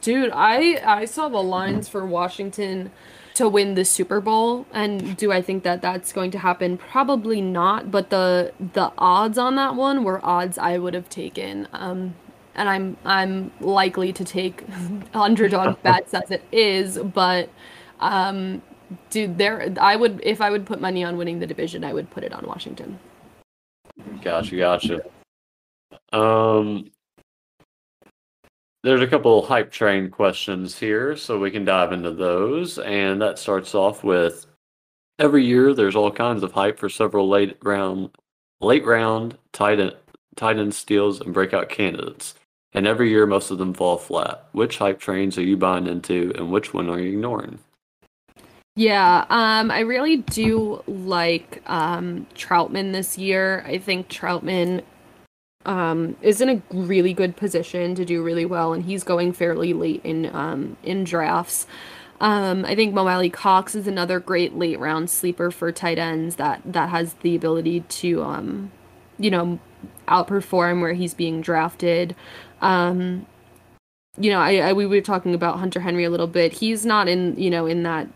Dude, 0.00 0.30
I 0.32 0.80
I 0.84 1.04
saw 1.04 1.28
the 1.28 1.42
lines 1.42 1.88
for 1.88 2.06
Washington 2.06 2.92
to 3.34 3.48
win 3.48 3.74
the 3.74 3.84
Super 3.84 4.20
Bowl, 4.20 4.66
and 4.72 5.16
do 5.16 5.32
I 5.32 5.42
think 5.42 5.64
that 5.64 5.82
that's 5.82 6.12
going 6.12 6.30
to 6.32 6.38
happen? 6.38 6.78
Probably 6.78 7.40
not. 7.40 7.90
But 7.90 8.10
the 8.10 8.52
the 8.74 8.92
odds 8.96 9.38
on 9.38 9.56
that 9.56 9.74
one 9.74 10.04
were 10.04 10.24
odds 10.24 10.58
I 10.58 10.78
would 10.78 10.94
have 10.94 11.08
taken. 11.08 11.66
Um, 11.72 12.14
and 12.54 12.68
I'm 12.68 12.96
I'm 13.04 13.50
likely 13.60 14.12
to 14.12 14.24
take 14.24 14.64
underdog 15.14 15.82
bets 15.82 16.14
as 16.14 16.30
it 16.30 16.44
is, 16.52 16.98
but 16.98 17.50
um, 17.98 18.62
dude, 19.10 19.38
there 19.38 19.74
I 19.80 19.96
would 19.96 20.20
if 20.22 20.40
I 20.40 20.50
would 20.50 20.66
put 20.66 20.80
money 20.80 21.02
on 21.02 21.16
winning 21.16 21.40
the 21.40 21.46
division, 21.48 21.82
I 21.82 21.92
would 21.92 22.10
put 22.10 22.22
it 22.22 22.32
on 22.32 22.46
Washington. 22.46 23.00
Gotcha, 24.22 24.56
gotcha. 24.56 25.00
Um, 26.12 26.90
there's 28.82 29.00
a 29.00 29.06
couple 29.06 29.44
hype 29.44 29.70
train 29.70 30.10
questions 30.10 30.78
here, 30.78 31.16
so 31.16 31.38
we 31.38 31.50
can 31.50 31.64
dive 31.64 31.92
into 31.92 32.12
those, 32.12 32.78
and 32.78 33.20
that 33.20 33.38
starts 33.38 33.74
off 33.74 34.04
with 34.04 34.46
every 35.18 35.44
year 35.44 35.74
there's 35.74 35.96
all 35.96 36.10
kinds 36.10 36.42
of 36.42 36.52
hype 36.52 36.78
for 36.78 36.88
several 36.88 37.28
late 37.28 37.56
round 37.62 38.10
late 38.60 38.84
round 38.84 39.36
tight 39.52 39.80
end, 39.80 39.94
tight 40.36 40.58
end 40.58 40.74
steals 40.74 41.20
and 41.20 41.34
breakout 41.34 41.68
candidates. 41.68 42.34
And 42.74 42.86
every 42.86 43.08
year, 43.08 43.26
most 43.26 43.50
of 43.50 43.56
them 43.56 43.72
fall 43.72 43.96
flat. 43.96 44.46
Which 44.52 44.76
hype 44.76 45.00
trains 45.00 45.38
are 45.38 45.42
you 45.42 45.56
buying 45.56 45.86
into, 45.86 46.32
and 46.36 46.52
which 46.52 46.74
one 46.74 46.90
are 46.90 47.00
you 47.00 47.14
ignoring? 47.14 47.58
Yeah, 48.76 49.24
um, 49.30 49.70
I 49.70 49.80
really 49.80 50.18
do 50.18 50.82
like 50.86 51.62
um, 51.66 52.26
Trautman 52.34 52.92
this 52.92 53.16
year. 53.16 53.64
I 53.66 53.78
think 53.78 54.08
Trautman 54.08 54.82
um, 55.64 56.16
is 56.22 56.40
in 56.40 56.48
a 56.48 56.62
really 56.72 57.12
good 57.12 57.36
position 57.36 57.94
to 57.94 58.04
do 58.04 58.22
really 58.22 58.44
well, 58.44 58.72
and 58.72 58.84
he's 58.84 59.04
going 59.04 59.32
fairly 59.32 59.72
late 59.72 60.00
in 60.04 60.34
um, 60.34 60.76
in 60.82 61.04
drafts. 61.04 61.66
Um, 62.20 62.64
I 62.64 62.74
think 62.74 62.94
Mo 62.94 63.06
Alie-Cox 63.06 63.74
is 63.76 63.86
another 63.86 64.18
great 64.18 64.56
late 64.56 64.78
round 64.80 65.08
sleeper 65.08 65.50
for 65.50 65.70
tight 65.70 65.98
ends 65.98 66.36
that 66.36 66.60
that 66.64 66.88
has 66.88 67.14
the 67.14 67.36
ability 67.36 67.80
to, 67.80 68.22
um, 68.22 68.72
you 69.18 69.30
know, 69.30 69.58
outperform 70.08 70.80
where 70.80 70.94
he's 70.94 71.14
being 71.14 71.40
drafted. 71.40 72.16
Um, 72.60 73.26
you 74.16 74.30
know, 74.30 74.40
I, 74.40 74.56
I 74.56 74.72
we 74.72 74.86
were 74.86 75.00
talking 75.00 75.34
about 75.34 75.58
Hunter 75.58 75.80
Henry 75.80 76.04
a 76.04 76.10
little 76.10 76.26
bit. 76.26 76.52
He's 76.54 76.84
not 76.84 77.08
in, 77.08 77.36
you 77.38 77.50
know, 77.50 77.66
in 77.66 77.84
that 77.84 78.08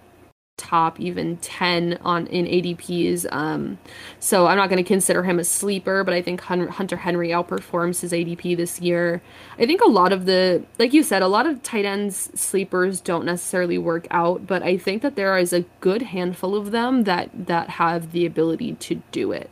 top 0.57 1.01
even 1.01 1.37
10 1.38 1.99
on 2.03 2.27
in 2.29 2.47
ADPs. 2.47 3.27
Um, 3.33 3.79
so 4.21 4.47
I'm 4.47 4.57
not 4.57 4.69
going 4.69 4.83
to 4.83 4.88
consider 4.88 5.23
him 5.23 5.38
a 5.38 5.45
sleeper, 5.45 6.05
but 6.05 6.15
I 6.15 6.23
think 6.23 6.41
Hunter 6.41 6.97
Henry 6.97 7.31
outperforms 7.31 8.01
his 8.01 8.12
ADP 8.12 8.57
this 8.57 8.81
year. 8.81 9.23
I 9.59 9.67
think 9.67 9.81
a 9.81 9.88
lot 9.88 10.12
of 10.12 10.27
the, 10.27 10.62
like 10.79 10.93
you 10.93 11.03
said, 11.03 11.23
a 11.23 11.29
lot 11.29 11.47
of 11.47 11.62
tight 11.62 11.85
ends 11.85 12.31
sleepers 12.38 13.01
don't 13.01 13.25
necessarily 13.25 13.79
work 13.79 14.07
out, 14.11 14.47
but 14.47 14.62
I 14.62 14.77
think 14.77 15.03
that 15.03 15.17
there 15.17 15.37
is 15.38 15.53
a 15.53 15.65
good 15.81 16.03
handful 16.03 16.55
of 16.55 16.71
them 16.71 17.05
that 17.05 17.31
that 17.47 17.71
have 17.71 18.12
the 18.12 18.27
ability 18.27 18.75
to 18.75 18.97
do 19.11 19.33
it. 19.33 19.51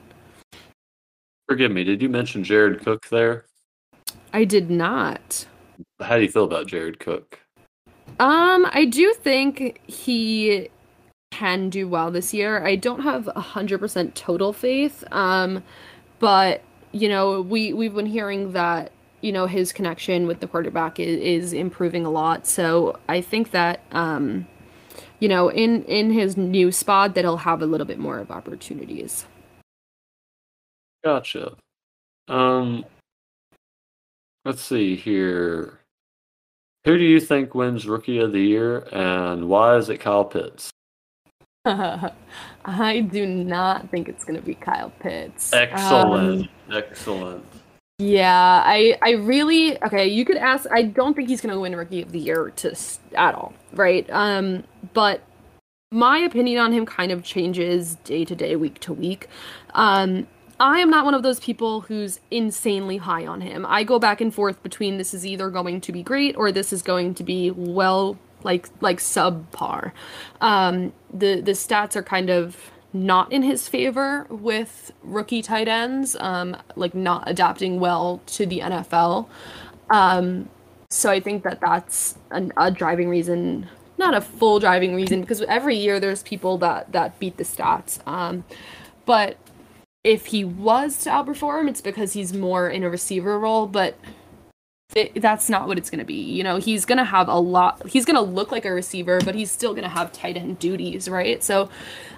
Forgive 1.48 1.72
me, 1.72 1.82
did 1.82 2.00
you 2.00 2.08
mention 2.08 2.44
Jared 2.44 2.84
Cook 2.84 3.08
there? 3.08 3.46
I 4.32 4.44
did 4.44 4.70
not. 4.70 5.46
How 6.00 6.16
do 6.16 6.22
you 6.22 6.28
feel 6.28 6.44
about 6.44 6.68
Jared 6.68 7.00
Cook? 7.00 7.40
Um, 8.20 8.66
I 8.70 8.84
do 8.84 9.12
think 9.14 9.80
he 9.86 10.68
can 11.40 11.70
do 11.70 11.88
well 11.88 12.10
this 12.10 12.34
year. 12.34 12.62
I 12.66 12.76
don't 12.76 13.00
have 13.00 13.26
a 13.28 13.40
hundred 13.40 13.78
percent 13.78 14.14
total 14.14 14.52
faith. 14.52 15.02
Um, 15.10 15.62
but 16.18 16.60
you 16.92 17.08
know, 17.08 17.40
we 17.40 17.72
we've 17.72 17.94
been 17.94 18.04
hearing 18.04 18.52
that 18.52 18.92
you 19.22 19.32
know 19.32 19.46
his 19.46 19.72
connection 19.72 20.26
with 20.26 20.40
the 20.40 20.46
quarterback 20.46 21.00
is, 21.00 21.18
is 21.18 21.52
improving 21.54 22.04
a 22.04 22.10
lot. 22.10 22.46
So 22.46 22.98
I 23.08 23.22
think 23.22 23.52
that 23.52 23.80
um, 23.92 24.46
you 25.18 25.28
know, 25.28 25.48
in 25.50 25.82
in 25.84 26.12
his 26.12 26.36
new 26.36 26.70
spot, 26.70 27.14
that 27.14 27.24
he'll 27.24 27.38
have 27.38 27.62
a 27.62 27.66
little 27.66 27.86
bit 27.86 27.98
more 27.98 28.18
of 28.18 28.30
opportunities. 28.30 29.24
Gotcha. 31.02 31.56
Um, 32.28 32.84
let's 34.44 34.60
see 34.60 34.94
here. 34.94 35.80
Who 36.84 36.98
do 36.98 37.04
you 37.04 37.18
think 37.18 37.54
wins 37.54 37.86
Rookie 37.86 38.18
of 38.18 38.32
the 38.32 38.42
Year, 38.42 38.80
and 38.92 39.48
why 39.48 39.76
is 39.76 39.88
it 39.88 40.00
Kyle 40.00 40.26
Pitts? 40.26 40.70
I 41.64 43.00
do 43.00 43.26
not 43.26 43.90
think 43.90 44.08
it's 44.08 44.24
going 44.24 44.38
to 44.38 44.44
be 44.44 44.54
Kyle 44.54 44.90
Pitts. 45.00 45.52
Excellent. 45.52 46.42
Um, 46.42 46.74
Excellent. 46.74 47.44
Yeah, 47.98 48.62
I 48.64 48.96
I 49.02 49.10
really 49.10 49.82
okay. 49.82 50.06
You 50.06 50.24
could 50.24 50.38
ask. 50.38 50.66
I 50.70 50.82
don't 50.84 51.14
think 51.14 51.28
he's 51.28 51.42
going 51.42 51.54
to 51.54 51.60
win 51.60 51.76
Rookie 51.76 52.00
of 52.00 52.12
the 52.12 52.18
Year 52.18 52.50
to 52.56 52.74
at 53.14 53.34
all, 53.34 53.52
right? 53.74 54.08
Um, 54.08 54.64
but 54.94 55.20
my 55.92 56.18
opinion 56.18 56.60
on 56.60 56.72
him 56.72 56.86
kind 56.86 57.12
of 57.12 57.22
changes 57.24 57.96
day 58.04 58.24
to 58.24 58.34
day, 58.34 58.56
week 58.56 58.80
to 58.80 58.94
week. 58.94 59.28
Um, 59.74 60.28
I 60.58 60.78
am 60.80 60.88
not 60.88 61.04
one 61.04 61.14
of 61.14 61.22
those 61.22 61.40
people 61.40 61.82
who's 61.82 62.20
insanely 62.30 62.98
high 62.98 63.26
on 63.26 63.42
him. 63.42 63.66
I 63.66 63.84
go 63.84 63.98
back 63.98 64.22
and 64.22 64.32
forth 64.32 64.62
between 64.62 64.96
this 64.96 65.12
is 65.12 65.26
either 65.26 65.50
going 65.50 65.80
to 65.82 65.92
be 65.92 66.02
great 66.02 66.36
or 66.36 66.52
this 66.52 66.72
is 66.72 66.80
going 66.80 67.14
to 67.14 67.24
be 67.24 67.50
well 67.50 68.18
like 68.42 68.68
like 68.80 68.98
subpar. 68.98 69.92
Um, 70.40 70.92
the 71.12 71.40
the 71.40 71.52
stats 71.52 71.96
are 71.96 72.02
kind 72.02 72.30
of 72.30 72.70
not 72.92 73.30
in 73.32 73.42
his 73.42 73.68
favor 73.68 74.26
with 74.28 74.92
rookie 75.02 75.42
tight 75.42 75.68
ends, 75.68 76.16
um, 76.18 76.56
like 76.74 76.94
not 76.94 77.28
adapting 77.28 77.78
well 77.78 78.20
to 78.26 78.46
the 78.46 78.60
NFL. 78.60 79.28
Um, 79.90 80.48
so 80.90 81.10
I 81.10 81.20
think 81.20 81.44
that 81.44 81.60
that's 81.60 82.16
an, 82.30 82.52
a 82.56 82.70
driving 82.70 83.08
reason, 83.08 83.68
not 83.96 84.14
a 84.14 84.20
full 84.20 84.58
driving 84.58 84.94
reason, 84.94 85.20
because 85.20 85.40
every 85.42 85.76
year 85.76 86.00
there's 86.00 86.22
people 86.22 86.58
that 86.58 86.92
that 86.92 87.18
beat 87.18 87.36
the 87.36 87.44
stats. 87.44 88.04
Um, 88.08 88.44
but 89.06 89.36
if 90.02 90.26
he 90.26 90.44
was 90.44 90.98
to 91.04 91.10
outperform, 91.10 91.68
it's 91.68 91.80
because 91.80 92.14
he's 92.14 92.32
more 92.32 92.68
in 92.68 92.82
a 92.82 92.90
receiver 92.90 93.38
role. 93.38 93.66
But 93.66 93.96
it, 94.94 95.20
that's 95.20 95.48
not 95.48 95.68
what 95.68 95.78
it's 95.78 95.90
going 95.90 96.00
to 96.00 96.04
be. 96.04 96.14
You 96.14 96.42
know, 96.42 96.56
he's 96.56 96.84
going 96.84 96.98
to 96.98 97.04
have 97.04 97.28
a 97.28 97.38
lot, 97.38 97.88
he's 97.88 98.04
going 98.04 98.16
to 98.16 98.22
look 98.22 98.50
like 98.50 98.64
a 98.64 98.72
receiver, 98.72 99.20
but 99.24 99.34
he's 99.34 99.50
still 99.50 99.72
going 99.72 99.84
to 99.84 99.90
have 99.90 100.12
tight 100.12 100.36
end 100.36 100.58
duties, 100.58 101.08
right? 101.08 101.42
So 101.42 101.70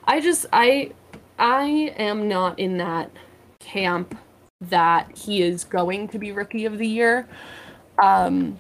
I 0.05 0.21
just, 0.21 0.47
I, 0.53 0.93
I 1.39 1.93
am 1.97 2.29
not 2.29 2.59
in 2.59 2.79
that 2.79 3.11
camp 3.59 4.17
that 4.61 5.17
he 5.17 5.43
is 5.43 5.65
going 5.65 6.09
to 6.09 6.19
be 6.19 6.33
rookie 6.33 6.65
of 6.65 6.79
the 6.79 6.87
year. 6.87 7.29
Um, 8.03 8.59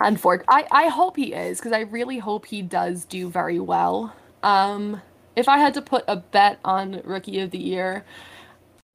unfortunately, 0.00 0.66
I, 0.70 0.84
I 0.86 0.88
hope 0.88 1.16
he 1.16 1.32
is 1.32 1.58
because 1.58 1.72
I 1.72 1.80
really 1.80 2.18
hope 2.18 2.46
he 2.46 2.62
does 2.62 3.04
do 3.04 3.28
very 3.28 3.60
well. 3.60 4.14
Um, 4.42 5.00
if 5.36 5.48
I 5.48 5.58
had 5.58 5.74
to 5.74 5.82
put 5.82 6.04
a 6.06 6.16
bet 6.16 6.58
on 6.64 7.00
rookie 7.04 7.40
of 7.40 7.50
the 7.50 7.58
year, 7.58 8.04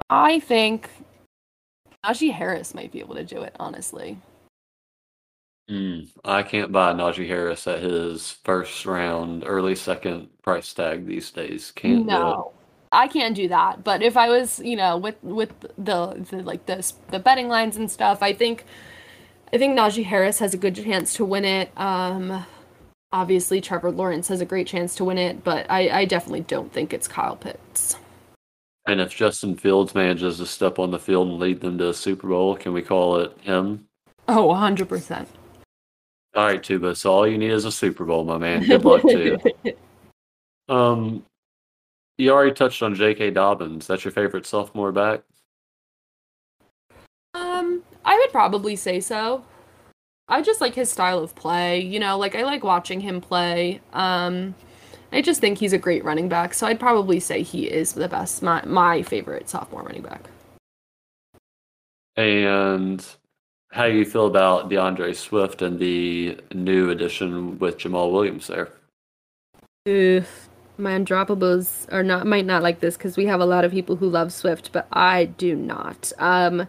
I 0.09 0.39
think 0.39 0.89
Najee 2.05 2.33
Harris 2.33 2.73
might 2.73 2.91
be 2.91 2.99
able 2.99 3.15
to 3.15 3.23
do 3.23 3.41
it, 3.41 3.55
honestly. 3.59 4.17
Mm, 5.69 6.09
I 6.25 6.41
can't 6.41 6.71
buy 6.71 6.93
Najee 6.93 7.27
Harris 7.27 7.67
at 7.67 7.83
his 7.83 8.31
first 8.31 8.85
round, 8.85 9.43
early 9.45 9.75
second 9.75 10.29
price 10.41 10.73
tag 10.73 11.05
these 11.05 11.29
days. 11.29 11.71
Can't 11.71 12.07
no. 12.07 12.53
I 12.91 13.07
can't 13.07 13.35
do 13.35 13.47
that. 13.49 13.83
But 13.83 14.01
if 14.01 14.17
I 14.17 14.29
was, 14.29 14.59
you 14.59 14.75
know, 14.75 14.97
with 14.97 15.21
with 15.23 15.51
the, 15.77 16.25
the 16.31 16.41
like 16.41 16.65
the 16.65 16.91
the 17.11 17.19
betting 17.19 17.47
lines 17.47 17.77
and 17.77 17.89
stuff, 17.89 18.23
I 18.23 18.33
think 18.33 18.65
I 19.53 19.57
think 19.59 19.77
Najee 19.77 20.05
Harris 20.05 20.39
has 20.39 20.55
a 20.55 20.57
good 20.57 20.75
chance 20.75 21.13
to 21.15 21.25
win 21.25 21.45
it. 21.45 21.71
Um, 21.77 22.45
obviously, 23.11 23.61
Trevor 23.61 23.91
Lawrence 23.91 24.27
has 24.29 24.41
a 24.41 24.45
great 24.45 24.65
chance 24.65 24.95
to 24.95 25.05
win 25.05 25.19
it, 25.19 25.43
but 25.43 25.69
I, 25.69 25.89
I 25.99 26.05
definitely 26.05 26.41
don't 26.41 26.73
think 26.73 26.93
it's 26.93 27.07
Kyle 27.07 27.35
Pitts. 27.35 27.95
And 28.87 29.01
if 29.01 29.15
Justin 29.15 29.55
Fields 29.55 29.93
manages 29.93 30.37
to 30.37 30.47
step 30.47 30.79
on 30.79 30.89
the 30.89 30.97
field 30.97 31.27
and 31.27 31.39
lead 31.39 31.61
them 31.61 31.77
to 31.77 31.89
a 31.89 31.93
Super 31.93 32.27
Bowl, 32.27 32.55
can 32.55 32.73
we 32.73 32.81
call 32.81 33.17
it 33.17 33.37
him? 33.41 33.85
Oh, 34.27 34.47
100%. 34.47 35.27
All 36.35 36.45
right, 36.45 36.61
Tuba. 36.61 36.95
So 36.95 37.11
all 37.11 37.27
you 37.27 37.37
need 37.37 37.51
is 37.51 37.65
a 37.65 37.71
Super 37.71 38.05
Bowl, 38.05 38.23
my 38.23 38.37
man. 38.37 38.63
Good 38.65 38.85
luck 38.85 39.01
to 39.01 39.39
you. 39.65 39.73
Um, 40.69 41.25
you 42.19 42.29
already 42.31 42.53
touched 42.53 42.83
on 42.83 42.93
J.K. 42.93 43.31
Dobbins. 43.31 43.87
That's 43.87 44.05
your 44.05 44.11
favorite 44.11 44.45
sophomore 44.45 44.91
back? 44.91 45.21
Um, 47.33 47.81
I 48.05 48.15
would 48.15 48.31
probably 48.31 48.75
say 48.75 48.99
so. 48.99 49.43
I 50.27 50.43
just 50.43 50.61
like 50.61 50.75
his 50.75 50.91
style 50.91 51.19
of 51.19 51.33
play. 51.33 51.81
You 51.81 51.99
know, 51.99 52.17
like 52.17 52.35
I 52.35 52.43
like 52.43 52.63
watching 52.63 53.01
him 53.01 53.19
play. 53.19 53.81
Um, 53.93 54.53
I 55.11 55.21
just 55.21 55.41
think 55.41 55.57
he's 55.57 55.73
a 55.73 55.77
great 55.79 56.03
running 56.05 56.29
back, 56.29 56.53
so 56.53 56.67
I'd 56.67 56.79
probably 56.79 57.19
say 57.19 57.41
he 57.41 57.65
is 57.65 57.93
the 57.93 58.07
best, 58.07 58.43
my 58.43 58.63
my 58.63 59.01
favorite 59.01 59.49
sophomore 59.49 59.81
running 59.81 60.03
back. 60.03 60.29
And 62.15 63.03
how 63.71 63.87
do 63.87 63.93
you 63.93 64.05
feel 64.05 64.25
about 64.25 64.69
D'Andre 64.69 65.13
Swift 65.13 65.61
and 65.61 65.79
the 65.79 66.37
new 66.53 66.89
addition 66.89 67.59
with 67.59 67.77
Jamaal 67.77 68.11
Williams 68.11 68.47
there? 68.47 68.69
Oof. 69.87 70.49
My 70.77 70.97
undroppables 70.97 71.91
are 71.91 72.03
not 72.03 72.25
might 72.25 72.45
not 72.45 72.63
like 72.63 72.79
this 72.79 72.95
because 72.95 73.17
we 73.17 73.25
have 73.25 73.41
a 73.41 73.45
lot 73.45 73.65
of 73.65 73.71
people 73.71 73.97
who 73.97 74.09
love 74.09 74.31
Swift, 74.31 74.71
but 74.71 74.87
I 74.93 75.25
do 75.25 75.55
not. 75.55 76.13
Um, 76.17 76.67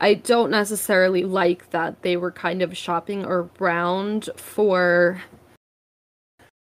I 0.00 0.14
don't 0.14 0.50
necessarily 0.50 1.24
like 1.24 1.70
that 1.70 2.00
they 2.00 2.16
were 2.16 2.30
kind 2.30 2.62
of 2.62 2.76
shopping 2.76 3.24
around 3.26 4.30
for 4.36 5.22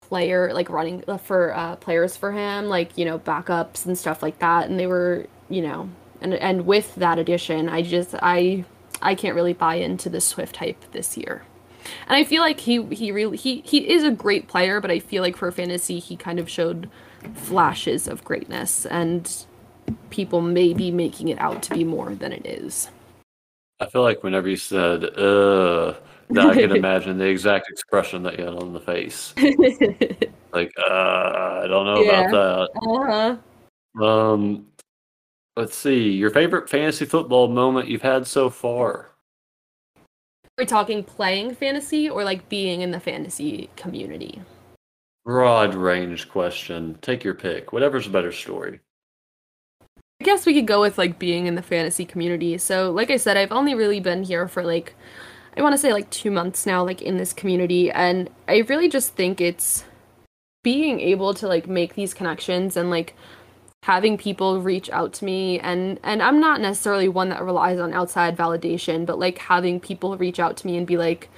player 0.01 0.51
like 0.53 0.69
running 0.69 1.03
uh, 1.07 1.17
for 1.17 1.55
uh, 1.55 1.77
players 1.77 2.17
for 2.17 2.33
him, 2.33 2.65
like 2.65 2.97
you 2.97 3.05
know 3.05 3.17
backups 3.17 3.85
and 3.85 3.97
stuff 3.97 4.21
like 4.21 4.39
that. 4.39 4.69
And 4.69 4.77
they 4.77 4.87
were 4.87 5.25
you 5.49 5.61
know 5.61 5.89
and 6.21 6.33
and 6.33 6.65
with 6.65 6.95
that 6.95 7.17
addition, 7.17 7.69
I 7.69 7.81
just 7.81 8.13
I 8.21 8.65
I 9.01 9.15
can't 9.15 9.35
really 9.35 9.53
buy 9.53 9.75
into 9.75 10.09
the 10.09 10.21
Swift 10.21 10.57
hype 10.57 10.91
this 10.91 11.17
year. 11.17 11.43
And 12.07 12.15
I 12.15 12.23
feel 12.23 12.41
like 12.41 12.59
he 12.59 12.83
he 12.93 13.11
really 13.11 13.37
he 13.37 13.61
he 13.65 13.89
is 13.89 14.03
a 14.03 14.11
great 14.11 14.47
player, 14.47 14.81
but 14.81 14.91
I 14.91 14.99
feel 14.99 15.23
like 15.23 15.37
for 15.37 15.51
fantasy 15.51 15.99
he 15.99 16.15
kind 16.15 16.39
of 16.39 16.49
showed 16.49 16.89
flashes 17.35 18.07
of 18.07 18.23
greatness 18.23 18.85
and 18.85 19.45
people 20.09 20.41
may 20.41 20.73
be 20.73 20.91
making 20.91 21.29
it 21.29 21.39
out 21.39 21.63
to 21.63 21.73
be 21.73 21.83
more 21.83 22.13
than 22.15 22.31
it 22.31 22.45
is. 22.45 22.89
I 23.79 23.87
feel 23.87 24.01
like 24.01 24.23
whenever 24.23 24.49
you 24.49 24.57
said 24.57 25.03
uh 25.17 25.93
that 26.29 26.45
I 26.45 26.53
can 26.53 26.71
imagine 26.75 27.17
the 27.17 27.25
exact 27.25 27.69
expression 27.69 28.23
that 28.23 28.37
you 28.37 28.45
had 28.45 28.55
on 28.55 28.73
the 28.73 28.79
face. 28.79 29.33
like, 30.53 30.71
uh, 30.77 31.61
I 31.63 31.67
don't 31.67 31.85
know 31.85 32.03
yeah. 32.03 32.29
about 32.29 32.31
that. 32.31 33.37
Uh-huh. 33.97 34.05
Um, 34.05 34.67
let's 35.59 35.75
see. 35.75 36.11
Your 36.11 36.29
favorite 36.29 36.69
fantasy 36.69 37.03
football 37.03 37.49
moment 37.49 37.89
you've 37.89 38.01
had 38.01 38.25
so 38.25 38.49
far? 38.49 39.11
We're 40.57 40.63
we 40.63 40.65
talking 40.65 41.03
playing 41.03 41.55
fantasy 41.55 42.09
or 42.09 42.23
like 42.23 42.47
being 42.47 42.81
in 42.81 42.91
the 42.91 42.99
fantasy 42.99 43.69
community? 43.75 44.41
Broad 45.25 45.75
range 45.75 46.29
question. 46.29 46.97
Take 47.01 47.25
your 47.25 47.33
pick. 47.33 47.73
Whatever's 47.73 48.07
a 48.07 48.09
better 48.09 48.31
story. 48.31 48.79
I 50.21 50.23
guess 50.23 50.45
we 50.45 50.53
could 50.53 50.67
go 50.67 50.79
with 50.79 50.97
like 50.97 51.19
being 51.19 51.45
in 51.45 51.55
the 51.55 51.61
fantasy 51.61 52.05
community. 52.05 52.57
So, 52.57 52.91
like 52.91 53.11
I 53.11 53.17
said, 53.17 53.35
I've 53.35 53.51
only 53.51 53.75
really 53.75 53.99
been 53.99 54.23
here 54.23 54.47
for 54.47 54.63
like 54.63 54.95
I 55.57 55.61
want 55.61 55.73
to 55.73 55.77
say 55.77 55.91
like 55.91 56.09
two 56.09 56.31
months 56.31 56.65
now, 56.65 56.85
like 56.85 57.01
in 57.01 57.17
this 57.17 57.33
community, 57.33 57.91
and 57.91 58.29
I 58.47 58.59
really 58.69 58.87
just 58.87 59.13
think 59.13 59.41
it's 59.41 59.83
being 60.63 60.99
able 61.01 61.33
to 61.33 61.47
like 61.47 61.67
make 61.67 61.95
these 61.95 62.13
connections 62.13 62.77
and 62.77 62.89
like 62.89 63.15
having 63.83 64.17
people 64.17 64.61
reach 64.61 64.89
out 64.89 65.13
to 65.13 65.25
me 65.25 65.59
and 65.59 65.99
and 66.03 66.21
I'm 66.21 66.39
not 66.39 66.59
necessarily 66.59 67.07
one 67.07 67.29
that 67.29 67.43
relies 67.43 67.79
on 67.79 67.93
outside 67.93 68.37
validation, 68.37 69.05
but 69.05 69.19
like 69.19 69.37
having 69.37 69.79
people 69.79 70.17
reach 70.17 70.39
out 70.39 70.57
to 70.57 70.67
me 70.67 70.77
and 70.77 70.85
be 70.85 70.97
like 70.97 71.29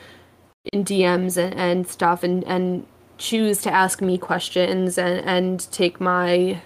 in 0.74 0.84
DMs 0.84 1.38
and, 1.38 1.54
and 1.56 1.88
stuff 1.88 2.24
and 2.24 2.44
and 2.46 2.86
choose 3.18 3.62
to 3.62 3.72
ask 3.72 4.02
me 4.02 4.18
questions 4.18 4.98
and 4.98 5.26
and 5.26 5.72
take 5.72 6.02
my 6.02 6.62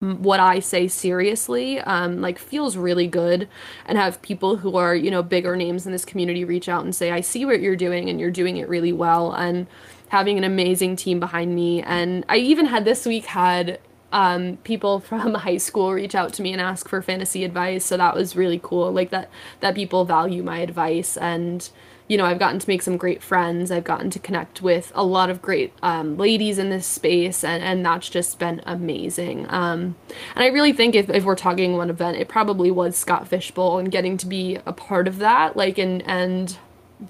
what 0.00 0.40
I 0.40 0.60
say 0.60 0.88
seriously, 0.88 1.78
um, 1.80 2.22
like 2.22 2.38
feels 2.38 2.78
really 2.78 3.06
good, 3.06 3.46
and 3.84 3.98
have 3.98 4.22
people 4.22 4.56
who 4.56 4.76
are 4.76 4.94
you 4.94 5.10
know 5.10 5.22
bigger 5.22 5.56
names 5.56 5.84
in 5.84 5.92
this 5.92 6.06
community 6.06 6.42
reach 6.44 6.68
out 6.70 6.84
and 6.84 6.94
say, 6.94 7.10
"I 7.10 7.20
see 7.20 7.44
what 7.44 7.60
you're 7.60 7.76
doing, 7.76 8.08
and 8.08 8.18
you're 8.18 8.30
doing 8.30 8.56
it 8.56 8.68
really 8.68 8.92
well," 8.92 9.32
and 9.32 9.66
having 10.08 10.38
an 10.38 10.44
amazing 10.44 10.96
team 10.96 11.20
behind 11.20 11.54
me. 11.54 11.82
And 11.82 12.24
I 12.28 12.38
even 12.38 12.66
had 12.66 12.84
this 12.86 13.04
week 13.06 13.26
had 13.26 13.78
um, 14.12 14.58
people 14.58 15.00
from 15.10 15.34
high 15.34 15.58
school 15.58 15.92
reach 15.92 16.14
out 16.14 16.32
to 16.34 16.42
me 16.42 16.52
and 16.52 16.60
ask 16.60 16.88
for 16.88 17.02
fantasy 17.02 17.44
advice, 17.44 17.84
so 17.84 17.96
that 17.96 18.14
was 18.14 18.36
really 18.36 18.60
cool. 18.62 18.92
Like 18.92 19.10
that 19.10 19.30
that 19.60 19.74
people 19.74 20.04
value 20.04 20.42
my 20.42 20.58
advice 20.58 21.16
and 21.16 21.68
you 22.10 22.16
know, 22.16 22.24
I've 22.24 22.40
gotten 22.40 22.58
to 22.58 22.68
make 22.68 22.82
some 22.82 22.96
great 22.96 23.22
friends. 23.22 23.70
I've 23.70 23.84
gotten 23.84 24.10
to 24.10 24.18
connect 24.18 24.60
with 24.62 24.90
a 24.96 25.04
lot 25.04 25.30
of 25.30 25.40
great 25.40 25.72
um, 25.80 26.16
ladies 26.16 26.58
in 26.58 26.68
this 26.68 26.84
space, 26.84 27.44
and, 27.44 27.62
and 27.62 27.86
that's 27.86 28.08
just 28.08 28.36
been 28.40 28.60
amazing. 28.66 29.46
Um, 29.48 29.94
and 30.34 30.42
I 30.42 30.48
really 30.48 30.72
think 30.72 30.96
if, 30.96 31.08
if 31.08 31.22
we're 31.22 31.36
talking 31.36 31.76
one 31.76 31.88
event, 31.88 32.16
it 32.16 32.26
probably 32.26 32.68
was 32.68 32.96
Scott 32.96 33.28
Fish 33.28 33.52
Bowl 33.52 33.78
and 33.78 33.92
getting 33.92 34.16
to 34.16 34.26
be 34.26 34.58
a 34.66 34.72
part 34.72 35.06
of 35.06 35.18
that, 35.18 35.56
like, 35.56 35.78
and, 35.78 36.02
and 36.02 36.58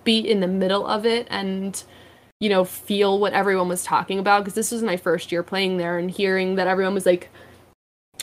be 0.05 0.19
in 0.19 0.41
the 0.41 0.47
middle 0.47 0.87
of 0.87 1.07
it 1.07 1.27
and, 1.31 1.83
you 2.41 2.49
know, 2.49 2.65
feel 2.65 3.19
what 3.19 3.33
everyone 3.33 3.69
was 3.69 3.85
talking 3.85 4.19
about. 4.19 4.43
Because 4.43 4.55
this 4.55 4.73
was 4.73 4.83
my 4.83 4.97
first 4.97 5.31
year 5.31 5.43
playing 5.43 5.77
there, 5.77 5.99
and 5.99 6.11
hearing 6.11 6.57
that 6.57 6.67
everyone 6.67 6.95
was 6.95 7.07
like, 7.07 7.29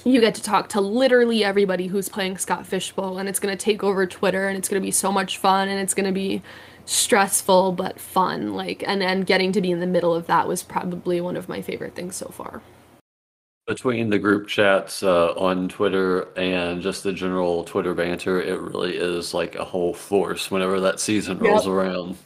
you 0.04 0.20
get 0.22 0.36
to 0.36 0.44
talk 0.44 0.70
to 0.70 0.82
literally 0.82 1.44
everybody 1.44 1.88
who's 1.88 2.10
playing 2.10 2.38
Scott 2.38 2.66
Fish 2.66 2.92
Bowl, 2.92 3.18
and 3.18 3.28
it's 3.28 3.40
going 3.40 3.56
to 3.56 3.64
take 3.64 3.84
over 3.84 4.06
Twitter, 4.06 4.48
and 4.48 4.58
it's 4.58 4.70
going 4.70 4.82
to 4.82 4.86
be 4.86 4.92
so 4.92 5.12
much 5.12 5.38
fun, 5.38 5.70
and 5.70 5.80
it's 5.80 5.94
going 5.94 6.06
to 6.06 6.12
be 6.12 6.42
stressful 6.86 7.74
but 7.74 8.00
fun. 8.00 8.54
Like, 8.54 8.84
and 8.88 9.04
and 9.04 9.26
getting 9.26 9.52
to 9.54 9.62
be 9.62 9.72
in 9.72 9.80
the 9.80 9.88
middle 9.88 10.14
of 10.14 10.28
that 10.28 10.48
was 10.48 10.64
probably 10.64 11.20
one 11.20 11.36
of 11.36 11.50
my 11.50 11.62
favorite 11.62 11.96
things 11.96 12.16
so 12.16 12.28
far. 12.28 12.62
between 13.68 14.10
the 14.10 14.18
group 14.18 14.48
chats 14.48 15.04
uh, 15.04 15.34
on 15.34 15.68
Twitter 15.68 16.30
and 16.38 16.82
just 16.82 17.04
the 17.04 17.12
general 17.12 17.66
Twitter 17.66 17.94
banter, 17.94 18.42
it 18.42 18.60
really 18.62 18.96
is 18.96 19.34
like 19.34 19.56
a 19.56 19.66
whole 19.66 19.94
force 19.94 20.50
whenever 20.50 20.80
that 20.80 21.02
season 21.02 21.38
rolls 21.38 21.66
yep. 21.66 21.74
around. 21.74 22.18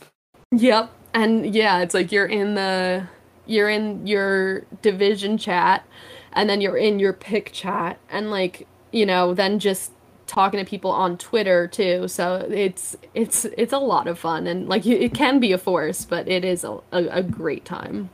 Yep. 0.51 0.91
And 1.13 1.53
yeah, 1.53 1.79
it's 1.81 1.93
like 1.93 2.11
you're 2.11 2.25
in 2.25 2.55
the 2.55 3.07
you're 3.45 3.69
in 3.69 4.05
your 4.07 4.61
division 4.81 5.37
chat 5.37 5.85
and 6.33 6.49
then 6.49 6.61
you're 6.61 6.77
in 6.77 6.99
your 6.99 7.13
pick 7.13 7.51
chat 7.51 7.99
and 8.09 8.31
like, 8.31 8.67
you 8.91 9.05
know, 9.05 9.33
then 9.33 9.59
just 9.59 9.91
talking 10.27 10.63
to 10.63 10.69
people 10.69 10.91
on 10.91 11.17
Twitter 11.17 11.67
too. 11.67 12.07
So 12.07 12.47
it's 12.49 12.95
it's 13.13 13.45
it's 13.57 13.73
a 13.73 13.79
lot 13.79 14.07
of 14.07 14.17
fun 14.17 14.47
and 14.47 14.69
like 14.69 14.85
it 14.85 15.13
can 15.13 15.39
be 15.39 15.51
a 15.51 15.57
force, 15.57 16.05
but 16.05 16.27
it 16.27 16.45
is 16.45 16.63
a, 16.63 16.79
a, 16.91 17.07
a 17.07 17.23
great 17.23 17.65
time. 17.65 18.09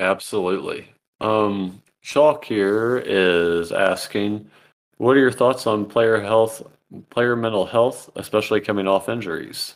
Absolutely. 0.00 0.88
Um 1.20 1.80
Chalk 2.02 2.44
here 2.44 3.02
is 3.06 3.72
asking, 3.72 4.50
what 4.98 5.16
are 5.16 5.20
your 5.20 5.32
thoughts 5.32 5.66
on 5.66 5.86
player 5.86 6.20
health, 6.20 6.62
player 7.08 7.34
mental 7.34 7.64
health, 7.64 8.10
especially 8.16 8.60
coming 8.60 8.86
off 8.86 9.08
injuries? 9.08 9.74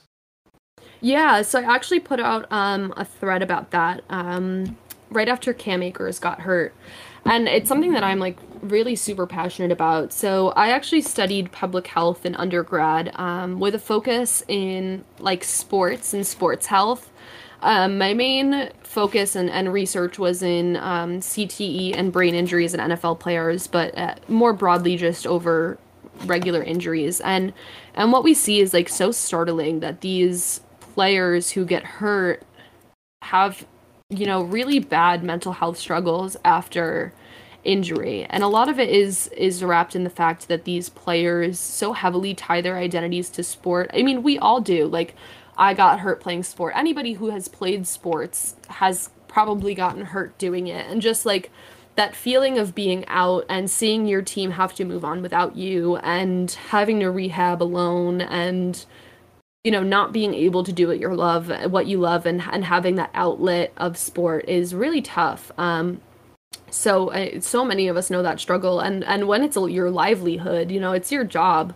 Yeah, 1.00 1.42
so 1.42 1.60
I 1.60 1.74
actually 1.74 2.00
put 2.00 2.20
out 2.20 2.46
um, 2.50 2.92
a 2.96 3.04
thread 3.04 3.42
about 3.42 3.70
that 3.70 4.02
um, 4.10 4.76
right 5.10 5.28
after 5.28 5.52
Cam 5.52 5.82
Akers 5.82 6.18
got 6.18 6.40
hurt. 6.40 6.74
And 7.24 7.46
it's 7.46 7.68
something 7.68 7.92
that 7.92 8.04
I'm 8.04 8.18
like 8.18 8.38
really 8.62 8.96
super 8.96 9.26
passionate 9.26 9.70
about. 9.70 10.12
So 10.12 10.48
I 10.50 10.70
actually 10.70 11.02
studied 11.02 11.52
public 11.52 11.86
health 11.86 12.24
in 12.24 12.34
undergrad 12.34 13.12
um, 13.16 13.60
with 13.60 13.74
a 13.74 13.78
focus 13.78 14.42
in 14.48 15.04
like 15.18 15.44
sports 15.44 16.14
and 16.14 16.26
sports 16.26 16.66
health. 16.66 17.10
Um, 17.60 17.98
my 17.98 18.14
main 18.14 18.70
focus 18.82 19.34
and, 19.34 19.50
and 19.50 19.72
research 19.72 20.18
was 20.18 20.42
in 20.42 20.76
um, 20.76 21.20
CTE 21.20 21.96
and 21.96 22.12
brain 22.12 22.34
injuries 22.34 22.72
in 22.72 22.80
NFL 22.80 23.18
players, 23.18 23.66
but 23.66 23.96
uh, 23.98 24.14
more 24.28 24.52
broadly 24.52 24.96
just 24.96 25.26
over 25.26 25.76
regular 26.24 26.62
injuries. 26.62 27.20
And 27.20 27.52
and 27.94 28.12
what 28.12 28.22
we 28.22 28.32
see 28.32 28.60
is 28.60 28.72
like 28.72 28.88
so 28.88 29.10
startling 29.10 29.80
that 29.80 30.00
these 30.02 30.60
players 30.98 31.52
who 31.52 31.64
get 31.64 31.84
hurt 31.84 32.42
have 33.22 33.64
you 34.10 34.26
know 34.26 34.42
really 34.42 34.80
bad 34.80 35.22
mental 35.22 35.52
health 35.52 35.78
struggles 35.78 36.36
after 36.44 37.12
injury 37.62 38.26
and 38.30 38.42
a 38.42 38.48
lot 38.48 38.68
of 38.68 38.80
it 38.80 38.88
is 38.88 39.28
is 39.28 39.62
wrapped 39.62 39.94
in 39.94 40.02
the 40.02 40.10
fact 40.10 40.48
that 40.48 40.64
these 40.64 40.88
players 40.88 41.56
so 41.56 41.92
heavily 41.92 42.34
tie 42.34 42.60
their 42.60 42.76
identities 42.76 43.30
to 43.30 43.44
sport 43.44 43.88
i 43.94 44.02
mean 44.02 44.24
we 44.24 44.40
all 44.40 44.60
do 44.60 44.88
like 44.88 45.14
I 45.58 45.74
got 45.74 46.00
hurt 46.00 46.20
playing 46.20 46.44
sport. 46.44 46.74
Anybody 46.76 47.14
who 47.14 47.30
has 47.30 47.48
played 47.48 47.86
sports 47.86 48.54
has 48.68 49.10
probably 49.26 49.74
gotten 49.74 50.04
hurt 50.04 50.38
doing 50.38 50.68
it. 50.68 50.86
And 50.86 51.02
just 51.02 51.26
like 51.26 51.50
that 51.96 52.14
feeling 52.14 52.58
of 52.58 52.76
being 52.76 53.04
out 53.08 53.44
and 53.48 53.68
seeing 53.68 54.06
your 54.06 54.22
team 54.22 54.52
have 54.52 54.72
to 54.76 54.84
move 54.84 55.04
on 55.04 55.20
without 55.20 55.56
you 55.56 55.96
and 55.96 56.52
having 56.52 57.00
to 57.00 57.10
rehab 57.10 57.60
alone 57.60 58.20
and 58.20 58.86
you 59.64 59.70
know 59.70 59.82
not 59.82 60.12
being 60.12 60.34
able 60.34 60.62
to 60.64 60.72
do 60.72 60.86
what 60.86 61.00
you 61.00 61.12
love 61.14 61.50
what 61.70 61.86
you 61.86 61.98
love 61.98 62.26
and 62.26 62.42
and 62.52 62.64
having 62.64 62.94
that 62.94 63.10
outlet 63.14 63.72
of 63.76 63.96
sport 63.96 64.48
is 64.48 64.74
really 64.74 65.02
tough. 65.02 65.50
Um 65.58 66.00
so 66.70 67.12
so 67.40 67.64
many 67.64 67.88
of 67.88 67.96
us 67.96 68.10
know 68.10 68.22
that 68.22 68.40
struggle. 68.40 68.80
And 68.80 69.04
and 69.04 69.26
when 69.26 69.42
it's 69.42 69.56
your 69.56 69.90
livelihood 69.90 70.70
you 70.70 70.80
know 70.80 70.92
it's 70.92 71.10
your 71.12 71.24
job. 71.24 71.74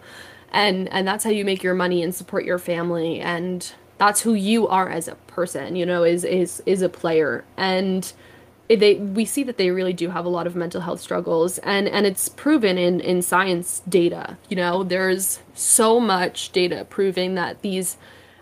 And 0.52 0.88
and 0.90 1.06
that's 1.06 1.24
how 1.24 1.30
you 1.30 1.44
make 1.44 1.62
your 1.62 1.74
money 1.74 2.02
and 2.02 2.14
support 2.14 2.44
your 2.44 2.58
family. 2.58 3.20
And 3.20 3.72
that's 3.98 4.20
who 4.20 4.34
you 4.34 4.68
are 4.68 4.88
as 4.88 5.08
a 5.08 5.14
person 5.26 5.76
you 5.76 5.86
know 5.86 6.04
is 6.04 6.24
is 6.24 6.62
is 6.66 6.82
a 6.82 6.88
player. 6.88 7.44
And 7.56 8.12
they 8.68 8.94
we 8.94 9.24
see 9.24 9.42
that 9.42 9.56
they 9.56 9.70
really 9.70 9.92
do 9.92 10.10
have 10.10 10.24
a 10.24 10.28
lot 10.28 10.46
of 10.46 10.56
mental 10.56 10.80
health 10.80 11.00
struggles 11.00 11.58
and 11.58 11.88
and 11.88 12.06
it's 12.06 12.28
proven 12.28 12.78
in 12.78 13.00
in 13.00 13.20
science 13.20 13.82
data 13.88 14.36
you 14.48 14.56
know 14.56 14.82
there's 14.82 15.40
so 15.54 16.00
much 16.00 16.50
data 16.52 16.86
proving 16.88 17.34
that 17.34 17.60
these 17.62 17.96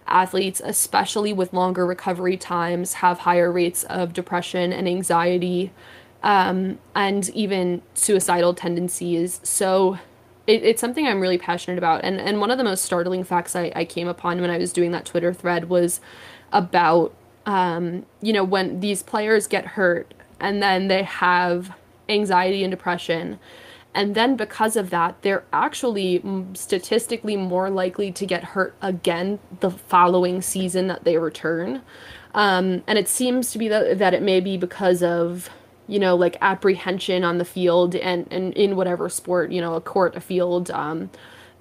athletes 0.06 0.60
especially 0.64 1.32
with 1.32 1.52
longer 1.52 1.86
recovery 1.86 2.36
times 2.36 2.94
have 2.94 3.20
higher 3.20 3.50
rates 3.50 3.84
of 3.84 4.12
depression 4.12 4.72
and 4.72 4.88
anxiety 4.88 5.72
um, 6.22 6.78
and 6.94 7.30
even 7.30 7.80
suicidal 7.94 8.54
tendencies 8.54 9.40
so 9.42 9.98
it, 10.50 10.64
it's 10.64 10.80
something 10.80 11.06
I'm 11.06 11.20
really 11.20 11.38
passionate 11.38 11.78
about. 11.78 12.02
And 12.02 12.20
and 12.20 12.40
one 12.40 12.50
of 12.50 12.58
the 12.58 12.64
most 12.64 12.84
startling 12.84 13.24
facts 13.24 13.54
I, 13.54 13.72
I 13.74 13.84
came 13.84 14.08
upon 14.08 14.40
when 14.40 14.50
I 14.50 14.58
was 14.58 14.72
doing 14.72 14.90
that 14.90 15.04
Twitter 15.04 15.32
thread 15.32 15.68
was 15.68 16.00
about 16.52 17.14
um, 17.46 18.06
you 18.20 18.32
know, 18.32 18.44
when 18.44 18.80
these 18.80 19.02
players 19.02 19.46
get 19.46 19.66
hurt 19.66 20.12
and 20.38 20.62
then 20.62 20.88
they 20.88 21.02
have 21.02 21.74
anxiety 22.08 22.62
and 22.64 22.70
depression. 22.70 23.38
And 23.94 24.14
then 24.14 24.36
because 24.36 24.76
of 24.76 24.90
that, 24.90 25.20
they're 25.22 25.44
actually 25.52 26.22
statistically 26.54 27.36
more 27.36 27.70
likely 27.70 28.12
to 28.12 28.24
get 28.24 28.44
hurt 28.44 28.74
again 28.80 29.40
the 29.60 29.70
following 29.70 30.42
season 30.42 30.86
that 30.86 31.04
they 31.04 31.18
return. 31.18 31.82
Um, 32.32 32.84
and 32.86 32.98
it 32.98 33.08
seems 33.08 33.50
to 33.50 33.58
be 33.58 33.66
that, 33.68 33.98
that 33.98 34.14
it 34.14 34.22
may 34.22 34.40
be 34.40 34.56
because 34.56 35.02
of 35.02 35.50
you 35.90 35.98
know, 35.98 36.14
like 36.14 36.36
apprehension 36.40 37.24
on 37.24 37.38
the 37.38 37.44
field 37.44 37.96
and, 37.96 38.26
and 38.30 38.54
in 38.54 38.76
whatever 38.76 39.08
sport, 39.08 39.50
you 39.50 39.60
know, 39.60 39.74
a 39.74 39.80
court, 39.80 40.14
a 40.14 40.20
field, 40.20 40.70
um, 40.70 41.10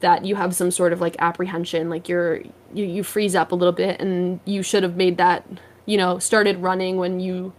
that 0.02 0.24
you 0.24 0.36
have 0.36 0.56
some 0.56 0.70
sort 0.70 0.94
of 0.94 1.02
like 1.02 1.16
apprehension, 1.18 1.90
like 1.90 2.08
you're, 2.08 2.38
you, 2.72 2.86
you 2.86 3.04
freeze 3.04 3.34
up 3.34 3.52
a 3.52 3.56
little 3.56 3.74
bit 3.74 4.00
and 4.00 4.40
you 4.46 4.62
should 4.62 4.84
have 4.84 4.96
made 4.96 5.18
that, 5.18 5.44
you 5.90 5.98
know, 5.98 6.20
started 6.20 6.60
running 6.60 6.98
when 6.98 7.20
you 7.20 7.52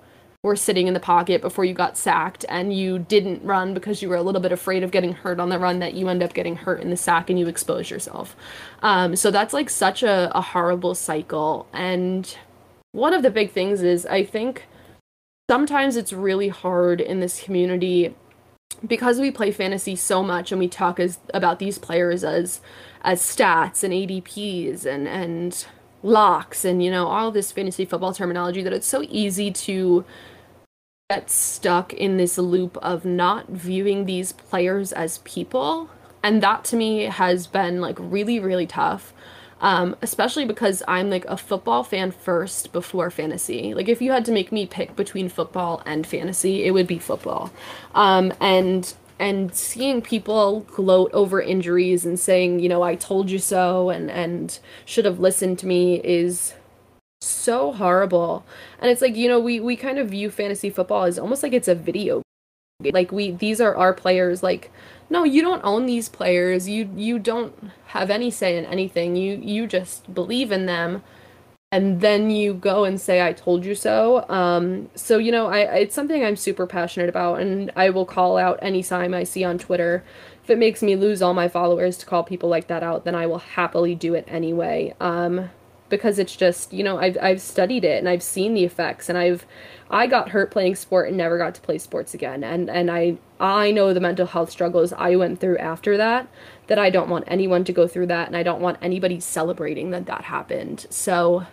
were 0.44 0.54
sitting 0.54 0.86
in 0.86 0.94
the 0.94 1.00
pocket 1.00 1.40
before 1.40 1.64
you 1.64 1.74
got 1.74 1.98
sacked 1.98 2.44
and 2.48 2.72
you 2.72 3.00
didn't 3.00 3.42
run 3.42 3.74
because 3.74 4.00
you 4.00 4.08
were 4.08 4.14
a 4.14 4.22
little 4.22 4.40
bit 4.40 4.52
afraid 4.52 4.84
of 4.84 4.92
getting 4.92 5.12
hurt 5.12 5.40
on 5.40 5.48
the 5.48 5.58
run 5.58 5.80
that 5.80 5.94
you 5.94 6.08
end 6.08 6.22
up 6.22 6.32
getting 6.32 6.54
hurt 6.54 6.80
in 6.80 6.90
the 6.90 6.96
sack 6.96 7.28
and 7.28 7.40
you 7.40 7.48
expose 7.48 7.90
yourself. 7.90 8.36
Um, 8.82 9.16
so 9.16 9.32
that's 9.32 9.52
like 9.52 9.68
such 9.68 10.04
a, 10.04 10.30
a 10.32 10.40
horrible 10.40 10.94
cycle. 10.94 11.66
And 11.72 12.36
one 12.92 13.12
of 13.12 13.24
the 13.24 13.32
big 13.32 13.50
things 13.50 13.82
is 13.82 14.06
I 14.06 14.22
think 14.22 14.68
sometimes 15.50 15.96
it's 15.96 16.12
really 16.12 16.50
hard 16.50 17.00
in 17.00 17.18
this 17.18 17.42
community 17.42 18.14
because 18.86 19.18
we 19.18 19.32
play 19.32 19.50
fantasy 19.50 19.96
so 19.96 20.22
much 20.22 20.52
and 20.52 20.60
we 20.60 20.68
talk 20.68 21.00
as 21.00 21.18
about 21.34 21.58
these 21.58 21.78
players 21.78 22.22
as 22.22 22.60
as 23.02 23.20
stats 23.20 23.82
and 23.82 23.92
ADPs 23.92 24.86
and 24.86 25.08
and 25.08 25.66
locks 26.02 26.64
and 26.64 26.82
you 26.82 26.90
know 26.90 27.06
all 27.06 27.30
this 27.30 27.52
fantasy 27.52 27.84
football 27.84 28.12
terminology 28.12 28.62
that 28.62 28.72
it's 28.72 28.86
so 28.86 29.04
easy 29.08 29.50
to 29.50 30.04
get 31.10 31.30
stuck 31.30 31.92
in 31.92 32.16
this 32.16 32.38
loop 32.38 32.76
of 32.78 33.04
not 33.04 33.48
viewing 33.48 34.06
these 34.06 34.32
players 34.32 34.92
as 34.92 35.18
people 35.18 35.90
and 36.22 36.42
that 36.42 36.64
to 36.64 36.76
me 36.76 37.04
has 37.04 37.46
been 37.46 37.80
like 37.80 37.96
really 37.98 38.40
really 38.40 38.66
tough 38.66 39.12
um, 39.60 39.94
especially 40.00 40.46
because 40.46 40.82
I'm 40.88 41.10
like 41.10 41.26
a 41.26 41.36
football 41.36 41.84
fan 41.84 42.12
first 42.12 42.72
before 42.72 43.10
fantasy. 43.10 43.74
Like 43.74 43.88
if 43.88 44.00
you 44.00 44.12
had 44.12 44.24
to 44.24 44.32
make 44.32 44.50
me 44.50 44.66
pick 44.66 44.96
between 44.96 45.28
football 45.28 45.82
and 45.84 46.06
fantasy, 46.06 46.64
it 46.64 46.70
would 46.70 46.86
be 46.86 46.98
football. 46.98 47.52
Um, 47.94 48.32
and 48.40 48.92
and 49.20 49.54
seeing 49.54 50.00
people 50.00 50.60
gloat 50.60 51.10
over 51.12 51.42
injuries 51.42 52.06
and 52.06 52.18
saying, 52.18 52.58
you 52.58 52.70
know, 52.70 52.82
I 52.82 52.94
told 52.94 53.30
you 53.30 53.38
so 53.38 53.90
and 53.90 54.10
and 54.10 54.58
should 54.86 55.04
have 55.04 55.20
listened 55.20 55.58
to 55.58 55.66
me 55.66 56.00
is 56.02 56.54
so 57.20 57.72
horrible. 57.72 58.46
And 58.80 58.90
it's 58.90 59.02
like, 59.02 59.14
you 59.16 59.28
know, 59.28 59.38
we 59.38 59.60
we 59.60 59.76
kind 59.76 59.98
of 59.98 60.08
view 60.08 60.30
fantasy 60.30 60.70
football 60.70 61.04
as 61.04 61.18
almost 61.18 61.42
like 61.42 61.52
it's 61.52 61.68
a 61.68 61.74
video. 61.74 62.22
Game. 62.82 62.94
Like 62.94 63.12
we 63.12 63.32
these 63.32 63.60
are 63.60 63.76
our 63.76 63.92
players 63.92 64.42
like 64.42 64.72
no, 65.10 65.24
you 65.24 65.42
don't 65.42 65.62
own 65.64 65.84
these 65.84 66.08
players. 66.08 66.66
You 66.66 66.88
you 66.96 67.18
don't 67.18 67.72
have 67.88 68.08
any 68.10 68.30
say 68.30 68.56
in 68.56 68.64
anything. 68.64 69.16
You 69.16 69.36
you 69.36 69.66
just 69.66 70.14
believe 70.14 70.50
in 70.50 70.64
them 70.64 71.02
and 71.72 72.00
then 72.00 72.30
you 72.30 72.52
go 72.52 72.84
and 72.84 73.00
say 73.00 73.22
I 73.24 73.32
told 73.32 73.64
you 73.64 73.74
so. 73.74 74.28
Um 74.28 74.90
so 74.94 75.18
you 75.18 75.30
know, 75.30 75.46
I 75.46 75.60
it's 75.76 75.94
something 75.94 76.24
I'm 76.24 76.36
super 76.36 76.66
passionate 76.66 77.08
about 77.08 77.40
and 77.40 77.70
I 77.76 77.90
will 77.90 78.06
call 78.06 78.38
out 78.38 78.58
anytime 78.60 79.14
I 79.14 79.24
see 79.24 79.44
on 79.44 79.58
Twitter. 79.58 80.04
If 80.42 80.50
it 80.50 80.58
makes 80.58 80.82
me 80.82 80.96
lose 80.96 81.22
all 81.22 81.34
my 81.34 81.48
followers 81.48 81.96
to 81.98 82.06
call 82.06 82.24
people 82.24 82.48
like 82.48 82.66
that 82.68 82.82
out, 82.82 83.04
then 83.04 83.14
I 83.14 83.26
will 83.26 83.38
happily 83.38 83.94
do 83.94 84.14
it 84.14 84.24
anyway. 84.26 84.94
Um 85.00 85.50
because 85.90 86.20
it's 86.20 86.36
just, 86.36 86.72
you 86.72 86.82
know, 86.84 86.98
I've 86.98 87.16
I've 87.22 87.40
studied 87.40 87.84
it 87.84 87.98
and 87.98 88.08
I've 88.08 88.22
seen 88.22 88.54
the 88.54 88.64
effects 88.64 89.08
and 89.08 89.16
I've 89.16 89.46
I 89.90 90.06
got 90.08 90.30
hurt 90.30 90.50
playing 90.50 90.74
sport 90.76 91.08
and 91.08 91.16
never 91.16 91.38
got 91.38 91.54
to 91.54 91.60
play 91.60 91.78
sports 91.78 92.14
again. 92.14 92.42
And 92.42 92.68
and 92.68 92.90
I 92.90 93.18
I 93.38 93.70
know 93.70 93.94
the 93.94 94.00
mental 94.00 94.26
health 94.26 94.50
struggles 94.50 94.92
I 94.92 95.14
went 95.14 95.40
through 95.40 95.58
after 95.58 95.96
that 95.96 96.26
that 96.66 96.80
I 96.80 96.90
don't 96.90 97.08
want 97.08 97.24
anyone 97.28 97.62
to 97.64 97.72
go 97.72 97.86
through 97.86 98.06
that 98.08 98.26
and 98.26 98.36
I 98.36 98.42
don't 98.42 98.60
want 98.60 98.78
anybody 98.82 99.20
celebrating 99.20 99.90
that 99.90 100.06
that 100.06 100.24
happened. 100.24 100.86
So 100.90 101.46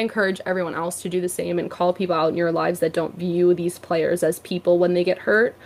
encourage 0.00 0.40
everyone 0.46 0.74
else 0.74 1.02
to 1.02 1.08
do 1.08 1.20
the 1.20 1.28
same 1.28 1.58
and 1.58 1.70
call 1.70 1.92
people 1.92 2.14
out 2.14 2.28
in 2.28 2.36
your 2.36 2.52
lives 2.52 2.80
that 2.80 2.92
don't 2.92 3.16
view 3.16 3.54
these 3.54 3.78
players 3.78 4.22
as 4.22 4.38
people 4.40 4.78
when 4.78 4.94
they 4.94 5.04
get 5.04 5.18
hurt. 5.18 5.56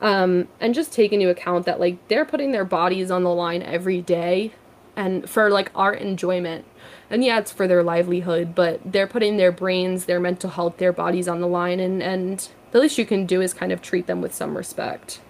Um, 0.00 0.48
and 0.60 0.74
just 0.74 0.92
take 0.92 1.12
into 1.12 1.30
account 1.30 1.64
that 1.66 1.80
like 1.80 2.08
they're 2.08 2.26
putting 2.26 2.52
their 2.52 2.66
bodies 2.66 3.10
on 3.10 3.22
the 3.22 3.32
line 3.32 3.62
every 3.62 4.02
day 4.02 4.52
and 4.94 5.28
for 5.28 5.48
like 5.48 5.70
our 5.74 5.94
enjoyment 5.94 6.66
and 7.08 7.24
yeah 7.24 7.38
it's 7.38 7.50
for 7.50 7.66
their 7.66 7.82
livelihood 7.82 8.54
but 8.54 8.78
they're 8.84 9.06
putting 9.06 9.38
their 9.38 9.52
brains 9.52 10.04
their 10.04 10.20
mental 10.20 10.50
health 10.50 10.76
their 10.76 10.92
bodies 10.92 11.28
on 11.28 11.40
the 11.40 11.46
line 11.46 11.80
and 11.80 12.02
and 12.02 12.50
the 12.76 12.82
least 12.82 12.98
you 12.98 13.06
can 13.06 13.24
do 13.24 13.40
is 13.40 13.54
kind 13.54 13.72
of 13.72 13.80
treat 13.80 14.06
them 14.06 14.20
with 14.20 14.34
some 14.34 14.54
respect. 14.54 15.20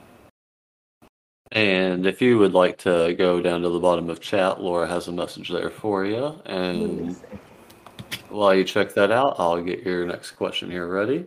And 1.53 2.07
if 2.07 2.21
you 2.21 2.39
would 2.39 2.55
like 2.55 2.79
to 2.79 3.15
go 3.15 3.41
down 3.41 3.63
to 3.63 3.69
the 3.69 3.79
bottom 3.79 4.11
of 4.11 4.21
chat, 4.21 4.61
Laura 4.61 4.89
has 4.89 5.07
a 5.07 5.13
message 5.13 5.51
there 5.51 5.71
for 5.71 6.05
you. 6.05 6.41
And 6.45 7.17
while 8.29 8.55
you 8.55 8.65
check 8.65 8.95
that 8.95 9.11
out, 9.11 9.37
I'll 9.39 9.63
get 9.63 9.85
your 9.85 10.07
next 10.07 10.33
question 10.33 10.71
here 10.71 10.87
ready. 10.87 11.27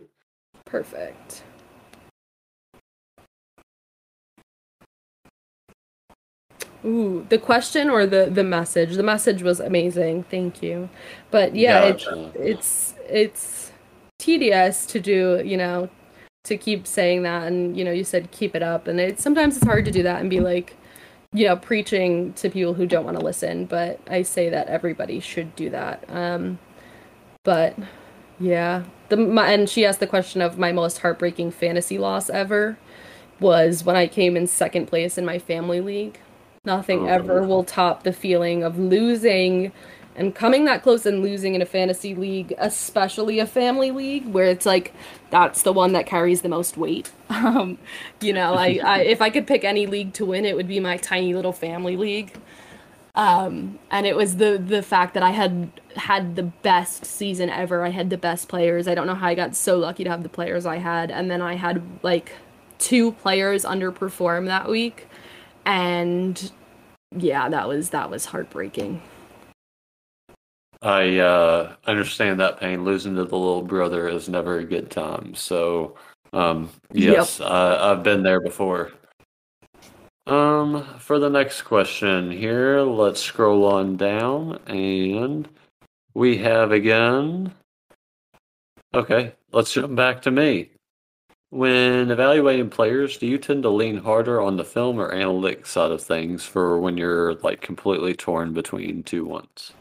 Perfect. 0.64 1.42
Ooh, 6.84 7.26
the 7.28 7.38
question 7.38 7.90
or 7.90 8.06
the 8.06 8.30
the 8.32 8.44
message? 8.44 8.96
The 8.96 9.02
message 9.02 9.42
was 9.42 9.60
amazing. 9.60 10.24
Thank 10.24 10.62
you. 10.62 10.88
But 11.30 11.54
yeah, 11.54 11.90
Gotcha. 11.90 12.32
it's 12.34 12.94
it's 12.94 12.94
it's 13.08 13.72
tedious 14.18 14.86
to 14.86 15.00
do, 15.00 15.42
you 15.44 15.56
know, 15.56 15.90
to 16.44 16.56
keep 16.56 16.86
saying 16.86 17.22
that 17.24 17.46
and 17.46 17.76
you 17.76 17.84
know, 17.84 17.92
you 17.92 18.04
said 18.04 18.30
keep 18.30 18.54
it 18.56 18.62
up 18.62 18.86
and 18.86 18.98
it 18.98 19.20
sometimes 19.20 19.56
it's 19.56 19.66
hard 19.66 19.84
to 19.84 19.90
do 19.90 20.02
that 20.04 20.20
and 20.20 20.30
be 20.30 20.40
like, 20.40 20.76
you 21.32 21.46
know, 21.46 21.56
preaching 21.56 22.32
to 22.34 22.48
people 22.48 22.72
who 22.74 22.86
don't 22.86 23.04
want 23.04 23.18
to 23.18 23.24
listen, 23.24 23.66
but 23.66 24.00
I 24.08 24.22
say 24.22 24.48
that 24.48 24.68
everybody 24.68 25.20
should 25.20 25.54
do 25.56 25.68
that. 25.70 26.04
Um 26.08 26.58
but 27.44 27.76
yeah, 28.38 28.84
the 29.08 29.16
my, 29.16 29.52
and 29.52 29.68
she 29.68 29.84
asked 29.84 30.00
the 30.00 30.06
question 30.06 30.40
of 30.42 30.58
my 30.58 30.72
most 30.72 30.98
heartbreaking 30.98 31.50
fantasy 31.50 31.98
loss 31.98 32.30
ever 32.30 32.78
was 33.38 33.84
when 33.84 33.96
I 33.96 34.06
came 34.06 34.36
in 34.36 34.46
second 34.46 34.86
place 34.86 35.16
in 35.18 35.24
my 35.24 35.38
family 35.38 35.80
league. 35.80 36.18
Nothing 36.64 37.04
Oh. 37.04 37.12
ever 37.12 37.42
will 37.42 37.64
top 37.64 38.02
the 38.02 38.12
feeling 38.12 38.62
of 38.62 38.78
losing 38.78 39.72
and 40.14 40.34
coming 40.34 40.66
that 40.66 40.82
close 40.82 41.06
and 41.06 41.22
losing 41.22 41.54
in 41.54 41.62
a 41.62 41.66
fantasy 41.66 42.14
league, 42.14 42.52
especially 42.58 43.38
a 43.38 43.46
family 43.46 43.90
league 43.90 44.26
where 44.26 44.46
it's 44.46 44.66
like 44.66 44.92
that's 45.30 45.62
the 45.62 45.72
one 45.72 45.92
that 45.92 46.04
carries 46.06 46.42
the 46.42 46.48
most 46.48 46.76
weight. 46.76 47.10
Um, 47.30 47.78
you 48.20 48.34
know, 48.34 48.52
I, 48.54 48.80
I 48.84 48.98
if 49.02 49.22
I 49.22 49.30
could 49.30 49.46
pick 49.46 49.64
any 49.64 49.86
league 49.86 50.12
to 50.14 50.26
win, 50.26 50.44
it 50.44 50.54
would 50.56 50.68
be 50.68 50.78
my 50.80 50.98
tiny 50.98 51.32
little 51.32 51.52
family 51.52 51.96
league. 51.96 52.34
Um, 53.14 53.78
and 53.90 54.06
it 54.06 54.16
was 54.16 54.36
the 54.36 54.62
the 54.64 54.82
fact 54.82 55.14
that 55.14 55.22
I 55.22 55.30
had 55.30 55.70
had 55.96 56.36
the 56.36 56.44
best 56.44 57.04
season 57.04 57.50
ever. 57.50 57.84
I 57.84 57.90
had 57.90 58.10
the 58.10 58.18
best 58.18 58.48
players. 58.48 58.86
I 58.86 58.94
don't 58.94 59.06
know 59.06 59.14
how 59.14 59.26
I 59.26 59.34
got 59.34 59.56
so 59.56 59.78
lucky 59.78 60.04
to 60.04 60.10
have 60.10 60.22
the 60.22 60.28
players 60.28 60.64
I 60.66 60.76
had, 60.76 61.10
and 61.10 61.30
then 61.30 61.42
I 61.42 61.54
had 61.54 61.82
like 62.02 62.32
two 62.78 63.12
players 63.12 63.64
underperform 63.64 64.46
that 64.46 64.68
week, 64.68 65.08
and 65.64 66.52
yeah, 67.16 67.48
that 67.48 67.68
was 67.68 67.90
that 67.90 68.10
was 68.10 68.26
heartbreaking. 68.26 69.02
I 70.82 71.18
uh, 71.18 71.74
understand 71.86 72.40
that 72.40 72.58
pain. 72.60 72.84
Losing 72.84 73.14
to 73.16 73.24
the 73.24 73.36
little 73.36 73.62
brother 73.62 74.08
is 74.08 74.28
never 74.28 74.58
a 74.58 74.64
good 74.64 74.90
time. 74.90 75.34
So, 75.34 75.96
um, 76.32 76.70
yes, 76.92 77.40
I, 77.40 77.90
I've 77.90 78.02
been 78.02 78.22
there 78.22 78.40
before. 78.40 78.92
Um, 80.30 80.84
for 81.00 81.18
the 81.18 81.28
next 81.28 81.62
question 81.62 82.30
here, 82.30 82.82
let's 82.82 83.20
scroll 83.20 83.64
on 83.64 83.96
down, 83.96 84.60
and 84.68 85.48
we 86.14 86.36
have 86.36 86.70
again. 86.70 87.52
Okay, 88.94 89.32
let's 89.50 89.72
jump 89.72 89.96
back 89.96 90.22
to 90.22 90.30
me. 90.30 90.70
When 91.50 92.12
evaluating 92.12 92.70
players, 92.70 93.18
do 93.18 93.26
you 93.26 93.38
tend 93.38 93.64
to 93.64 93.70
lean 93.70 93.96
harder 93.96 94.40
on 94.40 94.56
the 94.56 94.62
film 94.62 95.00
or 95.00 95.12
analytics 95.12 95.66
side 95.66 95.90
of 95.90 96.00
things 96.00 96.44
for 96.44 96.78
when 96.78 96.96
you're 96.96 97.34
like 97.34 97.60
completely 97.60 98.14
torn 98.14 98.52
between 98.52 99.02
two 99.02 99.24
ones? 99.24 99.72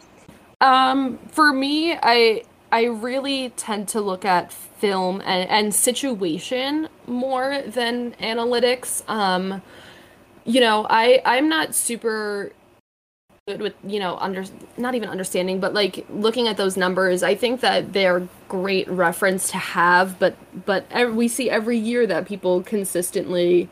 Um, 0.62 1.20
for 1.30 1.54
me, 1.54 1.94
I 1.94 2.42
I 2.72 2.86
really 2.86 3.52
tend 3.52 3.88
to 3.90 4.02
look 4.02 4.26
at 4.26 4.52
film 4.52 5.22
and, 5.22 5.48
and 5.48 5.76
situation 5.76 6.90
more 7.06 7.62
than 7.68 8.14
analytics. 8.14 9.08
Um, 9.08 9.62
you 10.46 10.62
know, 10.62 10.86
I 10.90 11.22
I'm 11.26 11.50
not 11.50 11.76
super 11.76 12.52
good 13.48 13.62
with 13.62 13.74
you 13.84 14.00
know 14.00 14.18
under 14.18 14.46
not 14.78 14.96
even 14.96 15.10
understanding, 15.10 15.60
but 15.60 15.74
like 15.74 16.06
looking 16.10 16.48
at 16.48 16.58
those 16.58 16.78
numbers. 16.78 17.24
I 17.24 17.36
think 17.36 17.62
that 17.62 17.94
they're 17.94 18.28
great 18.48 18.88
reference 18.88 19.50
to 19.52 19.58
have, 19.58 20.20
but 20.20 20.36
but 20.66 20.86
we 21.14 21.28
see 21.28 21.50
every 21.50 21.78
year 21.78 22.06
that 22.08 22.28
people 22.28 22.62
consistently, 22.64 23.70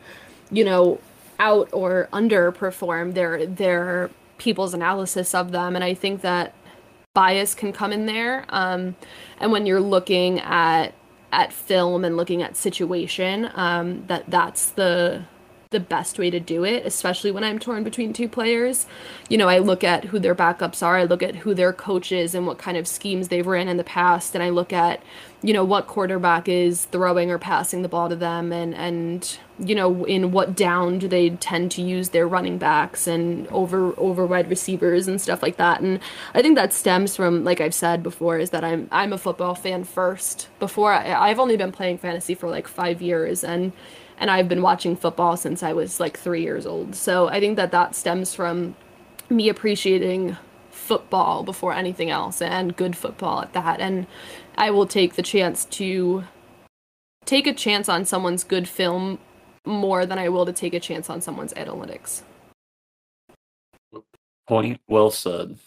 you 0.50 0.64
know, 0.64 1.00
out 1.38 1.68
or 1.72 2.08
underperform 2.12 3.14
their 3.14 3.46
their 3.46 4.10
people's 4.38 4.74
analysis 4.74 5.34
of 5.34 5.52
them, 5.52 5.74
and 5.74 5.84
I 5.84 5.94
think 5.94 6.22
that 6.22 6.54
bias 7.14 7.54
can 7.54 7.72
come 7.72 7.92
in 7.92 8.06
there. 8.06 8.44
Um, 8.48 8.96
and 9.40 9.52
when 9.52 9.66
you're 9.66 9.80
looking 9.80 10.40
at 10.40 10.94
at 11.32 11.52
film 11.52 12.04
and 12.04 12.16
looking 12.16 12.42
at 12.42 12.56
situation, 12.56 13.50
um, 13.54 14.06
that 14.06 14.24
that's 14.28 14.70
the 14.70 15.24
the 15.70 15.80
best 15.80 16.18
way 16.18 16.30
to 16.30 16.40
do 16.40 16.64
it, 16.64 16.86
especially 16.86 17.30
when 17.30 17.44
I'm 17.44 17.58
torn 17.58 17.84
between 17.84 18.12
two 18.12 18.28
players. 18.28 18.86
You 19.28 19.36
know, 19.36 19.48
I 19.48 19.58
look 19.58 19.84
at 19.84 20.06
who 20.06 20.18
their 20.18 20.34
backups 20.34 20.82
are, 20.82 20.96
I 20.96 21.04
look 21.04 21.22
at 21.22 21.36
who 21.36 21.54
their 21.54 21.72
coach 21.72 22.10
is 22.10 22.34
and 22.34 22.46
what 22.46 22.58
kind 22.58 22.76
of 22.76 22.88
schemes 22.88 23.28
they've 23.28 23.46
ran 23.46 23.68
in 23.68 23.76
the 23.76 23.84
past, 23.84 24.34
and 24.34 24.42
I 24.42 24.48
look 24.48 24.72
at, 24.72 25.02
you 25.42 25.52
know, 25.52 25.64
what 25.64 25.86
quarterback 25.86 26.48
is 26.48 26.86
throwing 26.86 27.30
or 27.30 27.38
passing 27.38 27.82
the 27.82 27.88
ball 27.88 28.08
to 28.08 28.16
them 28.16 28.52
and 28.52 28.74
and 28.74 29.38
you 29.60 29.74
know, 29.74 30.04
in 30.04 30.30
what 30.30 30.54
down 30.54 30.98
do 31.00 31.08
they 31.08 31.30
tend 31.30 31.72
to 31.72 31.82
use 31.82 32.10
their 32.10 32.28
running 32.28 32.58
backs 32.58 33.06
and 33.06 33.46
over 33.48 33.92
over 33.98 34.24
wide 34.24 34.48
receivers 34.48 35.08
and 35.08 35.20
stuff 35.20 35.42
like 35.42 35.56
that. 35.56 35.80
And 35.80 36.00
I 36.32 36.42
think 36.42 36.54
that 36.54 36.72
stems 36.72 37.16
from, 37.16 37.44
like 37.44 37.60
I've 37.60 37.74
said 37.74 38.02
before, 38.02 38.38
is 38.38 38.50
that 38.50 38.64
I'm 38.64 38.88
I'm 38.92 39.12
a 39.12 39.18
football 39.18 39.54
fan 39.54 39.84
first. 39.84 40.48
Before 40.60 40.92
I, 40.92 41.12
I've 41.12 41.40
only 41.40 41.56
been 41.56 41.72
playing 41.72 41.98
fantasy 41.98 42.34
for 42.34 42.48
like 42.48 42.68
five 42.68 43.02
years, 43.02 43.42
and 43.42 43.72
and 44.18 44.30
I've 44.30 44.48
been 44.48 44.62
watching 44.62 44.96
football 44.96 45.36
since 45.36 45.62
I 45.62 45.72
was 45.72 46.00
like 46.00 46.18
three 46.18 46.42
years 46.42 46.66
old. 46.66 46.94
So 46.94 47.28
I 47.28 47.40
think 47.40 47.56
that 47.56 47.72
that 47.72 47.94
stems 47.94 48.34
from 48.34 48.76
me 49.30 49.48
appreciating 49.48 50.36
football 50.70 51.42
before 51.42 51.74
anything 51.74 52.10
else 52.10 52.40
and 52.40 52.76
good 52.76 52.96
football 52.96 53.42
at 53.42 53.52
that. 53.52 53.80
And 53.80 54.06
I 54.56 54.70
will 54.70 54.86
take 54.86 55.14
the 55.14 55.22
chance 55.22 55.64
to 55.66 56.24
take 57.24 57.46
a 57.46 57.52
chance 57.52 57.88
on 57.88 58.04
someone's 58.04 58.44
good 58.44 58.68
film 58.68 59.18
more 59.66 60.06
than 60.06 60.18
I 60.18 60.30
will 60.30 60.46
to 60.46 60.52
take 60.52 60.74
a 60.74 60.80
chance 60.80 61.10
on 61.10 61.20
someone's 61.20 61.52
analytics. 61.54 62.22
Point 64.46 64.80
well 64.88 65.10
said. 65.10 65.58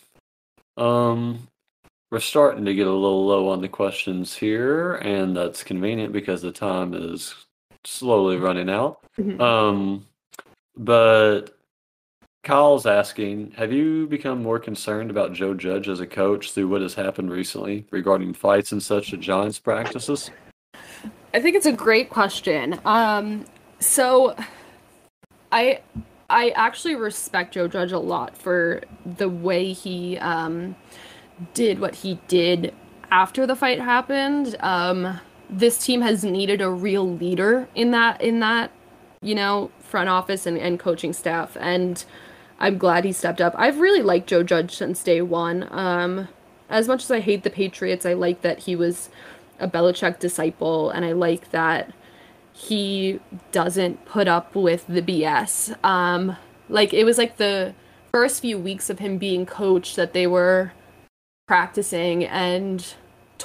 Um, 0.75 1.47
we're 2.09 2.19
starting 2.19 2.65
to 2.65 2.73
get 2.73 2.87
a 2.87 2.91
little 2.91 3.25
low 3.27 3.49
on 3.49 3.61
the 3.61 3.69
questions 3.69 4.35
here, 4.35 4.95
and 4.95 5.37
that's 5.37 5.63
convenient 5.63 6.13
because 6.13 6.41
the 6.41 6.51
time 6.51 6.95
is 6.95 7.35
slowly 7.85 8.37
running 8.37 8.69
out. 8.69 8.99
Mhm. 9.19 9.39
Um, 9.39 10.05
but 10.77 11.57
Kyle's 12.43 12.85
asking, 12.85 13.51
have 13.51 13.71
you 13.71 14.07
become 14.07 14.41
more 14.41 14.57
concerned 14.59 15.11
about 15.11 15.33
Joe 15.33 15.53
Judge 15.53 15.87
as 15.87 15.99
a 15.99 16.07
coach 16.07 16.51
through 16.51 16.69
what 16.69 16.81
has 16.81 16.95
happened 16.95 17.31
recently 17.31 17.85
regarding 17.91 18.33
fights 18.33 18.71
and 18.71 18.81
such 18.81 19.13
at 19.13 19.19
Giants 19.19 19.59
practices? 19.59 20.31
I 21.33 21.39
think 21.39 21.55
it's 21.55 21.67
a 21.67 21.71
great 21.71 22.09
question. 22.09 22.79
Um, 22.83 23.45
so 23.79 24.35
I 25.51 25.81
I 26.29 26.49
actually 26.51 26.95
respect 26.95 27.53
Joe 27.53 27.67
Judge 27.67 27.91
a 27.91 27.99
lot 27.99 28.37
for 28.37 28.81
the 29.05 29.29
way 29.29 29.73
he 29.73 30.17
um, 30.17 30.75
did 31.53 31.79
what 31.79 31.93
he 31.95 32.19
did 32.27 32.73
after 33.11 33.45
the 33.45 33.55
fight 33.55 33.79
happened. 33.79 34.55
Um, 34.61 35.19
this 35.51 35.77
team 35.77 36.01
has 36.01 36.23
needed 36.23 36.61
a 36.61 36.69
real 36.69 37.07
leader 37.07 37.67
in 37.75 37.91
that 37.91 38.21
in 38.21 38.39
that 38.39 38.71
you 39.21 39.35
know 39.35 39.69
front 39.79 40.07
office 40.09 40.45
and, 40.45 40.57
and 40.57 40.79
coaching 40.79 41.13
staff, 41.13 41.57
and 41.59 42.05
I'm 42.59 42.77
glad 42.77 43.03
he 43.03 43.11
stepped 43.11 43.41
up. 43.41 43.53
I've 43.57 43.79
really 43.79 44.01
liked 44.01 44.27
Joe 44.27 44.43
Judge 44.43 44.75
since 44.75 45.03
day 45.03 45.21
one. 45.21 45.67
Um, 45.71 46.29
as 46.69 46.87
much 46.87 47.03
as 47.03 47.11
I 47.11 47.19
hate 47.19 47.43
the 47.43 47.49
Patriots, 47.49 48.05
I 48.05 48.13
like 48.13 48.41
that 48.41 48.59
he 48.59 48.75
was 48.75 49.09
a 49.59 49.67
Belichick 49.67 50.19
disciple, 50.19 50.89
and 50.89 51.03
I 51.03 51.11
like 51.11 51.51
that 51.51 51.91
he 52.53 53.19
doesn't 53.51 54.05
put 54.05 54.27
up 54.27 54.55
with 54.55 54.87
the 54.87 55.01
BS. 55.01 55.75
Um, 55.83 56.37
like 56.69 56.93
it 56.93 57.03
was 57.03 57.17
like 57.17 57.37
the 57.37 57.75
first 58.11 58.41
few 58.41 58.57
weeks 58.57 58.89
of 58.89 58.99
him 58.99 59.17
being 59.17 59.45
coach 59.45 59.95
that 59.95 60.13
they 60.13 60.25
were 60.25 60.71
practicing, 61.47 62.23
and 62.23 62.93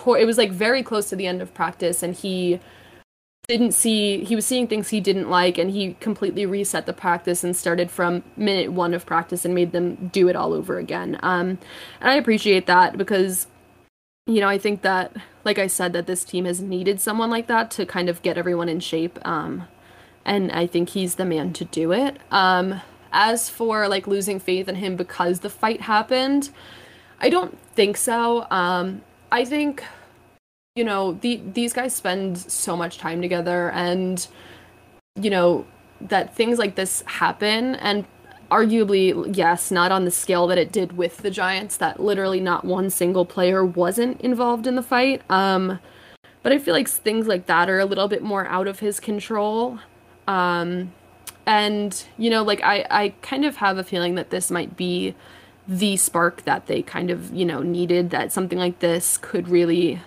it 0.06 0.26
was 0.26 0.38
like 0.38 0.50
very 0.50 0.82
close 0.82 1.08
to 1.10 1.16
the 1.16 1.26
end 1.26 1.42
of 1.42 1.52
practice, 1.54 2.02
and 2.02 2.14
he 2.14 2.60
didn't 3.48 3.72
see 3.72 4.24
he 4.24 4.34
was 4.34 4.44
seeing 4.44 4.66
things 4.66 4.88
he 4.88 5.00
didn't 5.00 5.30
like 5.30 5.56
and 5.56 5.70
he 5.70 5.94
completely 6.00 6.44
reset 6.44 6.84
the 6.86 6.92
practice 6.92 7.44
and 7.44 7.56
started 7.56 7.90
from 7.90 8.24
minute 8.36 8.72
one 8.72 8.92
of 8.92 9.06
practice 9.06 9.44
and 9.44 9.54
made 9.54 9.72
them 9.72 10.08
do 10.08 10.28
it 10.28 10.34
all 10.34 10.52
over 10.52 10.78
again. 10.78 11.18
Um 11.22 11.58
and 12.00 12.10
i 12.10 12.16
appreciate 12.16 12.66
that 12.66 12.98
because 12.98 13.46
you 14.26 14.40
know 14.40 14.48
i 14.48 14.58
think 14.58 14.82
that 14.82 15.16
like 15.44 15.58
i 15.58 15.68
said 15.68 15.92
that 15.92 16.06
this 16.06 16.24
team 16.24 16.44
has 16.44 16.60
needed 16.60 17.00
someone 17.00 17.30
like 17.30 17.46
that 17.46 17.70
to 17.72 17.86
kind 17.86 18.08
of 18.08 18.22
get 18.22 18.36
everyone 18.36 18.68
in 18.68 18.80
shape 18.80 19.18
um 19.24 19.68
and 20.24 20.50
i 20.50 20.66
think 20.66 20.90
he's 20.90 21.14
the 21.14 21.24
man 21.24 21.52
to 21.52 21.64
do 21.64 21.92
it. 21.92 22.18
Um 22.30 22.80
as 23.12 23.48
for 23.48 23.86
like 23.86 24.08
losing 24.08 24.40
faith 24.40 24.68
in 24.68 24.74
him 24.74 24.96
because 24.96 25.40
the 25.40 25.50
fight 25.50 25.82
happened 25.82 26.50
i 27.20 27.28
don't 27.28 27.56
think 27.74 27.96
so. 27.96 28.46
Um 28.50 29.02
i 29.32 29.44
think 29.44 29.84
you 30.76 30.84
know, 30.84 31.12
the 31.22 31.40
these 31.54 31.72
guys 31.72 31.94
spend 31.94 32.38
so 32.38 32.76
much 32.76 32.98
time 32.98 33.20
together 33.20 33.70
and 33.70 34.28
you 35.20 35.30
know, 35.30 35.66
that 36.02 36.36
things 36.36 36.58
like 36.58 36.74
this 36.74 37.02
happen 37.06 37.74
and 37.76 38.04
arguably 38.50 39.34
yes 39.34 39.72
not 39.72 39.90
on 39.90 40.04
the 40.04 40.10
scale 40.10 40.46
that 40.46 40.58
it 40.58 40.70
did 40.70 40.96
with 40.96 41.16
the 41.16 41.30
giants 41.30 41.78
that 41.78 41.98
literally 41.98 42.38
not 42.38 42.64
one 42.64 42.90
single 42.90 43.24
player 43.24 43.64
wasn't 43.64 44.20
involved 44.20 44.66
in 44.66 44.76
the 44.76 44.82
fight. 44.82 45.22
Um 45.30 45.80
but 46.42 46.52
i 46.52 46.58
feel 46.58 46.74
like 46.74 46.86
things 46.86 47.26
like 47.26 47.46
that 47.46 47.68
are 47.70 47.80
a 47.80 47.86
little 47.86 48.06
bit 48.06 48.22
more 48.22 48.46
out 48.46 48.68
of 48.68 48.78
his 48.78 49.00
control. 49.00 49.80
Um 50.28 50.92
and 51.46 52.04
you 52.18 52.28
know 52.28 52.42
like 52.42 52.60
i 52.62 52.86
i 52.90 53.08
kind 53.22 53.44
of 53.44 53.56
have 53.56 53.78
a 53.78 53.84
feeling 53.84 54.16
that 54.16 54.30
this 54.30 54.50
might 54.50 54.76
be 54.76 55.14
the 55.68 55.96
spark 55.96 56.42
that 56.42 56.66
they 56.66 56.82
kind 56.82 57.10
of 57.10 57.34
you 57.34 57.44
know 57.44 57.60
needed 57.60 58.10
that 58.10 58.32
something 58.32 58.58
like 58.58 58.78
this 58.78 59.18
could 59.18 59.48
really 59.48 60.00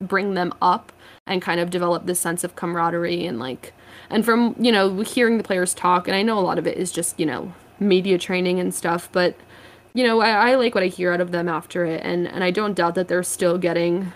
bring 0.00 0.34
them 0.34 0.52
up 0.60 0.92
and 1.26 1.42
kind 1.42 1.60
of 1.60 1.70
develop 1.70 2.06
this 2.06 2.18
sense 2.18 2.44
of 2.44 2.56
camaraderie 2.56 3.26
and 3.26 3.38
like 3.38 3.72
and 4.10 4.24
from 4.24 4.54
you 4.58 4.72
know 4.72 5.00
hearing 5.00 5.38
the 5.38 5.44
players 5.44 5.74
talk 5.74 6.08
and 6.08 6.16
i 6.16 6.22
know 6.22 6.38
a 6.38 6.40
lot 6.40 6.58
of 6.58 6.66
it 6.66 6.76
is 6.76 6.90
just 6.90 7.18
you 7.20 7.26
know 7.26 7.52
media 7.78 8.18
training 8.18 8.58
and 8.58 8.74
stuff 8.74 9.08
but 9.12 9.36
you 9.94 10.04
know 10.04 10.20
I, 10.20 10.50
I 10.50 10.54
like 10.54 10.74
what 10.74 10.84
i 10.84 10.88
hear 10.88 11.12
out 11.12 11.20
of 11.20 11.30
them 11.30 11.48
after 11.48 11.84
it 11.84 12.02
and 12.04 12.26
and 12.26 12.42
i 12.42 12.50
don't 12.50 12.74
doubt 12.74 12.94
that 12.94 13.08
they're 13.08 13.22
still 13.22 13.58
getting 13.58 14.12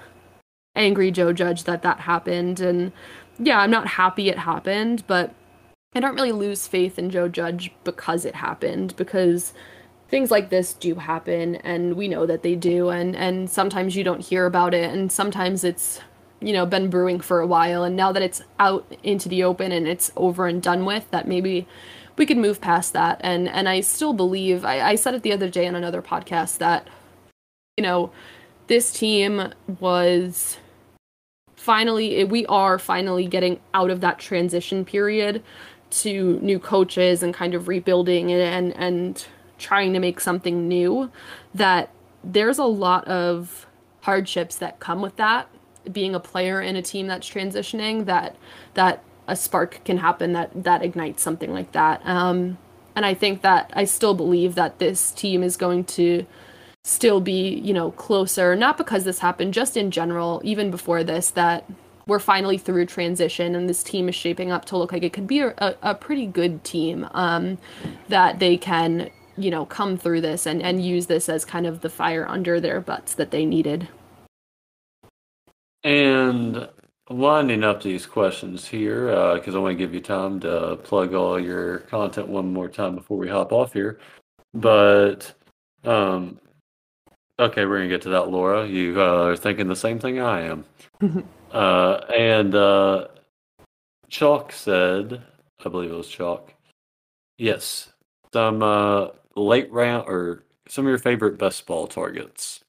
angry 0.74 1.10
joe 1.10 1.32
judge 1.32 1.64
that 1.64 1.82
that 1.82 2.00
happened 2.00 2.60
and 2.60 2.92
yeah 3.38 3.60
i'm 3.60 3.70
not 3.70 3.88
happy 3.88 4.28
it 4.28 4.38
happened 4.38 5.04
but 5.06 5.34
i 5.94 6.00
don't 6.00 6.14
really 6.14 6.32
lose 6.32 6.66
faith 6.66 6.98
in 6.98 7.10
joe 7.10 7.28
judge 7.28 7.70
because 7.84 8.24
it 8.24 8.36
happened 8.36 8.96
because 8.96 9.52
things 10.08 10.30
like 10.30 10.50
this 10.50 10.72
do 10.74 10.94
happen 10.96 11.56
and 11.56 11.94
we 11.94 12.08
know 12.08 12.26
that 12.26 12.42
they 12.42 12.54
do 12.54 12.88
and 12.90 13.16
and 13.16 13.50
sometimes 13.50 13.96
you 13.96 14.04
don't 14.04 14.20
hear 14.20 14.46
about 14.46 14.74
it 14.74 14.92
and 14.92 15.10
sometimes 15.10 15.64
it's 15.64 16.00
you 16.40 16.52
know 16.52 16.66
been 16.66 16.88
brewing 16.88 17.20
for 17.20 17.40
a 17.40 17.46
while 17.46 17.82
and 17.82 17.96
now 17.96 18.12
that 18.12 18.22
it's 18.22 18.42
out 18.58 18.86
into 19.02 19.28
the 19.28 19.42
open 19.42 19.72
and 19.72 19.88
it's 19.88 20.12
over 20.16 20.46
and 20.46 20.62
done 20.62 20.84
with 20.84 21.10
that 21.10 21.26
maybe 21.26 21.66
we 22.16 22.24
could 22.24 22.38
move 22.38 22.60
past 22.60 22.92
that. 22.92 23.20
And 23.22 23.48
and 23.48 23.68
i 23.68 23.80
still 23.80 24.12
believe 24.12 24.64
i, 24.64 24.80
I 24.80 24.94
said 24.94 25.14
it 25.14 25.22
the 25.22 25.32
other 25.32 25.48
day 25.48 25.66
on 25.66 25.74
another 25.74 26.02
podcast 26.02 26.58
that 26.58 26.86
you 27.76 27.82
know 27.82 28.10
this 28.68 28.92
team 28.92 29.52
was 29.80 30.58
finally 31.56 32.22
we 32.24 32.46
are 32.46 32.78
finally 32.78 33.26
getting 33.26 33.60
out 33.74 33.90
of 33.90 34.00
that 34.00 34.18
transition 34.18 34.84
period 34.84 35.42
to 35.88 36.38
new 36.40 36.58
coaches 36.58 37.22
and 37.22 37.34
kind 37.34 37.54
of 37.54 37.68
rebuilding 37.68 38.30
and 38.32 38.74
and 38.76 39.26
trying 39.58 39.92
to 39.92 39.98
make 39.98 40.20
something 40.20 40.68
new 40.68 41.10
that 41.54 41.90
there's 42.22 42.58
a 42.58 42.64
lot 42.64 43.06
of 43.06 43.66
hardships 44.02 44.56
that 44.56 44.80
come 44.80 45.00
with 45.02 45.16
that. 45.16 45.48
Being 45.90 46.14
a 46.14 46.20
player 46.20 46.60
in 46.60 46.76
a 46.76 46.82
team 46.82 47.06
that's 47.06 47.28
transitioning 47.28 48.06
that 48.06 48.36
that 48.74 49.02
a 49.28 49.36
spark 49.36 49.80
can 49.84 49.98
happen 49.98 50.32
that 50.32 50.64
that 50.64 50.82
ignites 50.82 51.22
something 51.22 51.52
like 51.52 51.72
that. 51.72 52.00
Um, 52.04 52.58
and 52.96 53.06
i 53.06 53.14
think 53.14 53.42
that 53.42 53.70
i 53.74 53.84
still 53.84 54.14
believe 54.14 54.56
that 54.56 54.80
this 54.80 55.12
team 55.12 55.44
is 55.44 55.56
going 55.56 55.84
to 55.84 56.26
still 56.82 57.20
be 57.20 57.60
you 57.62 57.72
know 57.72 57.92
closer 57.92 58.56
not 58.56 58.76
because 58.76 59.04
this 59.04 59.20
happened 59.20 59.54
just 59.54 59.76
in 59.76 59.90
general 59.90 60.40
even 60.42 60.70
before 60.70 61.04
this 61.04 61.30
that 61.30 61.64
we're 62.06 62.18
finally 62.20 62.56
through 62.56 62.86
transition 62.86 63.54
and 63.54 63.68
this 63.68 63.82
team 63.82 64.08
is 64.08 64.14
shaping 64.14 64.50
up 64.50 64.64
to 64.64 64.76
look 64.76 64.92
like 64.92 65.02
it 65.02 65.12
could 65.12 65.26
be 65.26 65.40
a, 65.40 65.76
a 65.82 65.94
pretty 65.94 66.24
good 66.24 66.62
team 66.62 67.06
um, 67.12 67.58
that 68.08 68.38
they 68.38 68.56
can 68.56 69.10
you 69.36 69.50
know 69.50 69.66
come 69.66 69.96
through 69.96 70.20
this 70.20 70.46
and, 70.46 70.62
and 70.62 70.84
use 70.84 71.06
this 71.06 71.28
as 71.28 71.44
kind 71.44 71.66
of 71.66 71.80
the 71.80 71.90
fire 71.90 72.26
under 72.28 72.60
their 72.60 72.80
butts 72.80 73.14
that 73.14 73.30
they 73.30 73.44
needed 73.44 73.88
and 75.86 76.68
winding 77.08 77.62
up 77.62 77.80
these 77.80 78.06
questions 78.06 78.66
here, 78.66 79.06
because 79.36 79.54
uh, 79.54 79.58
I 79.58 79.60
want 79.60 79.72
to 79.72 79.78
give 79.78 79.94
you 79.94 80.00
time 80.00 80.40
to 80.40 80.76
plug 80.82 81.14
all 81.14 81.38
your 81.38 81.78
content 81.78 82.26
one 82.26 82.52
more 82.52 82.68
time 82.68 82.96
before 82.96 83.16
we 83.16 83.28
hop 83.28 83.52
off 83.52 83.72
here. 83.72 84.00
But, 84.52 85.32
um, 85.84 86.40
okay, 87.38 87.64
we're 87.64 87.78
going 87.78 87.88
to 87.88 87.94
get 87.94 88.02
to 88.02 88.08
that, 88.10 88.30
Laura. 88.30 88.66
You 88.66 89.00
uh, 89.00 89.26
are 89.26 89.36
thinking 89.36 89.68
the 89.68 89.76
same 89.76 90.00
thing 90.00 90.18
I 90.18 90.40
am. 90.40 90.64
uh, 91.52 92.00
and 92.12 92.52
uh, 92.56 93.06
Chalk 94.08 94.50
said, 94.50 95.22
I 95.64 95.68
believe 95.68 95.92
it 95.92 95.96
was 95.96 96.08
Chalk, 96.08 96.52
yes, 97.38 97.92
some 98.32 98.60
uh, 98.60 99.08
late 99.36 99.70
round 99.70 100.08
or 100.08 100.44
some 100.68 100.86
of 100.86 100.88
your 100.88 100.98
favorite 100.98 101.38
best 101.38 101.66
ball 101.66 101.86
targets. 101.86 102.64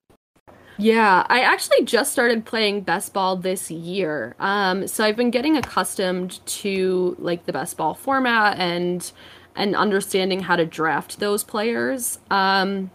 Yeah, 0.80 1.26
I 1.28 1.42
actually 1.42 1.86
just 1.86 2.12
started 2.12 2.46
playing 2.46 2.82
best 2.82 3.12
ball 3.14 3.36
this 3.36 3.72
year. 3.72 4.36
Um, 4.40 4.88
so 4.88 5.04
I've 5.04 5.16
been 5.16 5.32
getting 5.32 5.58
accustomed 5.58 6.46
to 6.46 7.16
like 7.18 7.46
the 7.46 7.54
best 7.54 7.78
ball 7.78 7.96
format 7.96 8.60
and 8.60 9.12
and 9.56 9.76
understanding 9.76 10.42
how 10.42 10.56
to 10.56 10.66
draft 10.66 11.20
those 11.20 11.44
players. 11.44 12.20
Um, 12.30 12.92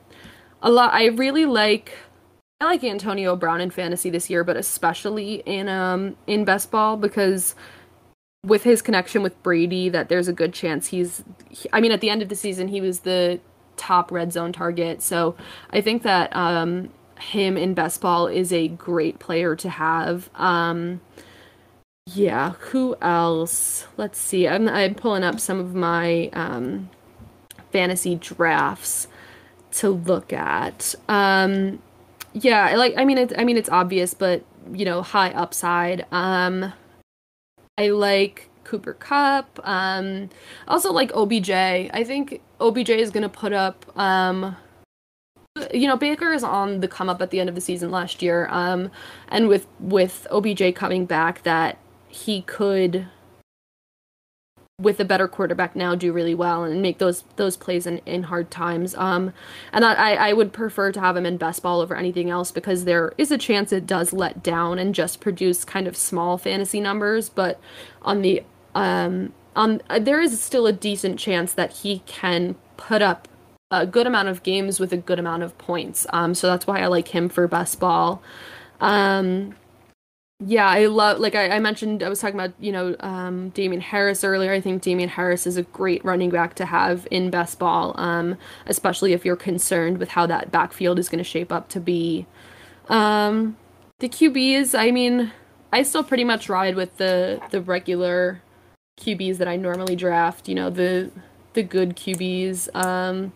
a 0.63 0.71
lot. 0.71 0.95
I 0.95 1.07
really 1.07 1.45
like. 1.45 1.93
I 2.61 2.67
like 2.67 2.85
Antonio 2.85 3.35
Brown 3.35 3.61
in 3.61 3.71
fantasy 3.71 4.11
this 4.11 4.31
year, 4.31 4.45
but 4.45 4.57
especially 4.57 5.43
in 5.45 5.69
um 5.69 6.17
in 6.29 6.45
best 6.45 6.71
ball 6.71 6.97
because 6.97 7.57
with 8.45 8.63
his 8.63 8.81
connection 8.81 9.23
with 9.23 9.41
Brady, 9.43 9.89
that 9.89 10.09
there's 10.09 10.29
a 10.29 10.33
good 10.33 10.53
chance 10.53 10.87
he's. 10.89 11.25
I 11.73 11.81
mean, 11.81 11.91
at 11.91 12.01
the 12.01 12.11
end 12.11 12.23
of 12.23 12.29
the 12.29 12.37
season, 12.37 12.69
he 12.69 12.81
was 12.81 13.01
the 13.01 13.41
top 13.77 14.11
red 14.11 14.33
zone 14.33 14.53
target. 14.53 15.03
So 15.03 15.37
I 15.71 15.81
think 15.81 16.03
that 16.03 16.35
um 16.37 16.91
him 17.23 17.57
in 17.57 17.75
best 17.75 18.01
ball 18.01 18.27
is 18.27 18.53
a 18.53 18.69
great 18.69 19.19
player 19.19 19.57
to 19.57 19.69
have. 19.69 20.29
Um, 20.35 21.01
yeah, 22.07 22.53
who 22.59 22.97
else? 23.01 23.87
Let's 23.97 24.19
see. 24.19 24.49
I'm 24.49 24.69
I'm 24.69 24.95
pulling 24.95 25.23
up 25.23 25.39
some 25.39 25.61
of 25.61 25.75
my 25.75 26.29
um, 26.33 26.91
fantasy 27.73 28.17
drafts 28.17 29.07
to 29.73 29.91
look 29.91 30.33
at. 30.33 30.95
Um, 31.09 31.81
yeah, 32.33 32.67
I 32.67 32.75
like 32.75 32.95
I 32.97 33.05
mean, 33.05 33.31
I 33.39 33.45
mean 33.45 33.57
it's 33.57 33.69
obvious, 33.69 34.15
but 34.15 34.43
you 34.73 34.85
know, 34.85 35.03
high 35.03 35.31
upside. 35.31 36.07
Um, 36.13 36.73
I 37.79 37.91
like 37.91 38.51
Cooper 38.65 38.95
Kupp. 38.95 39.61
Um, 39.63 40.29
also 40.67 40.93
like 40.93 41.13
OBJ. 41.15 41.51
I 41.51 42.05
think 42.05 42.41
OBJ 42.63 42.91
is 42.91 43.11
gonna 43.11 43.29
put 43.29 43.53
up 43.53 43.85
um 43.99 44.57
you 45.73 45.87
know 45.87 45.97
Baker 45.97 46.33
is 46.33 46.43
on 46.43 46.81
the 46.81 46.89
come 46.89 47.09
up 47.09 47.21
at 47.21 47.31
the 47.31 47.41
end 47.41 47.49
of 47.49 47.55
the 47.55 47.61
season 47.61 47.91
last 47.91 48.23
year, 48.23 48.49
um, 48.51 48.91
and 49.29 49.49
with 49.49 49.67
with 49.79 50.27
OBJ 50.31 50.75
coming 50.75 51.05
back, 51.07 51.43
that 51.43 51.79
he 52.09 52.43
could, 52.43 53.07
with 54.81 54.99
a 55.01 55.05
better 55.05 55.29
quarterback 55.29 55.77
now, 55.77 55.95
do 55.95 56.13
really 56.13 56.35
well 56.35 56.65
and 56.65 56.81
make 56.81 56.99
those 56.99 57.25
those 57.37 57.57
plays 57.57 57.87
in, 57.87 57.99
in 58.07 58.25
hard 58.25 58.51
times. 58.51 58.95
Um, 58.95 59.33
and 59.73 59.85
I 59.85 60.15
I 60.15 60.33
would 60.33 60.53
prefer 60.53 60.91
to 60.93 61.01
have 61.01 61.17
him 61.17 61.27
in 61.27 61.37
best 61.37 61.63
ball 61.63 61.81
over 61.81 61.95
anything 61.95 62.31
else 62.31 62.51
because 62.51 62.85
there 62.85 63.13
is 63.19 63.31
a 63.31 63.39
chance 63.39 63.73
it 63.73 63.87
does 63.87 64.13
let 64.13 64.43
down 64.43 64.79
and 64.79 64.95
just 64.95 65.21
produce 65.21 65.65
kind 65.65 65.87
of 65.87 65.97
small 65.97 66.39
fantasy 66.39 66.81
numbers, 66.81 67.29
but 67.29 67.61
on 68.01 68.23
the 68.23 68.43
um 68.75 69.35
on 69.55 69.83
uh, 69.91 69.99
there 69.99 70.21
is 70.21 70.41
still 70.41 70.67
a 70.67 70.73
decent 70.73 71.19
chance 71.19 71.53
that 71.55 71.73
he 71.73 72.01
can 72.07 72.57
put 72.77 73.03
up 73.03 73.29
a 73.71 73.87
good 73.87 74.07
amount 74.07 74.29
of 74.29 74.43
games 74.43 74.79
with 74.79 74.93
a 74.93 74.97
good 74.97 75.19
amount 75.19 75.43
of 75.43 75.57
points. 75.59 76.07
Um, 76.13 76.35
so 76.35 76.47
that's 76.47 76.67
why 76.67 76.81
I 76.81 76.87
like 76.87 77.09
him 77.09 77.29
for 77.29 77.49
best 77.49 77.81
ball. 77.81 78.23
Um, 78.81 79.55
yeah, 80.45 80.69
I 80.69 80.87
love 80.87 81.21
like 81.21 81.35
I, 81.35 81.51
I, 81.51 81.59
mentioned 81.61 82.03
I 82.03 82.09
was 82.09 82.21
talking 82.21 82.35
about, 82.35 82.53
you 82.59 82.73
know, 82.73 82.97
um 83.01 83.51
Damien 83.51 83.81
Harris 83.81 84.25
earlier. 84.25 84.53
I 84.53 84.61
think 84.61 84.83
Damien 84.83 85.09
Harris 85.09 85.47
is 85.47 85.57
a 85.57 85.63
great 85.63 86.05
running 86.05 86.31
back 86.31 86.55
to 86.55 86.67
have 86.67 87.07
in 87.11 87.31
best 87.31 87.59
ball, 87.59 87.95
um, 87.97 88.37
especially 88.67 89.13
if 89.13 89.25
you're 89.25 89.37
concerned 89.37 89.99
with 89.99 90.09
how 90.11 90.27
that 90.27 90.51
backfield 90.51 90.99
is 90.99 91.09
gonna 91.09 91.25
shape 91.25 91.53
up 91.53 91.69
to 91.71 91.81
be. 91.81 92.27
Um 92.89 93.57
the 94.01 94.09
QBs, 94.09 94.77
I 94.77 94.91
mean, 94.91 95.31
I 95.73 95.85
still 95.85 96.03
pretty 96.03 96.25
much 96.25 96.49
ride 96.49 96.75
with 96.75 96.97
the 96.97 97.41
the 97.51 97.61
regular 97.61 98.43
QBs 99.03 99.39
that 99.39 99.49
I 99.49 99.57
normally 99.57 99.97
draft, 99.97 100.49
you 100.49 100.55
know, 100.55 100.71
the 100.71 101.11
the 101.55 101.63
good 101.63 101.97
QBs. 101.97 102.75
Um 102.75 103.33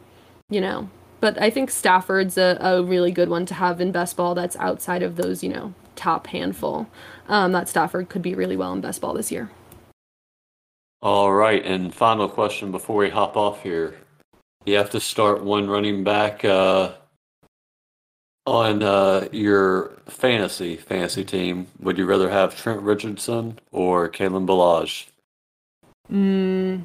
you 0.48 0.60
know. 0.60 0.88
But 1.20 1.40
I 1.40 1.50
think 1.50 1.70
Stafford's 1.70 2.36
a, 2.36 2.58
a 2.60 2.82
really 2.82 3.10
good 3.10 3.28
one 3.28 3.46
to 3.46 3.54
have 3.54 3.80
in 3.80 3.90
best 3.90 4.16
ball 4.16 4.34
that's 4.34 4.54
outside 4.56 5.02
of 5.02 5.16
those, 5.16 5.42
you 5.42 5.48
know, 5.48 5.74
top 5.96 6.26
handful. 6.28 6.86
Um, 7.28 7.52
that 7.52 7.68
Stafford 7.68 8.08
could 8.08 8.22
be 8.22 8.34
really 8.34 8.56
well 8.56 8.72
in 8.72 8.80
best 8.80 9.00
ball 9.00 9.14
this 9.14 9.32
year. 9.32 9.50
All 11.02 11.32
right, 11.32 11.64
and 11.64 11.94
final 11.94 12.28
question 12.28 12.70
before 12.70 12.96
we 12.96 13.10
hop 13.10 13.36
off 13.36 13.62
here. 13.62 13.96
You 14.64 14.76
have 14.76 14.90
to 14.90 15.00
start 15.00 15.44
one 15.44 15.68
running 15.68 16.04
back 16.04 16.44
uh, 16.44 16.92
on 18.46 18.82
uh, 18.82 19.28
your 19.30 19.92
fantasy 20.06 20.76
fantasy 20.76 21.24
team. 21.24 21.68
Would 21.80 21.98
you 21.98 22.06
rather 22.06 22.30
have 22.30 22.56
Trent 22.56 22.80
Richardson 22.82 23.58
or 23.72 24.08
Kalen 24.08 24.46
Ballage? 24.46 25.06
Mm, 26.12 26.82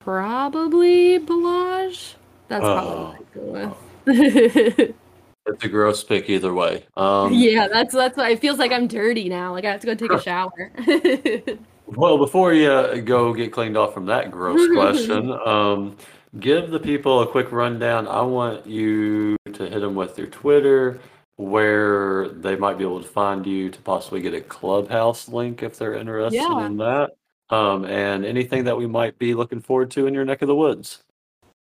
Probably 0.00 1.18
Ballage. 1.18 2.14
That's 2.48 2.62
probably 2.62 2.96
what 2.96 3.16
I'd 3.16 3.34
go 3.34 3.74
with. 4.06 4.94
It's 5.48 5.62
a 5.64 5.68
gross 5.68 6.02
pick 6.02 6.28
either 6.28 6.52
way. 6.52 6.84
Um, 6.96 7.32
yeah, 7.32 7.68
that's 7.68 7.94
that's 7.94 8.16
why 8.16 8.30
it 8.30 8.40
feels 8.40 8.58
like 8.58 8.72
I'm 8.72 8.88
dirty 8.88 9.28
now. 9.28 9.52
Like 9.52 9.64
I 9.64 9.70
have 9.70 9.80
to 9.82 9.86
go 9.86 9.94
take 9.94 10.10
a 10.10 10.20
shower. 10.20 10.72
well, 11.86 12.18
before 12.18 12.52
you 12.52 12.68
uh, 12.68 12.96
go 12.96 13.32
get 13.32 13.52
cleaned 13.52 13.76
off 13.76 13.94
from 13.94 14.06
that 14.06 14.32
gross 14.32 14.68
question, 14.74 15.30
um, 15.46 15.96
give 16.40 16.70
the 16.70 16.80
people 16.80 17.20
a 17.20 17.28
quick 17.28 17.52
rundown. 17.52 18.08
I 18.08 18.22
want 18.22 18.66
you 18.66 19.36
to 19.52 19.68
hit 19.68 19.80
them 19.80 19.94
with 19.94 20.18
your 20.18 20.26
Twitter, 20.26 20.98
where 21.36 22.28
they 22.30 22.56
might 22.56 22.76
be 22.76 22.82
able 22.82 23.00
to 23.02 23.08
find 23.08 23.46
you 23.46 23.70
to 23.70 23.80
possibly 23.82 24.20
get 24.20 24.34
a 24.34 24.40
clubhouse 24.40 25.28
link 25.28 25.62
if 25.62 25.78
they're 25.78 25.94
interested 25.94 26.38
Yeah. 26.38 26.66
in 26.66 26.76
that, 26.78 27.10
um, 27.50 27.84
and 27.84 28.24
anything 28.24 28.64
that 28.64 28.76
we 28.76 28.86
might 28.86 29.18
be 29.18 29.34
looking 29.34 29.60
forward 29.60 29.90
to 29.92 30.06
in 30.06 30.14
your 30.14 30.24
neck 30.24 30.42
of 30.42 30.48
the 30.48 30.56
woods. 30.56 31.02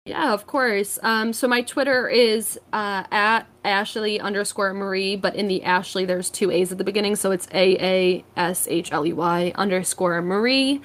Yeah, 0.06 0.32
of 0.32 0.46
course. 0.46 0.98
Um, 1.02 1.32
so 1.34 1.46
my 1.46 1.60
Twitter 1.60 2.08
is 2.08 2.58
uh, 2.72 3.04
at 3.10 3.42
Ashley 3.64 4.18
underscore 4.18 4.72
Marie, 4.72 5.14
but 5.14 5.34
in 5.36 5.46
the 5.46 5.62
Ashley 5.62 6.06
there's 6.06 6.30
two 6.30 6.50
A's 6.50 6.72
at 6.72 6.78
the 6.78 6.84
beginning, 6.84 7.16
so 7.16 7.30
it's 7.30 7.46
A 7.52 7.76
A 7.78 8.24
S 8.36 8.66
H 8.68 8.92
L 8.92 9.06
E 9.06 9.12
Y 9.12 9.52
underscore 9.56 10.22
Marie. 10.22 10.80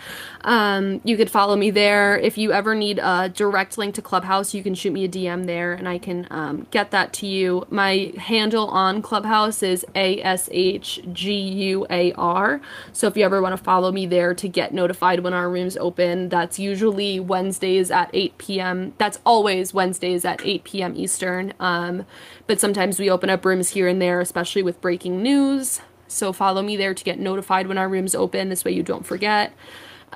Um, 0.45 1.01
you 1.03 1.17
could 1.17 1.31
follow 1.31 1.57
me 1.57 1.71
there. 1.71 2.17
If 2.19 2.37
you 2.37 2.53
ever 2.53 2.75
need 2.75 2.99
a 2.99 3.29
direct 3.29 3.77
link 3.77 3.95
to 3.95 4.03
Clubhouse, 4.03 4.53
you 4.53 4.63
can 4.63 4.75
shoot 4.75 4.93
me 4.93 5.05
a 5.05 5.09
DM 5.09 5.47
there, 5.47 5.73
and 5.73 5.89
I 5.89 5.97
can 5.99 6.27
um, 6.31 6.67
get 6.71 6.91
that 6.91 7.13
to 7.15 7.27
you. 7.27 7.65
My 7.71 8.13
handle 8.17 8.67
on 8.69 9.01
Clubhouse 9.01 9.63
is 9.63 9.85
A 9.95 10.21
S 10.23 10.49
H 10.53 11.01
G 11.13 11.33
U 11.33 11.87
A 11.89 12.13
R. 12.13 12.61
So 12.93 13.07
if 13.07 13.17
you 13.17 13.25
ever 13.25 13.41
want 13.41 13.57
to 13.57 13.63
follow 13.63 13.91
me 13.91 14.05
there 14.05 14.35
to 14.35 14.47
get 14.49 14.73
notified 14.73 15.21
when 15.21 15.33
our 15.33 15.49
rooms 15.49 15.77
open, 15.77 16.29
that's 16.29 16.59
usually 16.59 17.19
Wednesdays 17.19 17.91
at 17.91 18.11
8 18.13 18.37
p.m. 18.37 18.93
That's 18.99 19.19
always 19.25 19.73
Wednesdays 19.73 20.25
at 20.25 20.45
8 20.45 20.63
p.m. 20.65 20.93
Eastern. 20.95 21.53
Um, 21.59 22.05
but 22.47 22.59
sometimes 22.61 22.99
we 22.99 23.09
open 23.09 23.31
up 23.31 23.45
rooms 23.45 23.71
here 23.71 23.87
and 23.89 24.01
there, 24.01 24.21
especially 24.21 24.63
with 24.63 24.81
breaking 24.81 25.23
news. 25.23 25.81
So 26.07 26.33
follow 26.33 26.61
me 26.63 26.77
there 26.77 26.93
to 26.93 27.03
get 27.03 27.19
notified 27.19 27.67
when 27.67 27.77
our 27.79 27.89
rooms 27.89 28.15
open. 28.15 28.49
This 28.49 28.65
way 28.65 28.73
you 28.73 28.83
don't 28.83 29.05
forget. 29.05 29.53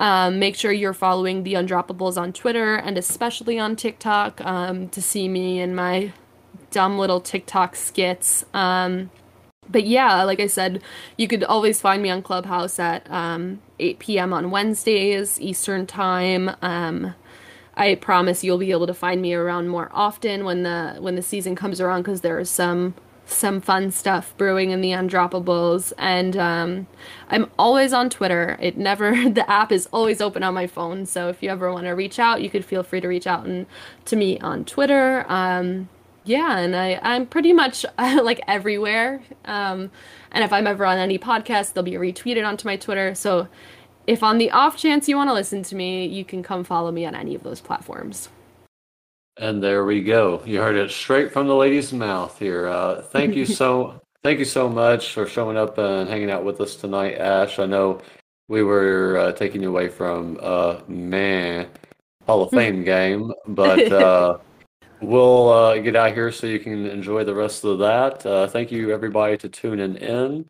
Um, 0.00 0.40
make 0.40 0.56
sure 0.56 0.72
you're 0.72 0.94
following 0.94 1.44
the 1.44 1.54
Undroppables 1.54 2.18
on 2.18 2.32
Twitter 2.34 2.76
and 2.76 2.98
especially 2.98 3.60
on 3.60 3.76
TikTok 3.76 4.40
um, 4.42 4.90
to 4.90 5.02
see 5.02 5.28
me 5.28 5.60
and 5.60 5.76
my 5.76 6.14
dumb 6.72 6.98
little 6.98 7.20
TikTok 7.22 7.76
skits. 7.76 8.44
Um, 8.54 9.10
but 9.70 9.86
yeah, 9.86 10.24
like 10.24 10.40
I 10.40 10.48
said, 10.48 10.82
you 11.18 11.28
could 11.28 11.44
always 11.44 11.80
find 11.80 12.02
me 12.02 12.10
on 12.10 12.22
Clubhouse 12.22 12.80
at 12.80 13.10
um, 13.10 13.62
8 13.80 14.00
p.m. 14.00 14.34
on 14.34 14.50
Wednesdays 14.50 15.40
Eastern 15.40 15.86
Time. 15.86 16.52
Um, 16.62 17.14
I 17.76 17.96
promise 17.96 18.44
you'll 18.44 18.58
be 18.58 18.72
able 18.72 18.88
to 18.88 18.94
find 18.94 19.22
me 19.22 19.34
around 19.34 19.68
more 19.68 19.90
often 19.92 20.44
when 20.44 20.64
the 20.64 20.96
when 21.00 21.16
the 21.16 21.22
season 21.22 21.56
comes 21.56 21.80
around 21.80 22.02
because 22.02 22.22
there 22.22 22.40
is 22.40 22.50
some 22.50 22.94
some 23.30 23.60
fun 23.60 23.90
stuff 23.90 24.36
brewing 24.36 24.70
in 24.70 24.80
the 24.80 24.90
undroppables 24.90 25.92
and 25.98 26.36
um, 26.36 26.86
i'm 27.28 27.50
always 27.58 27.92
on 27.92 28.10
twitter. 28.10 28.56
It 28.60 28.76
never 28.76 29.12
the 29.30 29.48
app 29.48 29.72
is 29.72 29.88
always 29.92 30.20
open 30.20 30.42
on 30.42 30.54
my 30.54 30.66
phone 30.66 31.06
so 31.06 31.28
if 31.28 31.42
you 31.42 31.50
ever 31.50 31.72
want 31.72 31.86
to 31.86 31.90
reach 31.90 32.18
out 32.18 32.42
you 32.42 32.50
could 32.50 32.64
feel 32.64 32.82
free 32.82 33.00
to 33.00 33.08
reach 33.08 33.26
out 33.26 33.46
and 33.46 33.66
to 34.06 34.16
me 34.16 34.38
on 34.40 34.64
twitter. 34.64 35.24
Um, 35.28 35.88
yeah 36.24 36.58
and 36.58 36.76
i 36.76 37.00
i'm 37.02 37.26
pretty 37.26 37.52
much 37.52 37.84
like 37.98 38.40
everywhere. 38.46 39.22
Um, 39.44 39.90
and 40.32 40.44
if 40.44 40.52
i'm 40.52 40.66
ever 40.66 40.84
on 40.84 40.98
any 40.98 41.18
podcast 41.18 41.72
they'll 41.72 41.84
be 41.84 41.92
retweeted 41.92 42.46
onto 42.46 42.66
my 42.66 42.76
twitter. 42.76 43.14
So 43.14 43.48
if 44.06 44.22
on 44.22 44.38
the 44.38 44.50
off 44.50 44.76
chance 44.76 45.08
you 45.08 45.16
want 45.16 45.30
to 45.30 45.34
listen 45.34 45.62
to 45.64 45.76
me 45.76 46.06
you 46.06 46.24
can 46.24 46.42
come 46.42 46.64
follow 46.64 46.90
me 46.90 47.06
on 47.06 47.14
any 47.14 47.34
of 47.34 47.42
those 47.42 47.60
platforms 47.60 48.28
And 49.40 49.62
there 49.62 49.86
we 49.86 50.02
go. 50.02 50.42
You 50.44 50.60
heard 50.60 50.76
it 50.76 50.90
straight 50.90 51.32
from 51.32 51.48
the 51.48 51.54
lady's 51.54 51.94
mouth 51.94 52.38
here. 52.38 52.68
Uh, 52.68 53.00
thank 53.00 53.34
you 53.34 53.46
so 53.46 53.98
thank 54.22 54.38
you 54.38 54.44
so 54.44 54.68
much 54.68 55.14
for 55.14 55.26
showing 55.26 55.56
up 55.56 55.78
and 55.78 56.06
hanging 56.10 56.30
out 56.30 56.44
with 56.44 56.60
us 56.60 56.76
tonight, 56.76 57.14
Ash. 57.14 57.58
I 57.58 57.64
know 57.64 58.02
we 58.48 58.62
were 58.62 59.16
uh, 59.16 59.32
taking 59.32 59.62
you 59.62 59.70
away 59.70 59.88
from 59.88 60.38
uh 60.42 60.80
man 60.88 61.68
Hall 62.26 62.42
of 62.42 62.50
Fame 62.50 62.84
game, 62.84 63.32
but 63.48 63.90
uh, 63.90 64.36
we'll 65.00 65.48
uh, 65.48 65.78
get 65.78 65.96
out 65.96 66.12
here 66.12 66.30
so 66.30 66.46
you 66.46 66.58
can 66.58 66.84
enjoy 66.84 67.24
the 67.24 67.34
rest 67.34 67.64
of 67.64 67.78
that. 67.78 68.26
Uh, 68.26 68.46
thank 68.46 68.70
you 68.70 68.92
everybody 68.92 69.38
to 69.38 69.48
tuning 69.48 69.96
in. 69.96 70.44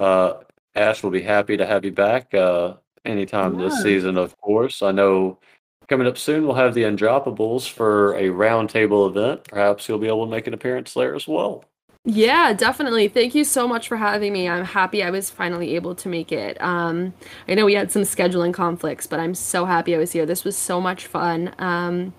Uh, 0.00 0.34
Ash 0.76 1.02
will 1.02 1.10
be 1.10 1.22
happy 1.22 1.56
to 1.56 1.66
have 1.66 1.84
you 1.84 1.90
back 1.90 2.32
uh, 2.32 2.74
anytime 3.04 3.58
this 3.58 3.82
season, 3.82 4.16
of 4.16 4.40
course. 4.40 4.82
I 4.82 4.92
know 4.92 5.40
Coming 5.88 6.06
up 6.06 6.18
soon, 6.18 6.46
we'll 6.46 6.56
have 6.56 6.74
the 6.74 6.82
Undroppables 6.82 7.68
for 7.70 8.14
a 8.14 8.24
roundtable 8.24 9.08
event. 9.08 9.44
Perhaps 9.44 9.88
you'll 9.88 9.98
be 9.98 10.08
able 10.08 10.24
to 10.24 10.30
make 10.30 10.46
an 10.46 10.54
appearance 10.54 10.94
there 10.94 11.14
as 11.14 11.28
well. 11.28 11.64
Yeah, 12.04 12.52
definitely. 12.52 13.08
Thank 13.08 13.34
you 13.34 13.44
so 13.44 13.66
much 13.66 13.88
for 13.88 13.96
having 13.96 14.32
me. 14.32 14.48
I'm 14.48 14.64
happy 14.64 15.02
I 15.02 15.10
was 15.10 15.28
finally 15.28 15.74
able 15.74 15.94
to 15.96 16.08
make 16.08 16.30
it. 16.30 16.60
Um, 16.60 17.14
I 17.48 17.54
know 17.54 17.64
we 17.64 17.74
had 17.74 17.90
some 17.90 18.02
scheduling 18.02 18.54
conflicts, 18.54 19.06
but 19.06 19.18
I'm 19.18 19.34
so 19.34 19.64
happy 19.64 19.94
I 19.94 19.98
was 19.98 20.12
here. 20.12 20.24
This 20.24 20.44
was 20.44 20.56
so 20.56 20.80
much 20.80 21.06
fun. 21.06 21.52
Um, 21.58 22.14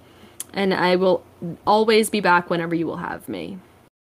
and 0.53 0.74
I 0.74 0.97
will 0.97 1.24
always 1.65 2.09
be 2.09 2.20
back 2.20 2.49
whenever 2.49 2.76
you 2.76 2.86
will 2.86 2.97
have 2.97 3.30
me. 3.30 3.59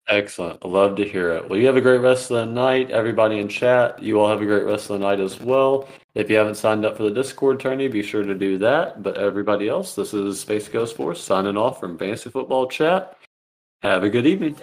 Excellent. 0.08 0.60
I 0.64 0.68
love 0.68 0.96
to 0.96 1.04
hear 1.04 1.32
it. 1.32 1.48
Well, 1.48 1.58
you 1.58 1.66
have 1.66 1.76
a 1.76 1.80
great 1.80 1.98
rest 1.98 2.30
of 2.30 2.36
the 2.36 2.46
night. 2.46 2.90
Everybody 2.90 3.38
in 3.38 3.48
chat, 3.48 4.02
you 4.02 4.20
all 4.20 4.28
have 4.28 4.40
a 4.40 4.46
great 4.46 4.64
rest 4.64 4.88
of 4.88 4.98
the 4.98 5.06
night 5.06 5.20
as 5.20 5.40
well. 5.40 5.88
If 6.16 6.30
you 6.30 6.36
haven't 6.38 6.54
signed 6.54 6.86
up 6.86 6.96
for 6.96 7.02
the 7.02 7.10
Discord 7.10 7.60
tourney, 7.60 7.88
be 7.88 8.02
sure 8.02 8.22
to 8.22 8.34
do 8.34 8.56
that. 8.56 9.02
But 9.02 9.18
everybody 9.18 9.68
else, 9.68 9.94
this 9.94 10.14
is 10.14 10.40
Space 10.40 10.66
Ghost 10.66 10.96
Force 10.96 11.22
signing 11.22 11.58
off 11.58 11.78
from 11.78 11.98
Fantasy 11.98 12.30
Football 12.30 12.68
Chat. 12.68 13.18
Have 13.82 14.02
a 14.02 14.08
good 14.08 14.26
evening. 14.26 14.56